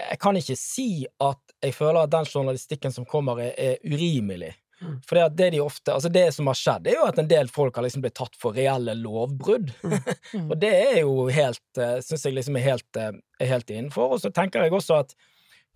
Jeg 0.01 0.19
kan 0.21 0.37
ikke 0.37 0.57
si 0.61 1.07
at 1.25 1.41
jeg 1.65 1.77
føler 1.77 2.03
at 2.05 2.13
den 2.13 2.27
journalistikken 2.29 2.93
som 2.93 3.07
kommer, 3.09 3.41
er, 3.41 3.53
er 3.57 3.77
urimelig. 3.85 4.55
Mm. 4.83 4.97
For 5.09 5.17
det, 5.17 5.29
det, 5.39 5.51
de 5.55 5.61
ofte, 5.65 5.93
altså 5.95 6.11
det 6.13 6.27
som 6.37 6.49
har 6.51 6.59
skjedd, 6.59 6.89
er 6.91 6.99
jo 6.99 7.07
at 7.09 7.21
en 7.21 7.31
del 7.31 7.49
folk 7.53 7.79
har 7.79 7.87
liksom 7.87 8.03
blitt 8.05 8.17
tatt 8.19 8.37
for 8.41 8.57
reelle 8.57 8.97
lovbrudd. 9.01 9.73
Mm. 9.83 9.97
Mm. 10.35 10.49
og 10.51 10.57
det 10.59 10.71
er 10.75 10.97
jo 11.05 11.29
helt 11.31 11.79
eh, 11.79 12.01
Syns 12.03 12.25
jeg 12.27 12.35
liksom 12.35 12.57
er 12.59 12.65
helt, 12.65 12.99
eh, 12.99 13.13
er 13.41 13.49
helt 13.49 13.71
innenfor. 13.71 14.17
Og 14.17 14.21
så 14.21 14.31
tenker 14.35 14.65
jeg 14.65 14.75
også 14.75 14.99
at 15.05 15.15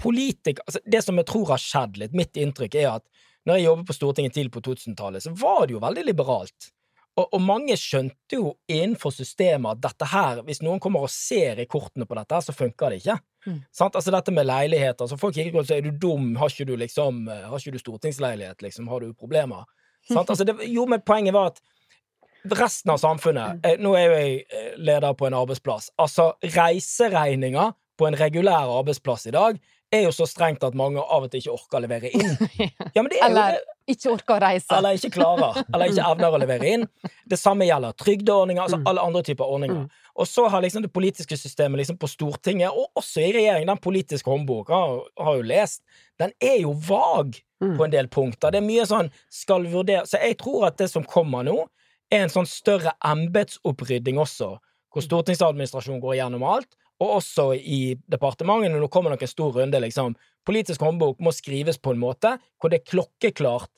politikere 0.01 0.65
altså 0.67 0.81
Det 0.85 1.01
som 1.05 1.21
jeg 1.21 1.29
tror 1.31 1.53
har 1.53 1.63
skjedd 1.63 2.01
litt, 2.01 2.17
mitt 2.19 2.41
inntrykk 2.41 2.75
er 2.81 2.89
at 2.97 3.07
når 3.47 3.57
jeg 3.57 3.67
jobbet 3.69 3.89
på 3.89 3.97
Stortinget 3.97 4.35
tidlig 4.37 4.53
på 4.53 4.63
2000-tallet, 4.67 5.25
så 5.25 5.33
var 5.39 5.63
det 5.65 5.77
jo 5.77 5.83
veldig 5.83 6.05
liberalt. 6.09 6.69
Og, 7.21 7.27
og, 7.37 7.43
mange 7.45 7.77
skjønte 7.77 8.39
jo 8.39 8.55
innenfor 8.71 9.13
systemet 9.13 9.77
at 9.77 9.83
dette 9.91 10.09
her, 10.09 10.41
hvis 10.47 10.63
noen 10.65 10.81
kommer 10.83 11.05
og 11.05 11.13
ser 11.13 11.61
i 11.61 11.69
kortene 11.69 12.07
på 12.09 12.17
dette, 12.17 12.41
så 12.47 12.55
funker 12.57 12.95
det 12.95 13.03
ikke. 13.03 13.19
Mm. 13.47 13.59
Altså 13.89 14.15
dette 14.15 14.35
med 14.37 14.49
leiligheter. 14.49 15.11
Så 15.11 15.19
folk 15.21 15.37
ikke 15.37 15.53
går 15.57 15.65
og 15.65 15.69
sier 15.69 15.83
er 15.83 15.91
du 15.91 16.01
dum, 16.01 16.33
har 16.41 16.53
ikke 16.53 16.69
du 16.69 16.75
liksom 16.81 17.27
Har 17.29 17.57
ikke 17.57 17.77
du 17.77 17.83
stortingsleilighet, 17.83 18.63
liksom? 18.65 18.89
Har 18.89 19.05
du 19.05 19.13
problemer? 19.13 19.69
Altså 20.17 20.45
det, 20.49 20.57
jo, 20.73 20.87
men 20.89 21.03
poenget 21.05 21.37
var 21.37 21.51
at 21.53 21.61
resten 22.57 22.91
av 22.91 23.01
samfunnet 23.03 23.59
mm. 23.59 23.67
eh, 23.69 23.83
Nå 23.85 23.93
er 23.99 24.07
jo 24.07 24.15
jeg 24.17 24.39
eh, 24.49 24.71
leder 24.81 25.13
på 25.13 25.29
en 25.29 25.37
arbeidsplass. 25.37 25.91
Altså, 26.01 26.33
reiseregninger 26.57 27.75
på 28.01 28.09
en 28.09 28.17
regulær 28.17 28.73
arbeidsplass 28.79 29.29
i 29.29 29.35
dag 29.37 29.61
er 29.91 30.05
jo 30.05 30.13
så 30.15 30.27
strengt 30.29 30.63
at 30.67 30.77
mange 30.79 31.03
av 31.03 31.27
og 31.27 31.33
til 31.33 31.43
ikke 31.43 31.55
orker 31.57 31.81
å 31.81 31.83
levere 31.85 32.11
inn. 32.15 32.37
Ja, 32.95 33.03
eller 33.27 33.57
jo, 33.57 33.75
ikke 33.93 34.13
orker 34.13 34.37
å 34.37 34.41
reise. 34.43 34.71
Eller 34.75 34.97
ikke 34.99 35.11
klarer. 35.15 35.61
Eller 35.67 35.91
ikke 35.91 36.07
evner 36.07 36.35
å 36.37 36.41
levere 36.41 36.71
inn. 36.75 36.87
Det 37.29 37.39
samme 37.39 37.67
gjelder 37.67 37.97
trygdeordninger, 37.99 38.63
altså 38.63 38.81
mm. 38.81 38.87
alle 38.91 39.05
andre 39.07 39.23
typer 39.27 39.51
ordninger. 39.51 39.85
Mm. 39.85 40.09
Og 40.21 40.29
så 40.29 40.47
har 40.53 40.63
liksom 40.63 40.85
det 40.85 40.93
politiske 40.95 41.39
systemet 41.39 41.83
liksom 41.83 41.99
på 42.01 42.11
Stortinget, 42.11 42.71
og 42.75 42.99
også 42.99 43.23
i 43.25 43.33
regjeringen, 43.35 43.71
den 43.71 43.83
politiske 43.83 44.31
håndboka, 44.31 44.81
har 45.25 45.39
jo 45.39 45.47
lest, 45.47 45.83
den 46.21 46.35
er 46.43 46.59
jo 46.63 46.75
vag 46.87 47.39
mm. 47.63 47.77
på 47.79 47.87
en 47.87 47.95
del 47.95 48.11
punkter. 48.13 48.53
Det 48.53 48.61
er 48.61 48.67
mye 48.67 48.87
sånn 48.89 49.11
skal 49.33 49.67
vurdere 49.71 50.07
Så 50.09 50.21
jeg 50.23 50.39
tror 50.43 50.69
at 50.71 50.79
det 50.81 50.91
som 50.93 51.07
kommer 51.07 51.47
nå, 51.47 51.63
er 52.11 52.27
en 52.27 52.33
sånn 52.33 52.49
større 52.49 52.97
embetsopprydding 53.07 54.19
også, 54.19 54.57
hvor 54.91 55.05
stortingsadministrasjonen 55.07 56.03
går 56.03 56.19
gjennom 56.19 56.47
alt, 56.47 56.73
og 57.01 57.17
også 57.17 57.51
i 57.57 57.97
departementene. 58.13 58.79
Nå 58.81 58.89
kommer 58.93 59.15
nok 59.15 59.25
en 59.25 59.33
stor 59.33 59.55
runde, 59.57 59.81
liksom. 59.81 60.17
Politisk 60.47 60.83
håndbok 60.85 61.21
må 61.25 61.33
skrives 61.37 61.81
på 61.81 61.95
en 61.95 62.01
måte 62.03 62.37
hvor 62.61 62.73
det 62.73 62.81
er 62.81 62.91
klokkeklart. 62.93 63.71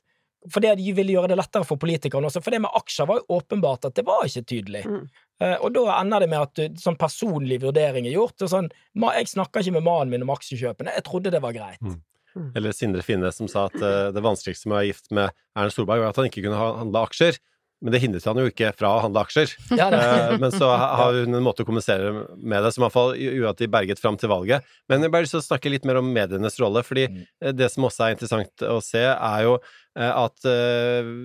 For 0.50 0.62
det 0.62 0.74
de 0.80 0.90
ville 0.96 1.14
gjøre 1.14 1.30
det 1.30 1.38
lettere 1.38 1.66
for 1.66 1.78
politikerne 1.78 2.26
også. 2.26 2.42
For 2.42 2.54
det 2.54 2.64
med 2.64 2.74
aksjer 2.74 3.06
var 3.06 3.20
jo 3.20 3.36
åpenbart 3.38 3.86
at 3.86 3.98
det 3.98 4.02
var 4.08 4.24
ikke 4.26 4.42
tydelig. 4.50 4.82
Mm. 4.90 5.04
Uh, 5.42 5.54
og 5.54 5.68
da 5.76 5.84
ender 6.00 6.24
det 6.24 6.30
med 6.32 6.42
at 6.42 6.58
du, 6.58 6.80
sånn 6.82 6.98
personlig 6.98 7.60
vurdering 7.62 8.08
er 8.10 8.16
gjort. 8.16 8.42
Og 8.42 8.50
sånn, 8.50 8.70
jeg 8.98 9.30
snakker 9.30 9.62
ikke 9.62 9.76
med 9.78 9.86
mannen 9.86 10.10
min 10.10 10.26
om 10.26 10.34
aksjekjøpene. 10.34 10.96
Jeg 10.98 11.06
trodde 11.06 11.34
det 11.34 11.42
var 11.44 11.54
greit. 11.54 11.78
Mm. 11.82 12.00
Mm. 12.32 12.50
Eller 12.58 12.74
Sindre 12.74 13.04
Finne 13.06 13.30
som 13.34 13.50
sa 13.50 13.68
at 13.68 13.78
uh, 13.78 14.10
det 14.14 14.24
vanskeligste 14.24 14.66
med 14.66 14.74
å 14.74 14.80
være 14.80 14.90
gift 14.90 15.10
med 15.14 15.30
Erna 15.54 15.74
Solberg 15.74 16.02
var 16.02 16.14
at 16.14 16.18
han 16.18 16.30
ikke 16.30 16.42
kunne 16.46 16.58
handle 16.58 17.06
aksjer. 17.06 17.38
Men 17.82 17.94
det 17.94 18.00
hindret 18.04 18.26
han 18.28 18.38
jo 18.38 18.50
ikke 18.50 18.70
fra 18.78 18.92
å 18.96 19.02
handle 19.04 19.24
aksjer. 19.26 19.52
Ja, 19.80 19.88
eh, 19.90 20.36
men 20.40 20.54
så 20.54 20.68
har 20.78 21.16
hun 21.18 21.34
en 21.34 21.44
måte 21.44 21.64
å 21.64 21.68
kommunisere 21.68 22.12
med 22.38 22.62
det 22.62 22.70
som 22.74 22.82
i 22.82 22.86
hvert 22.86 22.94
fall 22.94 23.14
gjorde 23.18 23.54
at 23.56 23.62
de 23.62 23.70
berget 23.72 24.02
fram 24.02 24.18
til 24.20 24.30
valget. 24.32 24.68
Men 24.90 25.02
jeg 25.02 25.14
bare 25.14 25.26
lyst 25.26 25.36
til 25.36 25.42
å 25.42 25.48
snakke 25.48 25.72
litt 25.72 25.88
mer 25.88 25.98
om 26.00 26.12
medienes 26.14 26.58
rolle, 26.62 26.84
fordi 26.86 27.08
mm. 27.10 27.24
det 27.58 27.68
som 27.72 27.88
også 27.88 28.06
er 28.06 28.16
interessant 28.16 28.66
å 28.68 28.78
se, 28.84 29.02
er 29.02 29.44
jo 29.48 29.58
eh, 29.58 30.12
at 30.12 30.48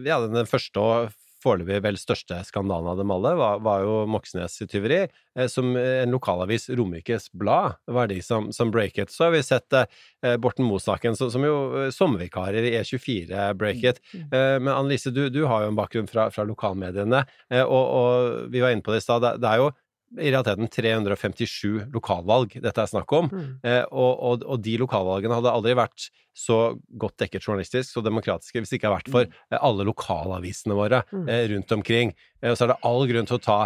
ja, 0.08 0.20
den 0.26 0.50
første 0.50 0.84
og 0.84 1.16
foreløpig 1.48 1.80
vel 1.86 2.00
største 2.00 2.42
skandalen 2.48 2.92
av 2.92 3.00
dem 3.00 3.14
alle 3.14 3.34
var, 3.40 3.62
var 3.66 3.86
jo 3.86 4.02
Moxnes-tyveri, 4.12 5.00
eh, 5.08 5.48
som 5.52 5.72
en 5.80 6.14
lokalavis, 6.14 6.70
Romerikes 6.76 7.32
Blad, 7.32 7.80
var 7.88 8.12
de 8.12 8.20
som, 8.26 8.52
som 8.56 8.72
breaket. 8.74 9.14
Så 9.14 9.28
har 9.28 9.36
vi 9.36 9.44
sett 9.46 9.74
eh, 9.80 10.38
Borten 10.44 10.68
Moe-saken, 10.68 11.16
som, 11.18 11.32
som, 11.34 11.46
jo 11.48 11.58
eh, 11.86 11.90
sommervikarer 11.96 12.68
i 12.68 12.76
E24 12.82 13.50
breaket. 13.58 14.04
Mm. 14.14 14.28
Eh, 14.28 14.60
men 14.62 14.74
Annelise, 14.76 15.14
du, 15.16 15.28
du, 15.34 15.46
har 15.48 15.66
jo 15.66 15.74
en 15.74 15.80
bakgrunn 15.80 16.12
fra, 16.12 16.30
fra 16.34 16.46
lokalmediene, 16.48 17.24
eh, 17.54 17.64
og, 17.64 17.84
og, 17.84 18.48
vi 18.54 18.64
var 18.64 18.76
inne 18.76 18.86
på 18.86 18.94
det 18.94 19.02
i 19.02 19.08
stad. 19.08 19.24
Det, 19.24 19.38
det 19.44 19.54
er 19.54 19.64
jo 19.64 19.72
i 20.16 20.30
realiteten 20.32 20.70
357 20.72 21.90
lokalvalg 21.94 22.56
dette 22.64 22.84
er 22.84 22.90
snakk 22.90 23.12
om. 23.18 23.28
Mm. 23.32 23.50
Eh, 23.68 23.84
og, 23.92 24.12
og, 24.16 24.46
og, 24.46 24.62
de 24.64 24.78
lokalvalgene 24.80 25.40
hadde 25.40 25.54
aldri 25.54 25.76
vært 25.78 26.08
så 26.38 26.60
godt 27.02 27.18
dekket 27.24 27.48
journalistisk, 27.48 27.92
så 27.92 28.04
demokratiske, 28.06 28.62
hvis 28.62 28.72
det 28.72 28.80
ikke 28.80 28.92
har 28.92 29.00
vært 29.00 29.12
for 29.14 29.28
mm. 29.28 29.40
eh, 29.52 29.60
alle 29.60 29.88
lokalavisene 29.88 30.78
våre 30.78 31.02
mm. 31.10 31.26
eh, 31.26 31.44
rundt 31.54 31.76
omkring. 31.76 32.14
Eh, 32.42 32.54
og 32.54 32.60
så 32.60 32.68
er 32.68 32.74
det 32.74 32.80
all 32.88 33.04
grunn 33.10 33.30
til 33.30 33.40
å 33.40 33.44
ta 33.44 33.60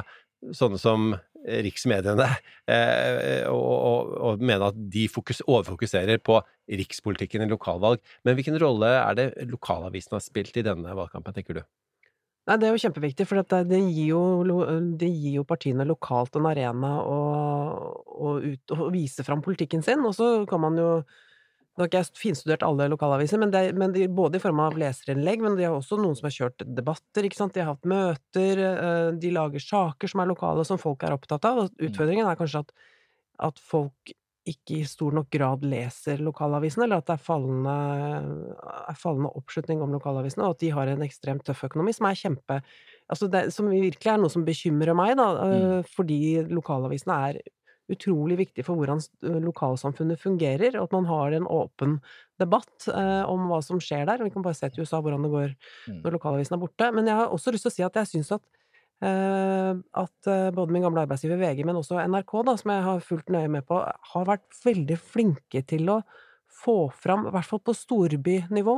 sånne 0.58 0.80
som 0.82 1.12
riksmediene 1.42 2.28
eh, 2.70 3.48
og, 3.50 4.12
og, 4.14 4.44
mene 4.46 4.70
at 4.70 4.78
de 4.94 5.08
fokus, 5.10 5.42
overfokuserer 5.48 6.22
på 6.22 6.38
rikspolitikken 6.70 7.46
i 7.46 7.50
lokalvalg. 7.50 8.02
Men 8.26 8.38
hvilken 8.38 8.60
rolle 8.62 8.92
er 9.00 9.18
det 9.18 9.28
lokalavisene 9.50 10.20
har 10.20 10.26
spilt 10.26 10.58
i 10.58 10.66
denne 10.66 10.94
valgkampen, 10.98 11.38
tenker 11.38 11.62
du? 11.62 11.64
Nei, 12.50 12.58
det 12.58 12.68
er 12.68 12.74
jo 12.74 12.82
kjempeviktig, 12.82 13.26
for 13.30 13.38
det, 13.38 13.60
det, 13.70 13.80
gir 13.94 14.16
jo, 14.16 14.22
det, 14.98 15.08
gir 15.08 15.36
jo, 15.38 15.44
partiene 15.46 15.86
lokalt 15.86 16.40
en 16.40 16.48
arena 16.50 16.96
å, 17.06 17.18
å, 18.02 18.32
ut, 18.42 18.74
å 18.74 18.88
vise 18.94 19.26
fram 19.28 19.44
politikken 19.46 19.86
sin, 19.86 20.02
og 20.08 20.16
så 20.18 20.32
kan 20.50 20.64
man 20.64 20.80
jo 20.82 20.94
Nå 21.72 21.86
har 21.86 21.88
ikke 21.88 22.00
jeg 22.02 22.20
finstudert 22.20 22.64
alle 22.68 22.90
lokalaviser, 22.92 23.40
men, 23.40 23.48
det, 23.54 23.62
men 23.80 23.94
de, 23.96 24.04
både 24.12 24.36
i 24.36 24.42
form 24.44 24.60
av 24.60 24.74
leserinnlegg, 24.76 25.40
men 25.40 25.54
de 25.56 25.64
har 25.64 25.78
også 25.78 25.96
noen 26.02 26.18
som 26.20 26.26
har 26.28 26.34
kjørt 26.36 26.66
debatter, 26.68 27.24
ikke 27.24 27.38
sant, 27.38 27.54
de 27.56 27.62
har 27.64 27.70
hatt 27.72 27.88
møter, 27.88 28.60
eh, 28.60 29.12
de 29.16 29.32
lager 29.32 29.64
saker 29.64 30.12
som 30.12 30.20
er 30.20 30.28
lokale, 30.34 30.66
som 30.68 30.82
folk 30.82 31.06
er 31.08 31.16
opptatt 31.16 31.48
av, 31.48 31.62
og 31.62 31.72
mm. 31.72 31.86
utfordringen 31.88 32.28
er 32.28 32.42
kanskje 32.42 32.66
at, 32.66 32.76
at 33.48 33.64
folk 33.72 34.12
ikke 34.52 34.82
i 34.82 34.88
stor 34.88 35.16
nok 35.16 35.30
grad 35.34 35.64
leser 35.68 36.22
lokalavisene, 36.24 36.86
eller 36.86 37.02
at 37.02 37.08
det 37.10 37.16
er 37.18 37.24
fallende, 37.24 37.78
er 38.92 39.00
fallende 39.00 39.32
oppslutning 39.40 39.82
om 39.84 39.96
lokalavisene, 39.96 40.46
og 40.46 40.56
at 40.56 40.66
de 40.66 40.74
har 40.76 40.92
en 40.92 41.06
ekstremt 41.06 41.46
tøff 41.48 41.64
økonomi, 41.70 41.96
som 41.98 42.10
er 42.10 42.20
kjempe 42.20 42.62
Altså 43.12 43.28
det, 43.28 43.50
som 43.52 43.68
virkelig 43.68 44.08
er 44.08 44.22
noe 44.22 44.32
som 44.32 44.46
bekymrer 44.48 44.96
meg, 44.96 45.18
da, 45.20 45.26
mm. 45.36 45.56
Øh, 45.58 45.90
fordi 45.98 46.20
lokalavisene 46.48 47.18
er 47.28 47.42
utrolig 47.92 48.38
viktig 48.40 48.64
for 48.64 48.80
hvordan 48.80 49.02
lokalsamfunnet 49.44 50.22
fungerer, 50.22 50.78
og 50.80 50.86
at 50.86 50.96
man 50.96 51.10
har 51.10 51.36
en 51.36 51.50
åpen 51.52 51.98
debatt 52.40 52.88
eh, 52.88 53.26
om 53.28 53.50
hva 53.50 53.60
som 53.66 53.82
skjer 53.84 54.06
der. 54.08 54.24
Vi 54.24 54.32
kan 54.32 54.46
bare 54.46 54.56
se 54.56 54.70
til 54.72 54.86
USA 54.86 55.02
hvordan 55.04 55.28
det 55.28 55.34
går 55.34 55.52
mm. 55.52 56.00
når 56.06 56.16
lokalavisen 56.16 56.56
er 56.56 56.62
borte. 56.62 56.88
Men 56.96 57.12
jeg 57.12 57.20
har 57.20 57.36
også 57.36 57.52
lyst 57.52 57.68
til 57.68 57.74
å 57.74 57.76
si 57.76 57.84
at 57.90 58.00
jeg 58.00 58.14
syns 58.14 58.32
at 58.38 58.46
Eh, 58.46 58.61
at 59.02 60.30
eh, 60.30 60.50
både 60.54 60.76
min 60.76 60.84
gamle 60.86 61.06
arbeidsgiver 61.06 61.40
VG, 61.42 61.64
men 61.66 61.80
også 61.80 62.02
NRK, 62.06 62.34
da, 62.46 62.56
som 62.60 62.74
jeg 62.74 62.86
har 62.86 63.06
fulgt 63.06 63.32
nøye 63.34 63.50
med 63.50 63.66
på, 63.66 63.80
har 64.14 64.28
vært 64.30 64.60
veldig 64.66 64.98
flinke 65.02 65.64
til 65.66 65.90
å 65.90 66.02
få 66.62 66.92
fram, 66.94 67.26
i 67.26 67.34
hvert 67.34 67.48
fall 67.48 67.64
på 67.66 67.76
storbynivå, 67.78 68.76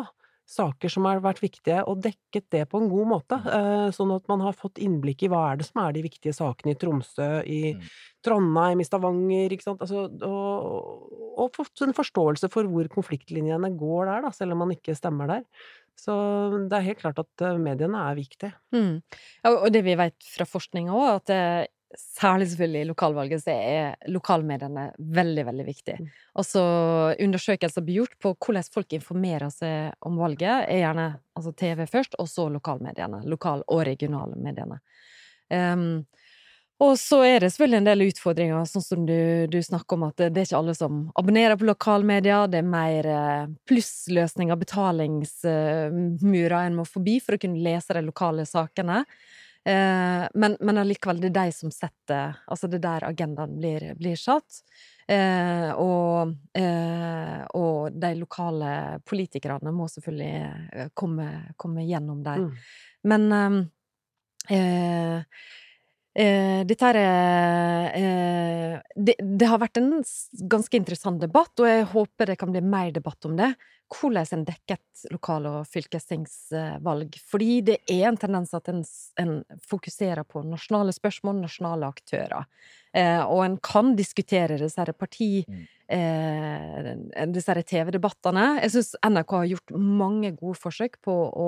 saker 0.49 0.91
som 0.91 1.05
har 1.07 1.21
vært 1.23 1.41
viktige, 1.43 1.81
og 1.87 2.01
dekket 2.03 2.49
det 2.53 2.63
på 2.71 2.81
en 2.81 2.89
god 2.91 3.09
måte. 3.09 3.37
Eh, 3.47 3.89
sånn 3.95 4.11
at 4.15 4.25
man 4.31 4.43
har 4.43 4.55
fått 4.57 4.81
innblikk 4.83 5.23
i 5.23 5.29
hva 5.31 5.45
er 5.51 5.61
det 5.61 5.67
som 5.69 5.81
er 5.85 5.95
de 5.95 6.03
viktige 6.05 6.35
sakene 6.35 6.75
i 6.75 6.79
Tromsø, 6.79 7.29
i 7.47 7.61
Mm. 7.73 7.85
Trondheim, 8.23 8.79
i 8.79 8.87
Stavanger, 8.87 9.51
ikke 9.51 9.65
sant. 9.65 9.81
Altså, 9.83 10.05
og, 10.23 11.39
og 11.39 11.55
fått 11.55 11.83
en 11.83 11.95
forståelse 11.95 12.49
for 12.51 12.69
hvor 12.71 12.87
konfliktlinjene 12.91 13.71
går 13.79 14.11
der, 14.11 14.21
da, 14.27 14.31
selv 14.35 14.55
om 14.55 14.63
man 14.63 14.75
ikke 14.75 14.95
stemmer 14.95 15.27
der. 15.27 15.47
Så 15.99 16.13
det 16.69 16.77
er 16.77 16.87
helt 16.87 17.01
klart 17.03 17.19
at 17.21 17.43
eh, 17.45 17.59
mediene 17.61 17.99
er 18.09 18.17
viktige. 18.17 18.53
Mm. 18.73 19.01
Og 19.51 19.67
det 19.73 19.83
vi 19.85 19.97
vet 19.99 20.25
fra 20.25 20.47
forskninga 20.49 20.95
òg, 20.95 21.09
at 21.21 21.33
eh, 21.33 21.65
særlig 21.99 22.49
selvfølgelig 22.51 22.81
i 22.81 22.87
lokalvalget, 22.89 23.43
så 23.43 23.53
er 23.53 24.09
lokalmediene 24.11 24.85
veldig, 24.97 25.45
veldig 25.49 25.65
viktig. 25.67 25.97
Altså 26.39 26.63
undersøkelser 27.21 27.85
blir 27.85 28.01
gjort 28.01 28.17
på 28.21 28.33
hvordan 28.37 28.69
folk 28.73 28.95
informerer 28.97 29.49
seg 29.53 30.07
om 30.07 30.17
valget, 30.21 30.65
er 30.67 30.83
gjerne 30.83 31.07
altså 31.37 31.53
TV 31.57 31.85
først, 31.89 32.17
og 32.21 32.27
så 32.29 32.47
lokalmediene. 32.53 33.23
Lokal- 33.29 33.65
og 33.67 33.85
regionalmediene. 33.89 34.79
Um, 35.53 36.03
og 36.83 36.97
så 36.99 37.21
er 37.23 37.39
det 37.39 37.51
selvfølgelig 37.53 37.77
en 37.79 37.87
del 37.87 38.01
utfordringer, 38.07 38.65
sånn 38.67 38.83
som 38.83 39.03
du, 39.07 39.45
du 39.47 39.59
snakker 39.63 39.95
om, 39.95 40.03
at 40.09 40.17
det, 40.19 40.31
det 40.33 40.41
er 40.41 40.47
ikke 40.49 40.59
alle 40.59 40.75
som 40.75 40.93
abonnerer 41.19 41.55
på 41.59 41.67
lokalmedia. 41.69 42.47
Det 42.51 42.59
er 42.59 42.67
mer 42.67 43.07
eh, 43.07 43.45
plussløsninger, 43.69 44.57
betalingsmurer 44.59 46.57
en 46.59 46.75
må 46.79 46.83
forbi 46.89 47.19
for 47.23 47.37
å 47.37 47.41
kunne 47.43 47.63
lese 47.63 47.95
de 47.95 48.01
lokale 48.03 48.43
sakene. 48.49 49.03
Eh, 49.65 50.23
men, 50.33 50.57
men 50.59 50.79
allikevel, 50.81 51.21
det 51.23 51.29
er 51.31 51.37
de 51.37 51.51
som 51.55 51.71
setter 51.71 52.35
Altså, 52.51 52.67
det 52.67 52.81
er 52.81 52.87
der 52.87 53.05
agendaen 53.07 53.53
blir, 53.55 53.85
blir 53.99 54.19
satt. 54.19 54.63
Eh, 55.07 55.69
og, 55.79 56.33
eh, 56.55 57.39
og 57.59 57.95
de 57.99 58.11
lokale 58.15 58.73
politikerne 59.03 59.73
må 59.75 59.87
selvfølgelig 59.91 60.33
eh, 60.71 60.91
komme, 60.95 61.29
komme 61.59 61.83
gjennom 61.87 62.23
der. 62.23 62.45
Mm. 62.45 62.51
Men 63.11 63.23
eh, 66.15 66.61
dette 66.67 66.89
her 66.89 66.99
er 66.99 67.95
eh, 67.99 68.79
det, 68.95 69.15
det 69.19 69.49
har 69.49 69.61
vært 69.61 69.79
en 69.81 69.91
ganske 70.51 70.79
interessant 70.79 71.21
debatt, 71.21 71.53
og 71.59 71.69
jeg 71.69 71.87
håper 71.93 72.31
det 72.31 72.39
kan 72.41 72.53
bli 72.53 72.63
mer 72.65 72.91
debatt 72.95 73.29
om 73.29 73.37
det. 73.39 73.53
Hvordan 73.93 74.25
en 74.33 74.45
dekket 74.47 75.03
lokal- 75.13 75.45
og 75.51 75.67
fylkestingsvalg. 75.69 77.17
Fordi 77.29 77.59
det 77.67 77.75
er 77.91 78.07
en 78.09 78.17
tendens 78.17 78.53
at 78.57 78.71
en, 78.71 78.81
en 79.21 79.33
fokuserer 79.69 80.25
på 80.25 80.41
nasjonale 80.47 80.95
spørsmål, 80.95 81.43
nasjonale 81.43 81.91
aktører. 81.93 82.47
Eh, 82.93 83.21
og 83.21 83.43
en 83.45 83.59
kan 83.61 83.95
diskutere 83.99 84.59
disse 84.61 84.91
parti... 84.97 85.45
Mm. 85.47 85.63
Eh, 85.93 87.25
disse 87.29 87.53
TV-debattene. 87.69 88.45
Jeg 88.63 88.71
syns 88.73 88.93
NRK 89.03 89.33
har 89.35 89.49
gjort 89.51 89.73
mange 89.75 90.31
gode 90.39 90.57
forsøk 90.57 90.95
på 91.05 91.13
å 91.13 91.47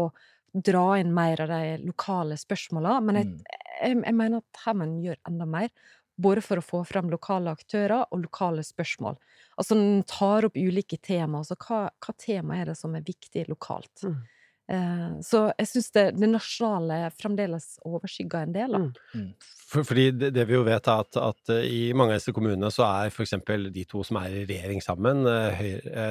dra 0.64 0.86
inn 1.00 1.14
mer 1.14 1.42
av 1.44 1.50
de 1.52 1.78
lokale 1.84 2.38
spørsmåla, 2.40 3.00
men 3.04 3.16
jeg, 3.20 3.26
Mm. 3.26 3.40
jeg, 3.82 4.04
jeg 4.06 4.16
mener 4.16 4.38
at 4.38 4.60
her 4.66 4.74
må 4.74 4.84
en 4.88 5.02
gjøre 5.04 5.20
enda 5.28 5.46
mer. 5.46 5.70
Både 6.18 6.40
for 6.42 6.56
å 6.62 6.64
få 6.64 6.80
frem 6.88 7.10
lokale 7.12 7.52
aktører 7.52 8.06
og 8.10 8.22
lokale 8.24 8.64
spørsmål. 8.64 9.18
Altså 9.60 9.76
en 9.76 10.04
tar 10.08 10.46
opp 10.48 10.56
ulike 10.56 10.96
tema. 11.04 11.42
Altså 11.42 11.58
hva, 11.60 11.90
hva 12.00 12.14
tema 12.18 12.56
er 12.62 12.66
det 12.72 12.78
som 12.80 12.96
er 12.96 13.04
viktig 13.04 13.44
lokalt? 13.50 14.06
Mm. 14.08 14.22
Eh, 14.66 15.10
så 15.22 15.42
jeg 15.60 15.70
syns 15.70 15.92
det, 15.94 16.06
det 16.18 16.30
nasjonale 16.32 17.12
fremdeles 17.14 17.76
overskygger 17.86 18.48
en 18.48 18.56
del. 18.56 18.74
Da. 18.74 18.80
Mm. 19.14 19.28
For, 19.66 19.86
fordi 19.86 20.06
det, 20.18 20.32
det 20.34 20.46
vi 20.50 20.56
jo 20.56 20.64
vet 20.66 20.90
er 20.90 21.04
at, 21.04 21.20
at 21.22 21.52
eh, 21.54 21.68
i 21.70 21.82
mange 21.98 22.16
av 22.16 22.22
disse 22.22 22.34
kommunene 22.34 22.72
så 22.74 22.86
er 22.88 23.14
eksempel 23.26 23.68
de 23.74 23.86
to 23.90 24.02
som 24.06 24.20
er 24.22 24.40
i 24.42 24.46
regjering 24.50 24.82
sammen, 24.84 25.26
eh, 25.30 25.60
Høyre, 25.60 26.06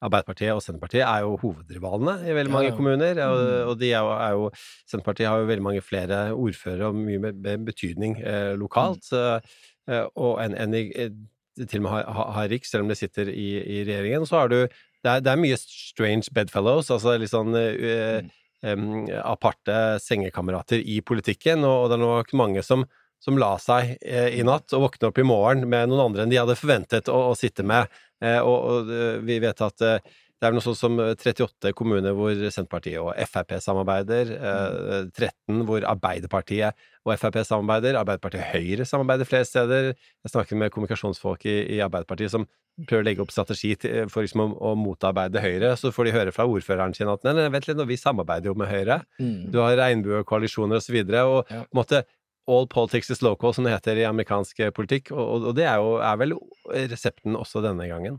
Arbeiderpartiet 0.00 0.54
og 0.54 0.62
Senterpartiet, 0.64 1.04
er 1.04 1.26
jo 1.26 1.36
hovedrivalene 1.42 2.16
i 2.24 2.36
veldig 2.36 2.54
mange 2.54 2.70
ja. 2.70 2.76
kommuner. 2.76 3.24
Og, 3.26 3.38
Mm. 3.40 3.68
og 3.70 3.74
de 3.80 3.90
er 3.90 4.04
jo, 4.04 4.14
er 4.14 4.30
jo 4.36 4.48
Senterpartiet 4.88 5.28
har 5.28 5.40
jo 5.40 5.50
veldig 5.50 5.64
mange 5.64 5.82
flere 5.84 6.20
ordførere 6.32 6.88
og 6.88 6.96
mye 6.96 7.20
med 7.26 7.66
betydning 7.66 8.20
eh, 8.20 8.54
lokalt. 8.56 9.10
mm. 9.10 10.08
og 10.14 10.38
enn 10.44 10.54
en, 10.54 10.74
til 11.68 11.80
og 11.80 11.82
med 11.82 11.90
har, 11.90 12.04
har, 12.14 12.28
har 12.36 12.48
Riks, 12.52 12.70
selv 12.70 12.84
om 12.84 12.90
de 12.92 12.96
sitter 12.98 13.28
i, 13.32 13.48
i 13.58 13.80
regjeringen, 13.84 14.26
så 14.28 14.42
har 14.42 14.52
du 14.52 14.60
det 15.04 15.10
er, 15.12 15.24
det 15.24 15.32
er 15.32 15.40
mye 15.40 15.58
strange 15.60 16.32
bedfellows, 16.36 16.90
altså 16.92 17.16
litt 17.20 17.32
sånn 17.32 17.56
eh, 17.56 18.20
um, 18.66 19.06
aparte 19.22 19.98
sengekamerater 20.04 20.82
i 20.82 21.00
politikken, 21.06 21.64
og, 21.64 21.84
og 21.84 21.90
det 21.90 21.98
er 21.98 22.04
nok 22.04 22.34
mange 22.38 22.64
som, 22.66 22.84
som 23.22 23.40
la 23.40 23.54
seg 23.62 23.96
eh, 24.00 24.36
i 24.36 24.44
natt 24.46 24.74
og 24.76 24.88
våkne 24.88 25.10
opp 25.10 25.20
i 25.20 25.26
morgen 25.26 25.66
med 25.68 25.90
noen 25.90 26.08
andre 26.08 26.24
enn 26.26 26.32
de 26.32 26.40
hadde 26.40 26.58
forventet 26.60 27.12
å, 27.12 27.30
å 27.32 27.38
sitte 27.38 27.64
med. 27.66 27.88
Eh, 28.20 28.40
og, 28.40 28.58
og 28.58 29.24
vi 29.24 29.40
vet 29.42 29.64
at 29.64 29.86
det 30.40 30.46
er 30.46 30.52
vel 30.54 30.56
noe 30.56 30.64
sånn 30.64 30.78
som 30.78 30.94
38 30.96 31.74
kommuner 31.76 32.14
hvor 32.16 32.32
Senterpartiet 32.48 32.96
og 33.02 33.10
Frp 33.28 33.58
samarbeider, 33.60 34.30
eh, 34.38 35.02
13 35.12 35.66
hvor 35.68 35.84
Arbeiderpartiet 35.84 36.78
og 37.04 37.12
Frp 37.20 37.42
samarbeider, 37.44 37.98
Arbeiderpartiet 38.00 38.46
og 38.46 38.54
Høyre 38.54 38.86
samarbeider 38.88 39.28
flere 39.28 39.44
steder. 39.44 39.90
Jeg 39.92 40.32
snakker 40.32 40.56
med 40.56 40.72
kommunikasjonsfolk 40.72 41.44
i, 41.44 41.58
i 41.76 41.82
Arbeiderpartiet 41.84 42.32
som 42.32 42.46
prøver 42.86 43.04
å 43.04 43.08
legge 43.10 43.24
opp 43.26 43.34
strategi 43.34 43.74
til, 43.82 44.08
for 44.08 44.24
liksom 44.24 44.46
å, 44.46 44.48
å 44.70 44.72
motarbeide 44.80 45.42
Høyre, 45.44 45.74
så 45.76 45.92
får 45.92 46.08
de 46.08 46.16
høre 46.16 46.32
fra 46.32 46.48
ordføreren 46.48 46.96
sin 46.96 47.12
at 47.12 47.28
nei, 47.28 47.36
nei, 47.36 47.50
vent 47.52 47.68
litt, 47.68 47.76
nå, 47.76 47.84
vi 47.90 48.00
samarbeider 48.00 48.48
jo 48.48 48.56
med 48.56 48.72
Høyre. 48.72 49.02
Mm. 49.20 49.50
Du 49.52 49.60
har 49.60 49.76
regnbuekoalisjoner 49.82 50.80
og 50.80 50.86
så 50.86 50.96
videre, 50.96 51.26
og 51.28 51.52
Ja. 51.52 52.02
all 52.48 52.66
politics 52.66 53.10
is 53.10 53.20
local, 53.22 53.52
som 53.52 53.64
det 53.64 53.76
heter 53.76 54.00
i 54.00 54.08
amerikansk 54.08 54.72
politikk, 54.74 55.12
og, 55.12 55.20
og, 55.20 55.44
og 55.52 55.54
det 55.54 55.68
er 55.68 55.76
jo 55.78 55.98
er 56.00 56.16
vel 56.18 56.32
resepten 56.88 57.36
også 57.36 57.60
denne 57.62 57.86
gangen. 57.86 58.16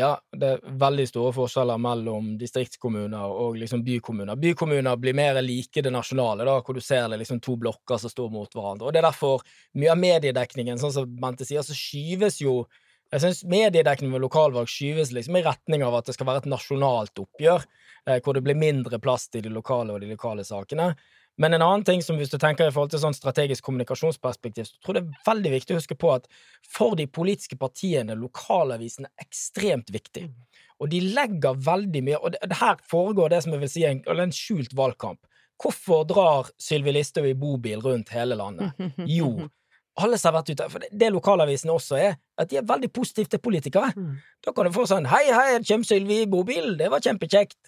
Ja, 0.00 0.10
det 0.32 0.48
er 0.54 0.76
veldig 0.80 1.04
store 1.10 1.32
forskjeller 1.36 1.80
mellom 1.82 2.32
distriktskommuner 2.40 3.32
og 3.44 3.58
liksom 3.60 3.82
bykommuner. 3.84 4.38
Bykommuner 4.40 4.96
blir 5.00 5.16
mer 5.18 5.40
like 5.44 5.82
det 5.84 5.92
nasjonale, 5.92 6.46
da, 6.48 6.54
hvor 6.64 6.76
du 6.76 6.80
ser 6.84 7.10
det 7.12 7.20
liksom 7.20 7.42
to 7.44 7.58
blokker 7.60 8.00
som 8.00 8.12
står 8.12 8.30
mot 8.32 8.54
hverandre. 8.56 8.88
Og 8.88 8.94
det 8.94 9.02
er 9.02 9.10
derfor 9.10 9.44
mye 9.76 9.92
av 9.92 10.00
mediedekningen, 10.00 10.80
sånn 10.80 10.94
som 10.94 11.18
Bente 11.20 11.44
sier, 11.48 11.66
så 11.66 11.76
skyves 11.76 12.40
jo 12.40 12.62
jeg 13.10 13.24
synes 13.24 13.40
mediedekningen 13.50 14.14
ved 14.14 14.22
lokalvalg 14.22 14.68
skyves 14.70 15.10
liksom 15.10 15.40
i 15.40 15.42
retning 15.42 15.82
av 15.82 15.96
at 15.98 16.06
det 16.06 16.14
skal 16.14 16.28
være 16.28 16.44
et 16.44 16.52
nasjonalt 16.52 17.18
oppgjør, 17.18 17.64
eh, 18.06 18.20
hvor 18.22 18.36
det 18.36 18.44
blir 18.46 18.58
mindre 18.58 19.00
plass 19.02 19.26
til 19.28 19.42
de 19.42 19.50
lokale 19.50 19.96
og 19.96 20.04
de 20.04 20.12
lokale 20.12 20.44
sakene. 20.46 20.92
Men 21.40 21.56
en 21.56 21.62
annen 21.64 21.84
ting 21.88 22.02
som 22.04 22.18
hvis 22.20 22.28
du 22.28 22.36
tenker 22.36 22.68
i 22.68 22.72
forhold 22.74 22.92
til 22.92 23.00
sånn 23.00 23.16
strategisk 23.16 23.64
kommunikasjonsperspektiv, 23.64 24.66
så 24.68 24.82
tror 24.84 24.98
jeg 24.98 25.06
det 25.06 25.14
er 25.14 25.28
veldig 25.30 25.52
viktig 25.54 25.72
å 25.72 25.78
huske 25.78 25.96
på 25.96 26.10
at 26.12 26.26
for 26.68 26.98
de 26.98 27.06
politiske 27.08 27.56
partiene 27.56 28.12
er 28.12 29.24
ekstremt 29.24 29.88
viktig. 29.94 30.26
Og 30.80 30.90
de 30.92 31.00
legger 31.14 31.56
veldig 31.60 32.02
mye 32.04 32.18
Og 32.20 32.32
det, 32.32 32.56
her 32.60 32.76
foregår 32.88 33.32
det 33.32 33.42
som 33.44 33.52
jeg 33.52 33.60
vil 33.60 33.72
si 33.72 33.84
en, 33.88 34.02
en 34.04 34.32
skjult 34.32 34.76
valgkamp. 34.76 35.20
Hvorfor 35.60 36.04
drar 36.08 36.48
Sylvi 36.60 36.92
Listhaug 36.92 37.28
i 37.28 37.36
bobil 37.36 37.80
rundt 37.84 38.12
hele 38.16 38.36
landet? 38.36 38.76
Jo, 39.18 39.48
alle 40.00 40.18
som 40.20 40.30
har 40.30 40.40
vært 40.40 40.52
ute 40.54 40.68
For 40.72 40.84
det, 40.84 40.90
det 40.96 41.12
lokalavisene 41.12 41.72
også 41.74 41.98
er, 42.00 42.18
at 42.40 42.52
de 42.52 42.60
er 42.60 42.68
veldig 42.68 42.92
positive 42.92 43.32
til 43.32 43.42
politikere. 43.44 43.92
Mm. 43.96 44.16
Da 44.44 44.52
kan 44.56 44.68
du 44.68 44.76
få 44.76 44.86
sånn 44.88 45.08
Hei, 45.08 45.24
hei, 45.32 45.60
kommer 45.68 45.88
Sylvi 45.88 46.22
i 46.24 46.28
bobil, 46.30 46.74
det 46.80 46.90
var 46.92 47.04
kjempekjekt. 47.04 47.58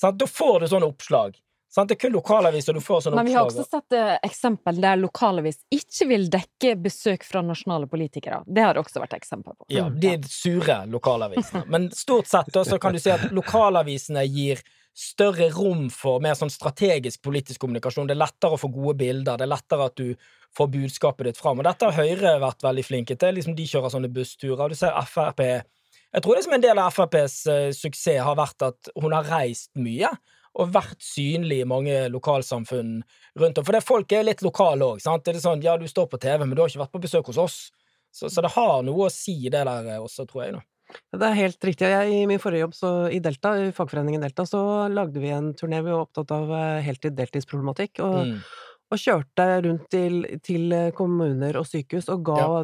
Sånn, 0.00 0.16
Da 0.20 0.28
får 0.28 0.60
du 0.60 0.68
sånne 0.72 0.88
oppslag. 0.92 1.36
Sant? 1.72 1.88
Det 1.88 1.96
er 1.96 2.00
kun 2.04 2.12
lokalaviser 2.12 2.76
du 2.76 2.82
får 2.84 3.06
sånne 3.06 3.16
oppslag. 3.16 3.24
Men 3.24 3.30
vi 3.30 3.36
har 3.38 3.48
også 3.48 3.64
sett 3.64 3.96
uh, 3.96 4.18
eksempel 4.28 4.80
der 4.82 4.98
lokalavis 5.00 5.62
ikke 5.72 6.08
vil 6.10 6.26
dekke 6.32 6.74
besøk 6.84 7.24
fra 7.24 7.40
nasjonale 7.46 7.88
politikere. 7.88 8.42
Det 8.44 8.66
har 8.66 8.76
det 8.76 8.82
også 8.84 9.00
vært 9.00 9.16
eksempel 9.16 9.56
på. 9.56 9.68
Ja, 9.72 9.86
de 9.88 10.18
sure 10.28 10.82
lokalavisene. 10.92 11.64
Men 11.72 11.88
stort 11.96 12.28
sett 12.28 12.52
da, 12.52 12.66
så 12.68 12.76
kan 12.82 12.92
du 12.92 13.00
si 13.00 13.12
at 13.14 13.30
lokalavisene 13.32 14.26
gir 14.28 14.60
større 14.92 15.48
rom 15.54 15.86
for 15.92 16.20
mer 16.20 16.36
sånn 16.36 16.52
strategisk 16.52 17.22
politisk 17.24 17.62
kommunikasjon. 17.64 18.10
Det 18.10 18.18
er 18.18 18.20
lettere 18.20 18.58
å 18.58 18.60
få 18.60 18.68
gode 18.72 18.98
bilder, 19.00 19.40
det 19.40 19.46
er 19.46 19.52
lettere 19.54 19.88
at 19.88 19.96
du 19.96 20.12
får 20.56 20.68
budskapet 20.74 21.30
ditt 21.30 21.40
fram. 21.40 21.62
Og 21.62 21.64
dette 21.64 21.88
har 21.88 21.96
Høyre 21.96 22.34
vært 22.42 22.64
veldig 22.66 22.84
flinke 22.84 23.16
til. 23.16 23.38
Liksom 23.38 23.56
De 23.56 23.64
kjører 23.70 23.94
sånne 23.94 24.12
bussturer. 24.12 24.68
Du 24.68 24.76
ser 24.76 24.92
Frp 25.08 25.40
Jeg 25.40 26.20
tror 26.20 26.36
det 26.36 26.44
som 26.44 26.52
en 26.52 26.64
del 26.68 26.84
av 26.84 26.92
FrPs 26.92 27.38
uh, 27.48 27.72
suksess 27.72 28.20
har 28.20 28.36
vært 28.36 28.68
at 28.68 28.92
hun 29.00 29.16
har 29.16 29.24
reist 29.32 29.72
mye. 29.80 30.12
Og 30.60 30.72
vært 30.74 31.00
synlig 31.00 31.62
i 31.62 31.68
mange 31.68 31.94
lokalsamfunn 32.12 32.98
rundt 33.40 33.58
om. 33.60 33.64
For 33.64 33.72
det 33.72 33.84
folk 33.86 34.12
er 34.12 34.26
litt 34.26 34.42
lokale 34.44 34.84
òg. 34.84 35.00
Det 35.00 35.32
er 35.32 35.40
sånn 35.40 35.62
ja, 35.64 35.78
du 35.80 35.86
står 35.88 36.10
på 36.12 36.20
TV, 36.20 36.44
men 36.44 36.52
du 36.52 36.60
har 36.60 36.68
ikke 36.68 36.82
vært 36.84 36.92
på 36.98 37.00
besøk 37.06 37.30
hos 37.32 37.40
oss. 37.40 37.56
Så, 38.12 38.28
så 38.28 38.44
det 38.44 38.50
har 38.52 38.82
noe 38.84 39.06
å 39.06 39.12
si, 39.12 39.38
det 39.48 39.62
der 39.64 39.88
eh, 39.94 40.02
også, 40.02 40.26
tror 40.28 40.44
jeg. 40.44 40.52
nå. 40.58 40.60
Det 41.16 41.24
er 41.24 41.38
helt 41.38 41.64
riktig. 41.64 41.88
Jeg, 41.88 42.10
I 42.12 42.26
min 42.28 42.40
forrige 42.42 42.66
jobb 42.66 42.74
så, 42.76 42.90
i 43.08 43.22
Delta, 43.24 43.54
i 43.56 43.70
fagforeningen 43.72 44.20
Delta, 44.20 44.44
så 44.44 44.60
lagde 44.92 45.22
vi 45.22 45.30
en 45.32 45.54
turné. 45.56 45.80
Vi 45.80 45.88
var 45.94 46.04
opptatt 46.04 46.34
av 46.36 46.52
eh, 46.52 46.82
heltid-deltidsproblematikk. 46.84 48.02
Og, 48.04 48.18
Mm. 48.26 48.42
Og 48.92 49.00
kjørte 49.00 49.48
rundt 49.66 49.88
til, 49.92 50.22
til 50.44 50.76
kommuner 50.96 51.58
og 51.60 51.66
sykehus 51.68 52.10
og 52.12 52.24
ga, 52.28 52.62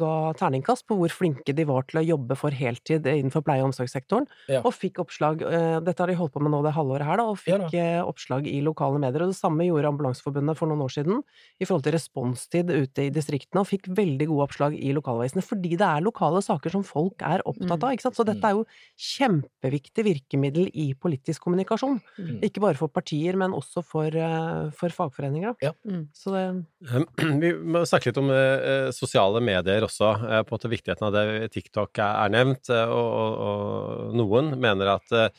ga, 0.00 0.12
terningkast 0.40 0.86
på 0.88 0.98
hvor 0.98 1.14
flinke 1.14 1.54
de 1.56 1.66
var 1.68 1.86
til 1.90 2.02
å 2.02 2.06
jobbe 2.14 2.38
for 2.38 2.54
heltid 2.56 3.06
innenfor 3.06 3.44
pleie- 3.46 3.62
og 3.62 3.70
omsorgssektoren, 3.70 4.26
Ja. 4.50 4.62
og 4.64 4.74
fikk 4.74 4.98
oppslag 5.02 5.42
eh, 5.46 5.78
Dette 5.84 6.02
har 6.02 6.10
de 6.10 6.18
holdt 6.18 6.32
på 6.34 6.42
med 6.42 6.52
nå 6.54 6.62
det 6.64 6.74
halvåret 6.74 7.06
her, 7.06 7.20
da, 7.20 7.28
og 7.30 7.38
Ja 7.46 7.60
fikk 7.60 7.76
eh, 7.78 8.00
oppslag 8.04 8.46
i 8.48 8.60
lokale 8.64 9.00
medier. 9.02 9.24
Og 9.24 9.32
det 9.32 9.38
samme 9.38 9.66
gjorde 9.66 9.90
Ambulanseforbundet 9.90 10.58
for 10.58 10.70
noen 10.70 10.84
år 10.84 10.94
siden 10.94 11.20
i 11.60 11.66
forhold 11.66 11.84
til 11.86 11.96
responstid 11.96 12.70
ute 12.70 13.06
i 13.06 13.12
distriktene, 13.14 13.62
og 13.62 13.68
fikk 13.70 13.90
veldig 13.96 14.28
gode 14.30 14.46
oppslag 14.48 14.76
i 14.78 14.92
lokalavisene, 14.96 15.44
fordi 15.44 15.74
det 15.80 15.86
er 15.86 16.04
lokale 16.04 16.42
saker 16.44 16.74
som 16.76 16.86
folk 16.86 17.24
er 17.26 17.44
opptatt 17.48 17.82
av, 17.82 17.94
ikke 17.94 18.08
sant. 18.08 18.18
Så 18.18 18.26
dette 18.28 18.46
er 18.46 18.56
jo 18.58 18.66
kjempeviktig 19.10 20.06
virkemiddel 20.06 20.70
i 20.72 20.90
politisk 20.98 21.46
kommunikasjon. 21.46 22.00
Mm. 22.18 22.38
Ikke 22.46 22.62
bare 22.64 22.78
for 22.78 22.92
partier, 22.92 23.38
men 23.40 23.56
også 23.56 23.84
for, 23.86 24.08
eh, 24.08 24.70
for 24.76 24.94
fagforeninger. 24.94 25.49
Da. 25.58 25.72
Mm. 25.88 26.02
Så 26.14 26.32
det 26.34 26.44
Vi 27.42 27.52
må 27.74 27.84
snakke 27.88 28.10
litt 28.10 28.20
om 28.22 28.30
eh, 28.34 28.90
sosiale 28.96 29.42
medier 29.44 29.86
også, 29.86 30.12
eh, 30.16 30.42
på 30.46 30.52
en 30.54 30.58
måte 30.58 30.72
viktigheten 30.72 31.08
av 31.08 31.16
det. 31.16 31.50
TikTok 31.54 31.98
er, 31.98 32.32
nevnt, 32.34 32.70
eh, 32.72 32.92
og, 32.94 33.08
og, 33.22 33.40
og 34.10 34.18
noen 34.20 34.54
mener 34.60 34.94
at 34.96 35.16
eh, 35.16 35.30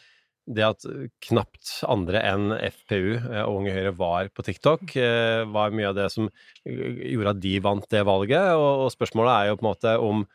det 0.52 0.64
at 0.66 0.86
knapt 1.28 1.82
andre 1.90 2.22
enn 2.26 2.52
FPU 2.58 3.14
eh, 3.20 3.44
og 3.46 3.62
Unge 3.62 3.76
Høyre 3.76 3.94
var 3.98 4.32
på 4.34 4.46
TikTok, 4.48 4.96
eh, 5.00 5.44
var 5.54 5.76
mye 5.76 5.92
av 5.92 5.98
det 6.00 6.08
som 6.14 6.28
eh, 6.28 7.06
gjorde 7.14 7.36
at 7.36 7.42
de 7.44 7.56
vant 7.64 7.88
det 7.94 8.04
valget. 8.08 8.52
Og, 8.58 8.88
spørsmålet 8.94 9.34
er 9.36 9.52
jo 9.52 9.60
på 9.60 9.66
en 9.66 9.70
måte 9.72 9.96
om 10.02 10.26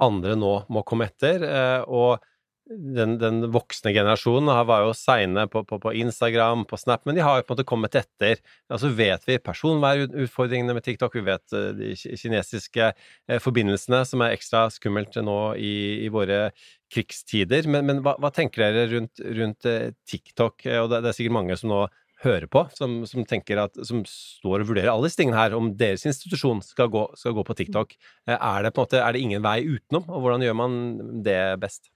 andre 0.00 0.36
nå 0.40 0.54
må 0.72 0.84
komme 0.88 1.10
etter. 1.10 1.44
eh, 1.44 1.82
og 1.86 2.24
den, 2.70 3.16
den 3.18 3.42
voksne 3.50 3.92
generasjonen 3.94 4.50
var 4.68 4.84
jo 4.86 4.94
seine 4.96 5.46
på, 5.50 5.62
på, 5.66 5.78
på 5.82 5.92
Instagram, 6.00 6.64
på 6.70 6.78
Snap, 6.78 7.02
men 7.06 7.18
de 7.18 7.24
har 7.26 7.40
jo 7.40 7.46
på 7.46 7.52
en 7.52 7.58
måte 7.58 7.68
kommet 7.68 7.96
etter. 7.98 8.40
Altså 8.70 8.92
vet 8.94 9.26
vi 9.28 9.38
personvernutfordringene 9.42 10.76
med 10.76 10.86
TikTok, 10.86 11.16
vi 11.18 11.24
vet 11.26 11.56
eh, 11.56 11.70
de 11.76 11.94
kinesiske 11.98 12.90
eh, 12.92 13.40
forbindelsene 13.42 14.04
som 14.08 14.22
er 14.24 14.36
ekstra 14.36 14.68
skummelt 14.72 15.18
nå 15.20 15.40
i, 15.58 15.74
i 16.06 16.12
våre 16.14 16.50
krigstider. 16.94 17.66
Men, 17.70 17.88
men 17.88 18.04
hva, 18.06 18.16
hva 18.22 18.30
tenker 18.34 18.64
dere 18.66 18.86
rundt, 18.94 19.22
rundt 19.40 19.66
eh, 19.70 19.90
TikTok? 20.08 20.66
Og 20.80 20.92
det, 20.92 21.02
det 21.02 21.12
er 21.12 21.18
sikkert 21.18 21.38
mange 21.40 21.58
som 21.58 21.74
nå 21.74 21.84
hører 22.24 22.46
på, 22.52 22.66
som, 22.76 23.00
som 23.08 23.24
tenker 23.28 23.62
at, 23.62 23.78
som 23.86 24.02
står 24.08 24.62
og 24.62 24.70
vurderer 24.70 24.92
alle 24.92 25.08
disse 25.08 25.20
tingene 25.20 25.40
her, 25.40 25.54
om 25.56 25.72
deres 25.78 26.04
institusjon 26.08 26.60
skal 26.64 26.90
gå, 26.92 27.06
skal 27.16 27.34
gå 27.36 27.44
på 27.48 27.56
TikTok. 27.62 27.96
Eh, 28.28 28.36
Er 28.36 28.66
det 28.66 28.74
på 28.76 28.84
måte, 28.84 29.00
er 29.00 29.16
det 29.16 29.24
ingen 29.24 29.44
vei 29.44 29.62
utenom, 29.64 30.06
og 30.08 30.24
hvordan 30.24 30.44
gjør 30.44 30.58
man 30.60 30.76
det 31.24 31.40
best? 31.62 31.90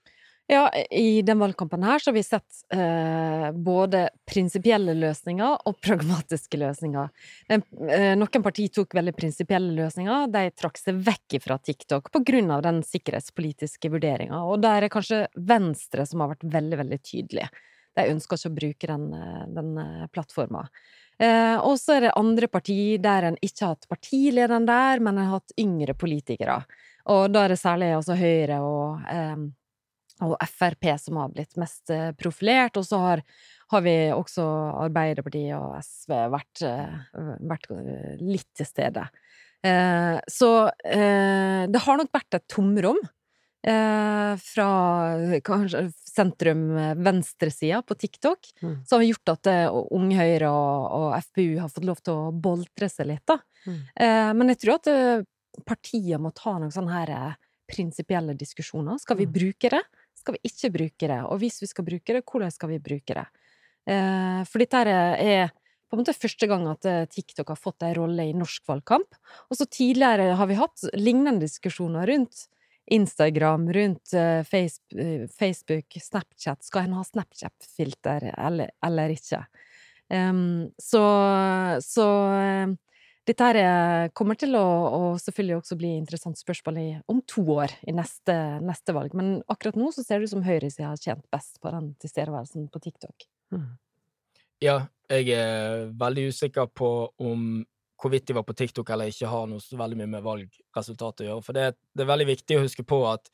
Ja, 0.47 0.69
i 0.91 1.23
den 1.23 1.39
valgkampen 1.41 1.83
her 1.83 1.99
så 1.99 2.11
har 2.11 2.15
vi 2.19 2.23
sett 2.23 2.59
eh, 2.69 3.47
både 3.53 4.11
prinsipielle 4.29 4.93
løsninger 4.99 5.63
og 5.65 5.79
pragmatiske 5.81 6.61
løsninger. 6.61 7.09
Den, 7.49 7.65
eh, 7.89 8.13
noen 8.19 8.45
partier 8.45 8.69
tok 8.69 8.93
veldig 8.99 9.15
prinsipielle 9.17 9.73
løsninger. 9.79 10.27
De 10.35 10.43
trakk 10.53 10.77
seg 10.83 11.01
vekk 11.07 11.39
fra 11.47 11.57
TikTok 11.57 12.13
av 12.13 12.67
den 12.67 12.83
sikkerhetspolitiske 12.85 13.89
vurderinga. 13.89 14.43
Og 14.45 14.61
der 14.61 14.85
er 14.85 14.93
kanskje 14.93 15.25
Venstre 15.35 16.05
som 16.05 16.21
har 16.21 16.35
vært 16.35 16.45
veldig, 16.59 16.81
veldig 16.83 17.01
tydelig. 17.01 17.49
De 17.97 18.09
ønsker 18.11 18.37
ikke 18.37 18.53
å 18.53 18.59
bruke 18.61 18.93
den, 18.93 19.09
eh, 19.15 19.43
den 19.49 19.75
eh, 19.79 20.07
plattforma. 20.13 20.69
Eh, 21.19 21.57
og 21.57 21.79
så 21.79 21.97
er 21.97 22.09
det 22.09 22.17
andre 22.19 22.53
partier 22.53 22.99
der 23.01 23.31
en 23.31 23.37
ikke 23.41 23.65
har 23.65 23.77
hatt 23.77 23.89
partilederen 23.89 24.67
der, 24.67 25.01
men 25.01 25.17
en 25.17 25.25
har 25.25 25.39
hatt 25.39 25.57
yngre 25.57 25.95
politikere. 25.95 26.65
Og 27.13 27.29
da 27.33 27.45
er 27.45 27.55
det 27.55 27.61
særlig 27.61 27.95
altså 27.95 28.17
Høyre 28.19 28.61
og 28.65 29.05
eh, 29.09 29.37
og 30.23 30.37
Frp 30.47 30.87
som 31.01 31.17
har 31.17 31.29
blitt 31.35 31.57
mest 31.59 31.91
eh, 31.91 32.13
profilert, 32.13 32.77
og 32.77 32.85
så 32.87 32.99
har, 33.03 33.23
har 33.73 33.81
vi 33.83 33.95
også 34.15 34.45
Arbeiderpartiet 34.85 35.57
og 35.59 35.75
SV 35.83 36.15
vært, 36.31 36.63
eh, 36.63 37.35
vært 37.51 37.67
eh, 37.75 38.15
litt 38.23 38.47
til 38.55 38.67
stede. 38.69 39.09
Eh, 39.65 40.21
så 40.31 40.69
eh, 40.85 41.67
det 41.67 41.81
har 41.83 41.97
nok 41.99 42.13
vært 42.15 42.35
et 42.39 42.47
tomrom 42.53 42.99
eh, 43.67 44.35
fra 44.39 44.69
kanskje 45.43 45.87
sentrum-venstresida 46.69 47.83
på 47.83 47.95
Tiktok, 47.99 48.39
Mm. 48.63 48.77
som 48.87 49.01
har 49.01 49.07
gjort 49.09 49.29
at 49.35 49.47
Unge 49.91 50.17
Høyre 50.17 50.49
og, 50.51 50.93
og 50.99 51.23
FpU 51.25 51.59
har 51.61 51.69
fått 51.73 51.85
lov 51.89 51.99
til 52.05 52.15
å 52.15 52.33
boltre 52.33 52.89
seg 52.89 53.07
litt, 53.11 53.25
da. 53.27 53.39
Mm. 53.67 53.81
Men 54.37 54.49
jeg 54.53 54.59
tror 54.61 54.75
at 54.79 54.89
partier 55.67 56.19
må 56.21 56.31
ta 56.37 56.59
noen 56.59 56.73
sånne 56.73 56.93
her 56.93 57.37
prinsipielle 57.71 58.35
diskusjoner. 58.37 58.99
Skal 59.01 59.17
vi 59.17 59.27
Mm. 59.27 59.33
bruke 59.33 59.71
det? 59.73 59.83
Skal 60.25 60.39
vi 60.39 60.49
ikke 60.49 60.73
bruke 60.73 61.09
det? 61.11 61.21
Og 61.29 61.37
hvis 61.43 61.61
vi 61.61 61.69
skal 61.69 61.85
bruke 61.85 62.17
det, 62.17 62.25
hvordan 62.25 62.53
skal 62.55 62.71
vi 62.73 62.81
bruke 62.81 63.17
det? 63.19 63.27
Eh, 63.93 64.41
for 64.49 64.63
dette 64.63 64.81
er 64.89 65.53
på 65.53 65.99
en 65.99 66.01
måte 66.01 66.17
første 66.17 66.49
gang 66.49 66.65
at 66.71 66.89
eh, 66.89 67.05
TikTok 67.13 67.53
har 67.53 67.61
fått 67.61 67.85
en 67.85 67.93
rolle 67.99 68.25
i 68.31 68.33
norsk 68.37 68.65
valgkamp. 68.71 69.19
Og 69.53 69.61
så 69.61 69.69
tidligere 69.69 70.33
har 70.41 70.49
vi 70.49 70.57
hatt 70.57 70.87
lignende 70.97 71.45
diskusjoner 71.45 72.09
rundt 72.09 72.47
Instagram, 72.97 73.69
rundt 73.77 74.17
eh, 74.17 74.41
Facebook, 74.49 75.99
Snapchat. 76.01 76.65
Skal 76.65 76.89
en 76.89 76.97
ha 76.97 77.05
Snapchat-filter 77.05 78.31
eller, 78.33 78.73
eller 78.85 79.13
ikke? 79.13 79.45
Um, 80.09 80.69
så 80.77 81.05
så 81.81 82.09
dette 83.25 83.47
her 83.49 83.59
eh, 83.61 84.07
kommer 84.17 84.37
til 84.37 84.57
å, 84.59 84.65
å 84.65 85.03
selvfølgelig 85.21 85.57
også 85.59 85.79
bli 85.81 85.95
interessant 85.97 86.37
spørsmål 86.41 86.81
i, 86.81 86.89
om 87.09 87.23
to 87.29 87.45
år, 87.57 87.73
i 87.89 87.95
neste, 87.97 88.35
neste 88.65 88.95
valg. 88.97 89.15
Men 89.17 89.39
akkurat 89.49 89.79
nå 89.81 89.89
så 89.95 90.05
ser 90.05 90.21
det 90.21 90.29
ut 90.29 90.35
som 90.35 90.45
høyresida 90.45 90.91
har 90.91 91.01
tjent 91.01 91.25
best 91.33 91.57
på 91.63 91.73
den 91.73 91.95
tilstedeværelsen 92.05 92.69
på 92.73 92.83
TikTok. 92.85 93.27
Mm. 93.55 93.71
Ja, 94.65 94.77
jeg 95.11 95.33
er 95.37 95.89
veldig 96.01 96.29
usikker 96.33 96.69
på 96.73 96.91
om 97.23 97.65
hvorvidt 98.01 98.29
de 98.29 98.37
var 98.37 98.45
på 98.45 98.57
TikTok 98.57 98.91
eller 98.93 99.09
ikke 99.09 99.31
har 99.31 99.49
noe 99.49 99.63
så 99.63 99.79
veldig 99.81 99.99
mye 100.03 100.13
med 100.19 100.25
valgresultatet 100.25 101.25
å 101.25 101.29
gjøre. 101.31 101.45
For 101.47 101.57
det, 101.57 101.71
det 101.97 102.05
er 102.05 102.13
veldig 102.13 102.29
viktig 102.29 102.59
å 102.59 102.65
huske 102.67 102.85
på 102.87 103.01
at 103.09 103.31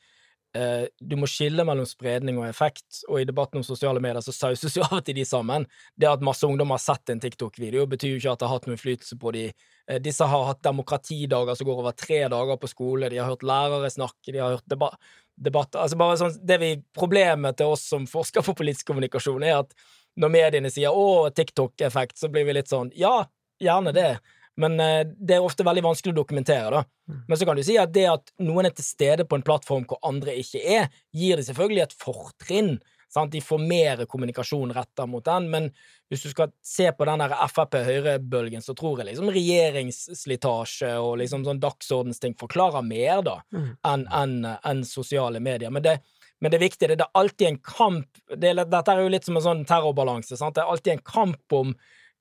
eh, 0.57 0.87
du 1.01 1.17
må 1.17 1.29
skille 1.31 1.65
mellom 1.67 1.87
spredning 1.89 2.39
og 2.41 2.49
effekt, 2.49 3.03
og 3.09 3.21
i 3.21 3.27
debatten 3.29 3.61
om 3.61 3.67
sosiale 3.67 4.03
medier 4.03 4.25
så 4.25 4.35
sauses 4.35 4.77
jo 4.77 4.85
av 4.87 4.99
og 5.01 5.07
til 5.07 5.19
de 5.21 5.25
sammen. 5.29 5.67
Det 5.97 6.09
at 6.11 6.25
masse 6.25 6.47
ungdommer 6.47 6.79
har 6.79 6.85
sett 6.85 7.13
en 7.13 7.23
TikTok-video, 7.23 7.87
betyr 7.91 8.15
jo 8.15 8.21
ikke 8.23 8.35
at 8.35 8.43
det 8.43 8.51
har 8.51 8.59
hatt 8.59 8.69
noen 8.69 8.79
innflytelse 8.79 9.19
på 9.21 9.35
de. 9.37 9.47
Eh, 9.87 10.03
disse 10.03 10.27
har 10.33 10.47
hatt 10.51 10.63
demokratidager 10.67 11.59
som 11.59 11.71
går 11.71 11.83
over 11.85 11.97
tre 11.97 12.23
dager 12.33 12.61
på 12.61 12.71
skole, 12.71 13.11
de 13.13 13.23
har 13.23 13.31
hørt 13.31 13.47
lærere 13.47 13.91
snakke, 13.91 14.33
de 14.33 14.39
har 14.43 14.59
hørt 14.59 14.71
debatt 14.71 15.01
debatter 15.41 15.81
altså 15.81 15.97
bare 15.97 16.19
sånn, 16.21 16.35
det 16.45 16.59
vi, 16.61 16.75
Problemet 16.97 17.57
til 17.57 17.73
oss 17.73 17.87
som 17.89 18.07
forsker 18.09 18.45
på 18.45 18.55
politisk 18.59 18.91
kommunikasjon, 18.91 19.45
er 19.47 19.63
at 19.63 19.73
når 20.21 20.33
mediene 20.35 20.71
sier 20.73 20.93
'å, 20.93 21.31
TikTok-effekt', 21.33 22.19
så 22.19 22.29
blir 22.29 22.45
vi 22.45 22.53
litt 22.59 22.69
sånn 22.69 22.91
'ja, 22.95 23.25
gjerne 23.63 23.95
det'. 23.95 24.19
Men 24.61 24.77
eh, 24.85 25.03
det 25.17 25.39
er 25.39 25.47
ofte 25.47 25.65
veldig 25.67 25.83
vanskelig 25.89 26.13
å 26.13 26.21
dokumentere, 26.21 26.71
da. 26.75 26.85
Mm. 27.09 27.21
Men 27.31 27.39
så 27.41 27.47
kan 27.49 27.57
du 27.59 27.65
si 27.67 27.79
at 27.81 27.93
det 27.97 28.07
at 28.13 28.33
noen 28.45 28.69
er 28.69 28.75
til 28.77 28.85
stede 28.87 29.25
på 29.27 29.39
en 29.39 29.45
plattform 29.47 29.87
hvor 29.89 30.01
andre 30.07 30.35
ikke 30.43 30.61
er, 30.77 30.91
gir 31.17 31.41
det 31.41 31.47
selvfølgelig 31.49 31.87
et 31.89 31.97
fortrinn. 32.01 32.75
Sant? 33.11 33.33
De 33.35 33.41
får 33.43 33.59
mer 33.67 34.05
kommunikasjon 34.07 34.71
retta 34.77 35.03
mot 35.11 35.25
den, 35.27 35.49
men 35.51 35.65
hvis 36.13 36.23
du 36.23 36.29
skal 36.31 36.53
se 36.63 36.87
på 36.95 37.07
den 37.09 37.25
Frp-Høyre-bølgen, 37.27 38.63
så 38.63 38.75
tror 38.79 39.01
jeg 39.01 39.09
liksom 39.09 39.33
regjeringsslitasje 39.35 40.93
og 41.03 41.17
liksom 41.21 41.45
sånn 41.47 41.61
dagsordensting 41.63 42.37
forklarer 42.39 42.83
mer, 42.87 43.23
da, 43.27 43.41
Mm. 43.53 43.77
enn 43.85 44.07
en, 44.13 44.57
en 44.65 44.85
sosiale 44.85 45.41
medier. 45.41 45.71
Men 45.71 45.83
det, 45.83 45.97
men 46.41 46.51
det 46.51 46.59
er 46.61 46.69
viktig, 46.69 46.89
det 46.89 47.01
er 47.01 47.11
alltid 47.15 47.49
en 47.49 47.59
kamp 47.59 48.07
det, 48.37 48.51
er- 48.55 48.65
Dette 48.65 48.89
er 48.93 49.03
jo 49.03 49.09
litt 49.09 49.25
som 49.25 49.37
en 49.37 49.43
sånn 49.43 49.65
terrorbalanse. 49.67 50.37
Sant? 50.37 50.55
Det 50.55 50.63
er 50.63 50.71
alltid 50.71 50.93
en 50.93 51.03
kamp 51.05 51.53
om 51.53 51.75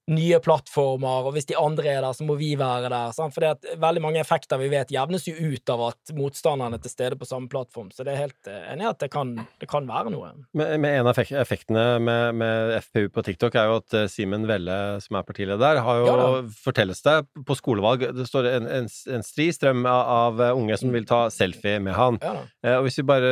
nye 0.09 0.39
plattformer, 0.43 1.27
og 1.29 1.35
hvis 1.35 1.47
de 1.49 1.57
andre 1.59 1.91
er 1.91 2.01
der, 2.03 2.15
så 2.17 2.25
må 2.25 2.35
vi 2.39 2.51
være 2.59 2.89
der. 2.89 3.13
Sant? 3.15 3.35
For 3.35 3.45
det 3.45 3.51
at 3.57 3.81
veldig 3.81 4.03
mange 4.03 4.21
effekter 4.21 4.59
vi 4.61 4.69
vet, 4.71 4.93
jevnes 4.93 5.27
jo 5.29 5.35
ut 5.37 5.73
av 5.73 5.85
at 5.91 6.13
motstanderne 6.17 6.79
er 6.79 6.83
til 6.83 6.93
stede 6.93 7.19
på 7.19 7.27
samme 7.29 7.49
plattform. 7.51 7.91
Så 7.93 8.05
det 8.07 8.15
er 8.15 8.23
helt 8.25 8.49
eh, 8.49 8.63
enig 8.73 8.89
at 8.89 9.01
det 9.03 9.11
kan, 9.13 9.35
det 9.61 9.69
kan 9.69 9.87
være 9.89 10.13
noe. 10.13 10.31
Men, 10.57 10.87
en 10.89 11.09
av 11.09 11.19
effektene 11.19 11.85
med, 12.03 12.39
med 12.41 12.75
FPU 12.87 13.09
på 13.13 13.25
TikTok 13.27 13.57
er 13.59 13.69
jo 13.69 13.79
at 13.83 13.97
eh, 13.97 14.07
Simen 14.11 14.47
Velle, 14.49 14.79
som 15.03 15.19
er 15.19 15.27
partileder 15.27 15.61
der, 15.61 15.83
har 15.85 16.01
jo, 16.01 16.07
Ja 16.09 16.29
fortelles 16.59 17.01
det, 17.05 17.15
på 17.45 17.55
skolevalg 17.57 18.03
Det 18.15 18.25
står 18.27 18.47
en, 18.49 18.67
en, 18.79 18.87
en 18.87 19.25
stri 19.25 19.49
strøm 19.53 19.85
av, 19.89 20.01
av 20.13 20.41
eh, 20.43 20.55
unge 20.57 20.77
som 20.79 20.93
vil 20.93 21.07
ta 21.09 21.21
selfie 21.33 21.79
med 21.83 21.95
han. 21.97 22.19
Ja. 22.23 22.77
Og 22.77 22.87
hvis 22.87 22.99
vi 22.99 23.05
bare 23.07 23.31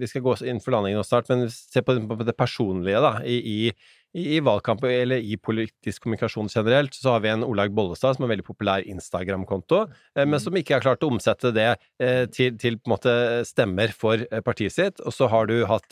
Vi 0.00 0.08
skal 0.10 0.24
gå 0.24 0.36
inn 0.48 0.60
for 0.62 0.74
landingen 0.74 1.00
nå 1.00 1.06
snart, 1.06 1.30
men 1.30 1.48
se 1.50 1.82
på, 1.84 1.96
på 2.10 2.26
det 2.26 2.36
personlige, 2.38 3.00
da. 3.02 3.16
I, 3.26 3.38
i, 3.40 3.58
i, 4.16 4.40
valgkamp 4.42 4.82
eller 4.84 5.22
i 5.22 5.36
politisk 5.38 6.02
kommunikasjon 6.02 6.48
generelt, 6.50 6.94
så 6.94 7.14
har 7.14 7.22
vi 7.22 7.30
en 7.30 7.44
Olaug 7.46 7.74
Bollestad 7.76 8.16
som 8.16 8.24
har 8.24 8.30
en 8.30 8.34
veldig 8.34 8.46
populær 8.46 8.86
Instagram-konto, 8.86 9.84
eh, 10.16 10.24
men 10.24 10.38
Mm. 10.40 10.42
som 10.42 10.56
ikke 10.56 10.74
har 10.74 10.80
klart 10.82 11.04
å 11.06 11.10
omsette 11.10 11.52
det 11.54 11.68
eh, 12.00 12.26
til, 12.26 12.56
til 12.58 12.78
måte 12.86 13.44
stemmer 13.46 13.92
for 13.94 14.18
eh, 14.18 14.40
partiet 14.40 14.72
sitt. 14.72 15.00
Og 15.00 15.14
så 15.14 15.28
har 15.30 15.46
du 15.46 15.64
hatt 15.66 15.88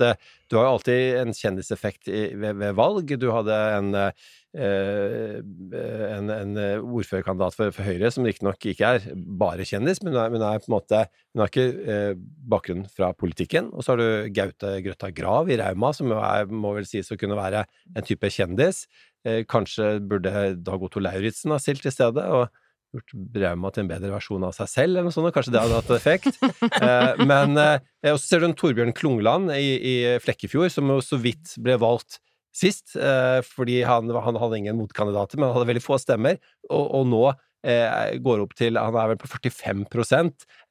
Du 0.49 0.57
har 0.57 0.65
jo 0.65 0.75
alltid 0.79 1.17
en 1.21 1.33
kjendiseffekt 1.37 2.09
ved, 2.09 2.57
ved 2.57 2.75
valg. 2.75 3.07
Du 3.21 3.31
hadde 3.31 3.53
en 3.53 4.13
en, 4.57 6.31
en 6.33 6.55
eh, 6.57 6.81
ordførerkandidat 6.81 7.57
for, 7.57 7.73
for 7.75 7.85
Høyre, 7.85 8.11
som 8.13 8.25
riktignok 8.27 8.65
ikke 8.71 8.93
er 8.97 9.09
bare 9.15 9.67
kjendis, 9.69 10.01
men 10.03 10.17
Hun 10.17 11.43
har 11.43 11.51
ikke 11.51 11.67
eh, 11.67 12.15
bakgrunn 12.49 12.87
fra 12.89 13.13
politikken. 13.13 13.69
Og 13.73 13.85
så 13.85 13.93
har 13.93 14.01
du 14.01 14.31
Gaute 14.35 14.73
Grøtta 14.85 15.11
Grav 15.13 15.51
i 15.53 15.59
Rauma, 15.61 15.93
som 15.93 16.13
er, 16.17 16.49
må 16.49 16.73
vel 16.79 16.89
sies 16.89 17.13
å 17.13 17.19
kunne 17.21 17.37
være 17.39 17.67
en 17.95 18.07
type 18.07 18.31
kjendis. 18.33 18.87
eh, 19.25 19.45
kanskje 19.45 19.99
burde 20.01 20.55
Dag 20.57 20.83
Otto 20.83 21.01
Lauritzen 21.01 21.53
ha 21.53 21.59
stilt 21.61 21.85
i 21.87 21.93
stedet, 21.93 22.25
og 22.25 22.49
gjort 22.97 23.13
Brauma 23.35 23.71
til 23.71 23.85
en 23.85 23.91
bedre 23.91 24.15
versjon 24.15 24.47
av 24.49 24.55
seg 24.57 24.71
selv, 24.71 24.95
eller 24.95 25.09
noe 25.11 25.13
sånt, 25.13 25.29
kanskje 25.35 25.53
det 25.53 25.61
hadde 25.61 25.81
hatt 25.83 25.93
effekt. 25.93 26.39
eh, 26.83 27.21
men 27.21 27.59
eh, 27.61 28.15
så 28.15 28.23
ser 28.23 28.41
du 28.41 28.49
en 28.49 28.57
Torbjørn 28.57 28.95
Klungland 28.97 29.53
i, 29.53 29.75
i 29.77 29.95
Flekkefjord, 30.25 30.73
som 30.73 30.89
jo 30.89 31.03
så 31.05 31.21
vidt 31.21 31.59
ble 31.61 31.77
valgt 31.81 32.23
sist, 32.55 32.97
eh, 32.97 33.41
fordi 33.47 33.83
han, 33.87 34.11
han, 34.11 34.41
hadde 34.41 34.59
ingen 34.59 34.81
motkandidater, 34.81 35.39
men 35.39 35.51
han 35.51 35.59
hadde 35.59 35.71
veldig 35.73 35.85
få 35.85 36.01
stemmer, 36.01 36.41
og, 36.71 36.85
og 36.99 37.07
nå 37.11 37.23
eh, 37.67 38.19
går 38.25 38.45
opp 38.45 38.57
til 38.59 38.79
Han 38.81 38.99
er 38.99 39.13
vel 39.13 39.21
på 39.21 39.31
45 39.31 39.87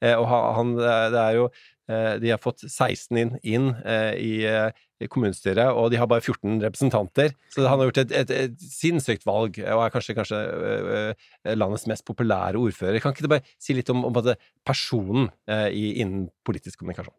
eh, 0.02 0.14
og 0.14 0.28
han, 0.28 0.76
det 0.78 1.24
er 1.24 1.42
jo 1.42 1.50
de 1.88 2.28
har 2.28 2.36
fått 2.36 2.66
16 2.66 3.16
inn, 3.16 3.30
inn 3.48 3.70
i 4.20 4.42
i 5.00 5.06
kommunestyret, 5.08 5.70
og 5.78 5.92
de 5.92 5.96
har 5.96 6.08
bare 6.10 6.20
14 6.20 6.58
representanter. 6.60 7.30
Så 7.54 7.62
han 7.62 7.78
har 7.78 7.86
gjort 7.86 8.00
et, 8.02 8.12
et, 8.18 8.32
et 8.34 8.60
sinnssykt 8.60 9.24
valg, 9.24 9.56
og 9.62 9.84
er 9.86 9.94
kanskje, 9.94 10.16
kanskje 10.18 10.40
landets 11.56 11.86
mest 11.88 12.04
populære 12.04 12.60
ordfører. 12.60 12.98
Kan 13.00 13.14
ikke 13.14 13.24
du 13.24 13.30
bare 13.32 13.54
si 13.62 13.78
litt 13.78 13.88
om, 13.94 14.02
om 14.04 14.18
personen 14.68 15.30
i, 15.48 16.02
innen 16.02 16.26
politisk 16.44 16.82
kommunikasjon? 16.82 17.14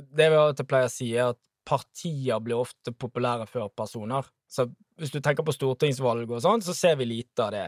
Det 0.00 0.30
vi 0.32 0.38
alltid 0.38 0.70
pleier 0.70 0.88
å 0.88 0.94
si, 0.94 1.10
er 1.12 1.34
at 1.34 1.42
partier 1.68 2.40
blir 2.42 2.60
ofte 2.62 2.94
populære 2.94 3.48
før 3.50 3.68
personer. 3.76 4.26
Så 4.50 4.68
hvis 5.00 5.12
du 5.14 5.20
tenker 5.20 5.46
på 5.46 5.54
stortingsvalg 5.54 6.30
og 6.30 6.42
sånn, 6.44 6.64
så 6.64 6.74
ser 6.76 6.98
vi 7.00 7.08
lite 7.08 7.46
av 7.46 7.52
det. 7.54 7.66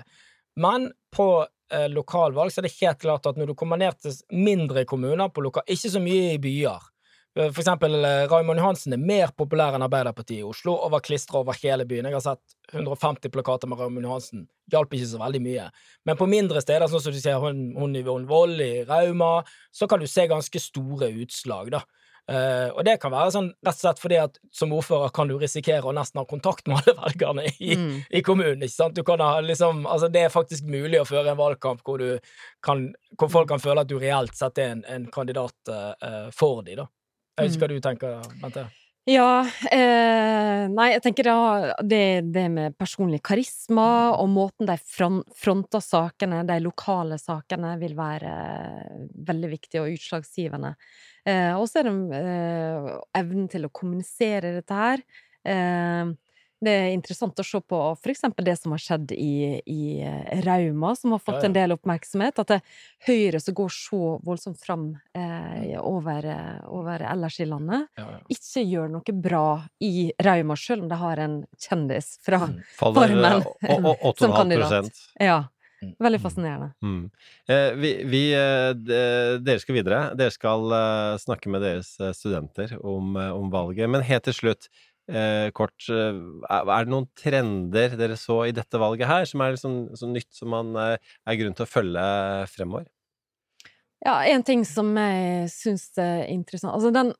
Men 0.60 0.88
på 1.14 1.28
eh, 1.44 1.88
lokalvalg 1.90 2.52
så 2.52 2.60
er 2.60 2.68
det 2.68 2.76
helt 2.80 3.02
klart 3.02 3.26
at 3.30 3.38
når 3.38 3.50
du 3.52 3.58
kommer 3.58 3.80
ned 3.80 3.98
til 4.02 4.16
mindre 4.34 4.84
kommuner, 4.88 5.30
på 5.32 5.44
lokal, 5.46 5.66
ikke 5.70 5.94
så 5.94 6.02
mye 6.02 6.34
i 6.34 6.42
byer, 6.42 6.90
Eh, 7.38 7.50
for 7.50 7.60
eksempel 7.60 8.04
eh, 8.04 8.24
Raymond 8.30 8.60
Johansen 8.60 8.94
er 8.94 9.02
mer 9.02 9.32
populær 9.36 9.74
enn 9.74 9.82
Arbeiderpartiet 9.82 10.38
i 10.38 10.46
Oslo 10.46 10.76
og 10.76 10.92
var 10.94 11.02
klistra 11.02 11.40
over 11.40 11.56
hele 11.58 11.86
byen. 11.88 12.06
Jeg 12.06 12.18
har 12.20 12.22
sett 12.22 12.76
150 12.76 13.32
plakater 13.34 13.70
med 13.70 13.80
Raymond 13.80 14.06
Johansen. 14.06 14.46
Hjalp 14.70 14.94
ikke 14.94 15.10
så 15.10 15.20
veldig 15.22 15.42
mye. 15.42 15.66
Men 16.06 16.18
på 16.20 16.28
mindre 16.30 16.62
steder, 16.62 16.86
sånn 16.90 17.02
som 17.02 17.14
du 17.14 17.20
ser 17.22 17.42
hun, 17.42 17.66
hun 17.78 17.98
i 17.98 18.04
Vold 18.06 18.62
i 18.62 18.84
Rauma, 18.86 19.32
så 19.74 19.90
kan 19.90 20.02
du 20.02 20.06
se 20.10 20.28
ganske 20.30 20.62
store 20.62 21.10
utslag, 21.24 21.74
da. 21.74 21.82
Uh, 22.24 22.70
og 22.72 22.86
det 22.88 22.94
kan 23.02 23.12
være 23.12 23.34
sånn 23.34 23.50
rett 23.66 23.76
og 23.76 23.82
slett 23.82 23.98
fordi 24.00 24.16
at 24.22 24.38
som 24.54 24.70
ordfører 24.72 25.10
kan 25.12 25.28
du 25.28 25.34
risikere 25.36 25.84
å 25.84 25.92
nesten 25.92 26.22
ha 26.22 26.24
kontakt 26.28 26.70
med 26.70 26.78
alle 26.80 26.94
velgerne 27.02 27.44
i, 27.52 27.74
mm. 27.76 27.96
i 28.08 28.22
kommunen. 28.24 28.64
ikke 28.64 28.76
sant? 28.76 28.96
Du 28.96 29.04
kan 29.04 29.20
ha 29.20 29.42
liksom, 29.44 29.84
altså 29.84 30.08
Det 30.12 30.22
er 30.24 30.32
faktisk 30.32 30.64
mulig 30.70 31.02
å 31.02 31.08
føre 31.08 31.34
en 31.34 31.40
valgkamp 31.40 31.84
hvor, 31.84 32.04
kan, 32.64 32.86
hvor 33.20 33.32
folk 33.32 33.50
kan 33.52 33.60
føle 33.60 33.84
at 33.84 33.92
du 33.92 33.98
reelt 34.00 34.36
sett 34.38 34.62
er 34.62 34.72
en, 34.78 34.86
en 34.88 35.10
kandidat 35.12 35.56
uh, 35.68 36.30
for 36.32 36.64
dem. 36.64 36.80
da. 36.80 36.88
Jeg 37.34 37.44
vet 37.44 37.58
ikke 37.58 37.66
hva 37.66 37.74
du 37.74 37.84
tenker, 37.90 38.32
Bente? 38.40 38.66
Ja, 39.04 39.44
eh, 39.68 40.62
nei, 40.72 40.86
jeg 40.94 41.02
tenker 41.04 41.26
da 41.28 41.34
det, 41.84 41.98
det 42.32 42.44
med 42.48 42.76
personlig 42.80 43.18
karisma 43.26 44.14
og 44.16 44.30
måten 44.32 44.64
de 44.70 44.78
fronter 44.80 45.82
sakene, 45.84 46.38
de 46.48 46.56
lokale 46.64 47.18
sakene, 47.20 47.74
vil 47.82 47.92
være 47.98 48.30
eh, 48.32 49.02
veldig 49.28 49.50
viktig 49.52 49.82
og 49.82 49.90
utslagsgivende. 49.92 50.72
Eh, 51.28 51.52
og 51.52 51.66
så 51.68 51.82
er 51.82 51.90
det 51.90 52.22
eh, 52.22 52.88
evnen 53.20 53.50
til 53.52 53.68
å 53.68 53.72
kommunisere 53.76 54.54
dette 54.56 54.80
her. 54.80 55.04
Eh, 55.52 56.14
det 56.64 56.74
er 56.74 56.92
interessant 56.94 57.38
å 57.40 57.46
se 57.46 57.60
på 57.60 57.78
for 58.00 58.12
eksempel 58.12 58.46
det 58.46 58.56
som 58.60 58.74
har 58.74 58.82
skjedd 58.82 59.14
i, 59.16 59.60
i 59.70 59.84
eh, 60.04 60.42
Rauma, 60.46 60.94
som 60.98 61.14
har 61.14 61.22
fått 61.22 61.38
ja, 61.38 61.44
ja. 61.44 61.50
en 61.50 61.56
del 61.56 61.76
oppmerksomhet. 61.76 62.40
At 62.40 62.50
det 62.50 62.60
er 62.60 62.82
Høyre 63.04 63.40
som 63.42 63.56
går 63.58 63.72
så 63.74 64.02
voldsomt 64.24 64.60
fram 64.64 64.86
eh, 65.16 65.74
over, 65.80 66.28
over, 66.72 67.04
ellers 67.12 67.40
i 67.44 67.48
landet, 67.48 67.88
ja, 68.00 68.06
ikke 68.32 68.64
gjør 68.64 68.92
noe 68.96 69.16
bra 69.26 69.46
i 69.84 70.08
Rauma, 70.24 70.56
selv 70.56 70.86
om 70.86 70.92
de 70.92 71.00
har 71.00 71.24
en 71.24 71.40
kjendis 71.60 72.14
fra 72.24 72.44
mm. 72.48 72.60
Formen 72.78 73.44
som 74.18 74.32
kandidat. 74.32 75.04
Ja. 75.20 75.44
Mm. 75.84 75.94
Veldig 75.98 76.18
mm. 76.18 76.22
fascinerende. 76.22 76.70
Mm. 76.82 77.10
Eh, 77.48 77.72
vi, 77.74 78.04
vi, 78.04 78.22
eh, 78.32 79.38
dere 79.38 79.60
skal 79.60 79.76
videre. 79.78 80.00
Dere 80.18 80.32
skal 80.32 80.72
uh, 80.72 81.16
snakke 81.20 81.52
med 81.52 81.64
deres 81.64 81.94
studenter 82.16 82.76
om, 82.80 83.16
om 83.16 83.50
valget. 83.52 83.90
Men 83.90 84.04
helt 84.06 84.24
til 84.28 84.36
slutt, 84.36 84.70
eh, 85.10 85.48
kort 85.56 85.88
eh, 85.92 86.20
Er 86.48 86.86
det 86.86 86.92
noen 86.92 87.08
trender 87.18 87.96
dere 87.98 88.18
så 88.20 88.42
i 88.48 88.54
dette 88.56 88.80
valget 88.80 89.10
her, 89.10 89.26
som 89.28 89.44
er 89.44 89.56
liksom, 89.56 89.78
så 89.98 90.10
nytt 90.10 90.30
som 90.34 90.52
man 90.54 90.74
eh, 90.80 90.96
er 91.26 91.40
grunn 91.40 91.56
til 91.56 91.66
å 91.66 91.70
følge 91.70 92.06
fremover? 92.52 92.88
Ja, 94.04 94.18
en 94.28 94.44
ting 94.44 94.66
som 94.68 94.90
jeg 95.00 95.48
syns 95.48 95.86
er 95.96 96.26
interessant 96.28 96.74
Altså 96.74 96.90
den 96.92 97.14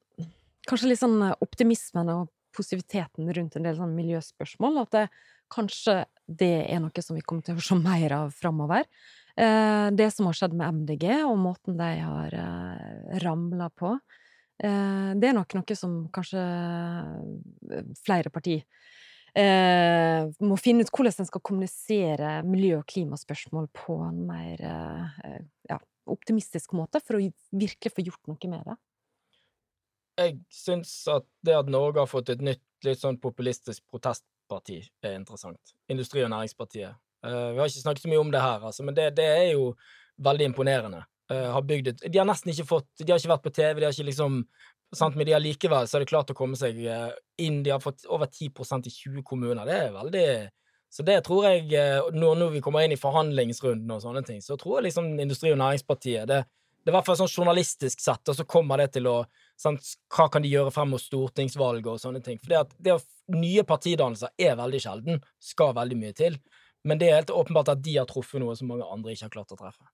kanskje 0.69 0.91
litt 0.91 1.01
sånn 1.01 1.23
optimismen 1.45 2.11
og 2.13 2.29
positiviteten 2.55 3.29
rundt 3.37 3.57
en 3.59 3.67
del 3.67 3.77
sånn 3.79 3.95
miljøspørsmål. 3.97 4.81
At 4.85 4.95
det, 4.95 5.05
kanskje 5.53 6.05
det 6.25 6.55
er 6.71 6.81
noe 6.83 7.05
som 7.05 7.19
vi 7.19 7.25
kommer 7.27 7.45
til 7.47 7.59
å 7.59 7.65
se 7.65 7.77
mer 7.79 8.15
av 8.17 8.35
framover. 8.37 8.87
Eh, 9.35 9.89
det 9.99 10.11
som 10.15 10.29
har 10.29 10.39
skjedd 10.39 10.55
med 10.57 10.83
MDG, 10.83 11.09
og 11.27 11.39
måten 11.43 11.79
de 11.79 11.91
har 11.99 12.37
eh, 12.39 13.17
ramla 13.25 13.71
på. 13.75 13.97
Eh, 14.63 15.11
det 15.19 15.31
er 15.31 15.35
nok 15.35 15.57
noe 15.57 15.77
som 15.77 15.95
kanskje 16.15 16.41
eh, 16.41 17.87
flere 18.07 18.31
partier 18.31 18.63
eh, 19.35 20.29
må 20.47 20.59
finne 20.61 20.87
ut 20.87 20.93
hvordan 20.95 21.25
en 21.25 21.29
skal 21.29 21.43
kommunisere 21.43 22.37
miljø- 22.47 22.79
og 22.79 22.87
klimaspørsmål 22.93 23.67
på 23.75 23.99
en 24.07 24.21
mer 24.29 24.63
ja, 25.71 25.81
optimistisk 26.11 26.77
måte, 26.79 27.03
for 27.03 27.19
å 27.19 27.25
virkelig 27.51 27.95
få 27.97 28.05
gjort 28.07 28.31
noe 28.31 28.53
med 28.53 28.69
det. 28.69 28.77
Jeg 30.23 30.37
syns 30.55 30.93
at 31.11 31.27
det 31.43 31.57
at 31.59 31.73
Norge 31.73 31.99
har 31.99 32.07
fått 32.07 32.31
et 32.31 32.45
nytt, 32.45 32.63
litt 32.87 33.01
sånn 33.01 33.19
populistisk 33.19 33.83
protestparti, 33.91 34.79
er 35.03 35.17
interessant. 35.19 35.75
Industri- 35.91 36.23
og 36.23 36.31
Næringspartiet. 36.31 36.95
vi 37.25 37.59
har 37.59 37.67
ikke 37.67 37.83
snakket 37.83 38.05
så 38.05 38.13
mye 38.13 38.23
om 38.23 38.31
det 38.31 38.45
her, 38.45 38.63
altså, 38.69 38.87
men 38.87 38.95
det, 38.95 39.09
det 39.19 39.27
er 39.27 39.49
jo 39.57 39.73
veldig 40.23 40.53
imponerende. 40.53 41.03
Uh, 41.33 41.51
har 41.55 41.65
bygd 41.65 41.87
et 41.89 42.03
De 42.13 42.19
har 42.21 42.27
nesten 42.29 42.51
ikke 42.53 42.67
fått 42.69 43.01
De 43.01 43.07
har 43.09 43.17
ikke 43.17 43.31
vært 43.31 43.45
på 43.47 43.53
TV, 43.57 43.79
de 43.79 43.87
har 43.87 43.95
ikke 43.95 44.11
liksom 44.11 44.43
sant, 44.93 45.15
Men 45.17 45.25
de 45.25 45.33
har 45.33 45.41
likevel 45.41 45.87
så 45.89 45.97
har 45.97 46.05
de 46.05 46.09
klart 46.11 46.33
å 46.35 46.37
komme 46.37 46.59
seg 46.59 46.77
uh, 46.85 47.15
inn. 47.41 47.63
De 47.65 47.73
har 47.73 47.81
fått 47.83 48.05
over 48.13 48.29
10% 48.29 48.91
i 48.91 48.93
20 48.93 49.25
kommuner. 49.27 49.65
Det 49.67 49.79
er 49.87 49.95
veldig 49.95 50.27
Så 50.93 51.07
det 51.07 51.17
tror 51.27 51.49
jeg 51.49 51.65
uh, 51.73 52.11
når, 52.13 52.37
når, 52.43 52.53
vi 52.59 52.63
kommer 52.65 52.85
inn 52.85 52.95
i 52.95 53.01
forhandlingsrunden 53.01 53.97
og 53.97 54.05
sånne 54.05 54.23
ting, 54.27 54.45
så 54.45 54.59
tror 54.61 54.79
jeg 54.79 54.91
liksom 54.91 55.09
Industri- 55.17 55.55
og 55.55 55.59
Næringspartiet 55.63 56.29
det, 56.31 56.45
det 56.85 56.93
er 56.93 56.93
i 56.93 56.97
hvert 56.99 57.09
fall 57.09 57.17
sånn 57.17 57.33
journalistisk 57.33 58.05
sett, 58.05 58.29
og 58.29 58.37
så 58.37 58.45
kommer 58.45 58.83
det 58.83 58.91
til 58.99 59.09
å 59.09 59.17
sant, 59.57 59.95
Hva 60.13 60.29
kan 60.29 60.45
de 60.45 60.53
gjøre 60.53 60.75
frem 60.75 60.93
mot 60.93 61.01
stortingsvalget 61.01 61.89
og 61.89 62.03
sånne 62.03 62.21
ting? 62.21 62.37
For 62.43 62.53
det 62.53 62.61
at, 62.61 62.77
det 62.77 62.99
at 62.99 63.09
nye 63.33 63.65
partidannelser 63.65 64.35
er 64.37 64.59
veldig 64.61 64.81
sjelden. 64.85 65.23
Skal 65.41 65.73
veldig 65.79 65.97
mye 65.97 66.13
til. 66.17 66.37
Men 66.85 67.01
det 67.01 67.09
er 67.09 67.23
helt 67.23 67.33
åpenbart 67.33 67.73
at 67.73 67.81
de 67.81 67.97
har 67.97 68.09
truffet 68.11 68.43
noe 68.43 68.53
som 68.59 68.69
mange 68.69 68.85
andre 68.85 69.15
ikke 69.15 69.31
har 69.31 69.37
klart 69.39 69.55
å 69.57 69.61
treffe. 69.63 69.87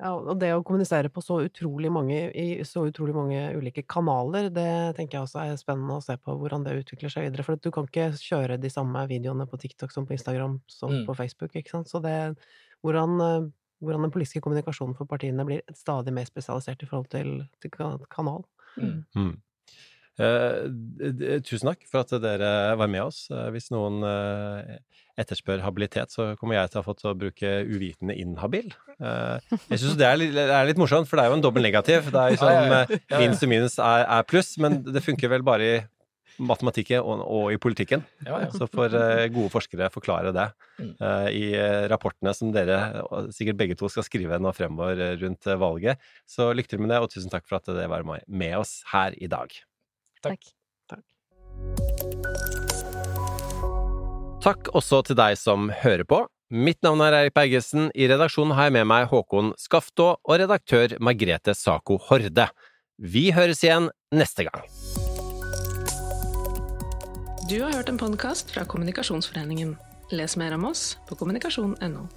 Ja, 0.00 0.14
og 0.16 0.38
det 0.40 0.48
å 0.56 0.62
kommunisere 0.64 1.10
på 1.12 1.20
så 1.20 1.42
utrolig 1.44 1.90
mange, 1.92 2.18
i 2.32 2.62
så 2.64 2.86
utrolig 2.88 3.12
mange 3.12 3.40
ulike 3.52 3.82
kanaler, 3.84 4.48
det 4.54 4.96
tenker 4.96 5.18
jeg 5.18 5.26
også 5.26 5.42
er 5.42 5.58
spennende 5.60 5.98
å 5.98 6.04
se 6.04 6.16
på 6.16 6.36
hvordan 6.40 6.64
det 6.64 6.78
utvikler 6.78 7.12
seg 7.12 7.26
videre. 7.26 7.44
For 7.44 7.60
du 7.60 7.68
kan 7.74 7.88
ikke 7.88 8.06
kjøre 8.16 8.56
de 8.62 8.70
samme 8.72 9.02
videoene 9.10 9.44
på 9.50 9.60
TikTok 9.60 9.92
som 9.92 10.06
på 10.08 10.16
Instagram 10.16 10.56
som 10.72 10.94
mm. 10.94 11.04
på 11.08 11.18
Facebook, 11.18 11.52
ikke 11.60 11.74
sant. 11.74 11.92
Så 11.92 12.00
det 12.04 12.14
hvordan, 12.80 13.20
eh, 13.26 13.50
hvordan, 13.84 14.08
den 14.08 14.14
politiske 14.14 14.40
kommunikasjonen 14.46 14.96
for 14.96 15.10
partiene 15.10 15.44
blir 15.44 15.60
stadig 15.76 16.16
mer 16.16 16.28
spesialisert 16.28 16.80
i 16.80 16.88
forhold 16.88 17.12
til, 17.12 17.36
til 17.60 17.76
kanal. 17.76 18.46
Mm. 18.80 19.04
Mm. 19.18 19.34
Eh, 20.20 21.40
tusen 21.44 21.70
takk 21.70 21.84
for 21.88 22.02
at 22.02 22.16
dere 22.24 22.76
var 22.76 22.90
med 22.92 23.04
oss. 23.06 23.26
Eh, 23.32 23.48
hvis 23.54 23.70
noen 23.72 24.00
eh, 24.04 24.80
etterspør 25.20 25.62
habilitet, 25.64 26.12
så 26.14 26.32
kommer 26.40 26.56
jeg 26.56 26.72
til 26.72 26.80
å 26.80 26.82
ha 26.82 26.88
fått 26.88 27.06
å 27.08 27.14
bruke 27.18 27.52
uvitende 27.68 28.16
inhabil. 28.18 28.72
Eh, 28.98 29.54
jeg 29.72 29.82
syns 29.82 29.96
det 30.00 30.08
er 30.08 30.20
litt, 30.20 30.36
er 30.40 30.68
litt, 30.68 30.80
morsomt, 30.80 31.08
for 31.10 31.18
det 31.18 31.24
er 31.24 31.32
jo 31.32 31.38
en 31.38 31.46
dobbel 31.46 31.66
negativ. 31.66 32.10
Det 32.12 32.20
er 32.20 32.34
jo 32.34 32.50
eh, 32.50 33.16
minus 33.16 33.46
og 33.46 33.52
minus 33.52 33.78
er, 33.78 34.04
er, 34.04 34.28
pluss, 34.28 34.54
men 34.62 34.80
det 34.86 35.04
funker 35.04 35.32
vel 35.32 35.46
bare 35.46 35.70
i 35.70 35.80
matematikken 36.40 37.02
og, 37.04 37.20
og 37.20 37.50
i 37.52 37.58
politikken. 37.60 38.04
Så 38.54 38.64
får 38.72 38.94
uh, 38.96 39.24
gode 39.34 39.50
forskere 39.52 39.90
forklare 39.92 40.30
det 40.32 40.46
uh, 40.80 41.26
i 41.28 41.50
rapportene 41.92 42.32
som 42.32 42.54
dere 42.54 42.78
sikkert 43.36 43.58
begge 43.60 43.76
to 43.76 43.90
skal 43.92 44.06
skrive 44.06 44.38
nå 44.40 44.54
fremover 44.56 45.18
rundt 45.20 45.50
valget. 45.60 46.00
Så 46.24 46.48
lykke 46.56 46.72
til 46.72 46.80
med 46.80 46.94
det, 46.94 47.02
og 47.04 47.12
tusen 47.12 47.34
takk 47.34 47.44
for 47.44 47.60
at 47.60 47.68
dere 47.68 47.92
var 47.92 48.08
med 48.08 48.56
oss 48.62 48.78
her 48.94 49.18
i 49.20 49.28
dag. 49.28 49.52
Takk. 50.24 50.52
takk. 50.88 52.29
Takk 54.40 54.70
også 54.72 55.02
til 55.04 55.18
deg 55.18 55.34
som 55.36 55.66
hører 55.82 56.06
på. 56.08 56.22
Mitt 56.50 56.80
navn 56.80 57.02
er 57.04 57.12
Eirik 57.18 57.34
Bergesen. 57.36 57.90
I 57.92 58.06
redaksjonen 58.08 58.54
har 58.56 58.70
jeg 58.70 58.74
med 58.78 58.86
meg 58.88 59.04
Håkon 59.10 59.52
Skaftå 59.60 60.06
og 60.16 60.38
redaktør 60.40 60.94
Margrethe 60.96 61.52
Sako 61.52 61.98
Horde. 62.06 62.46
Vi 62.96 63.26
høres 63.36 63.60
igjen 63.66 63.90
neste 64.16 64.48
gang. 64.48 64.64
Du 67.52 67.58
har 67.60 67.76
hørt 67.76 67.92
en 67.92 68.00
podkast 68.00 68.54
fra 68.54 68.64
Kommunikasjonsforeningen. 68.64 69.76
Les 70.16 70.38
mer 70.40 70.56
om 70.56 70.64
oss 70.72 70.94
på 71.10 71.20
kommunikasjon.no. 71.20 72.08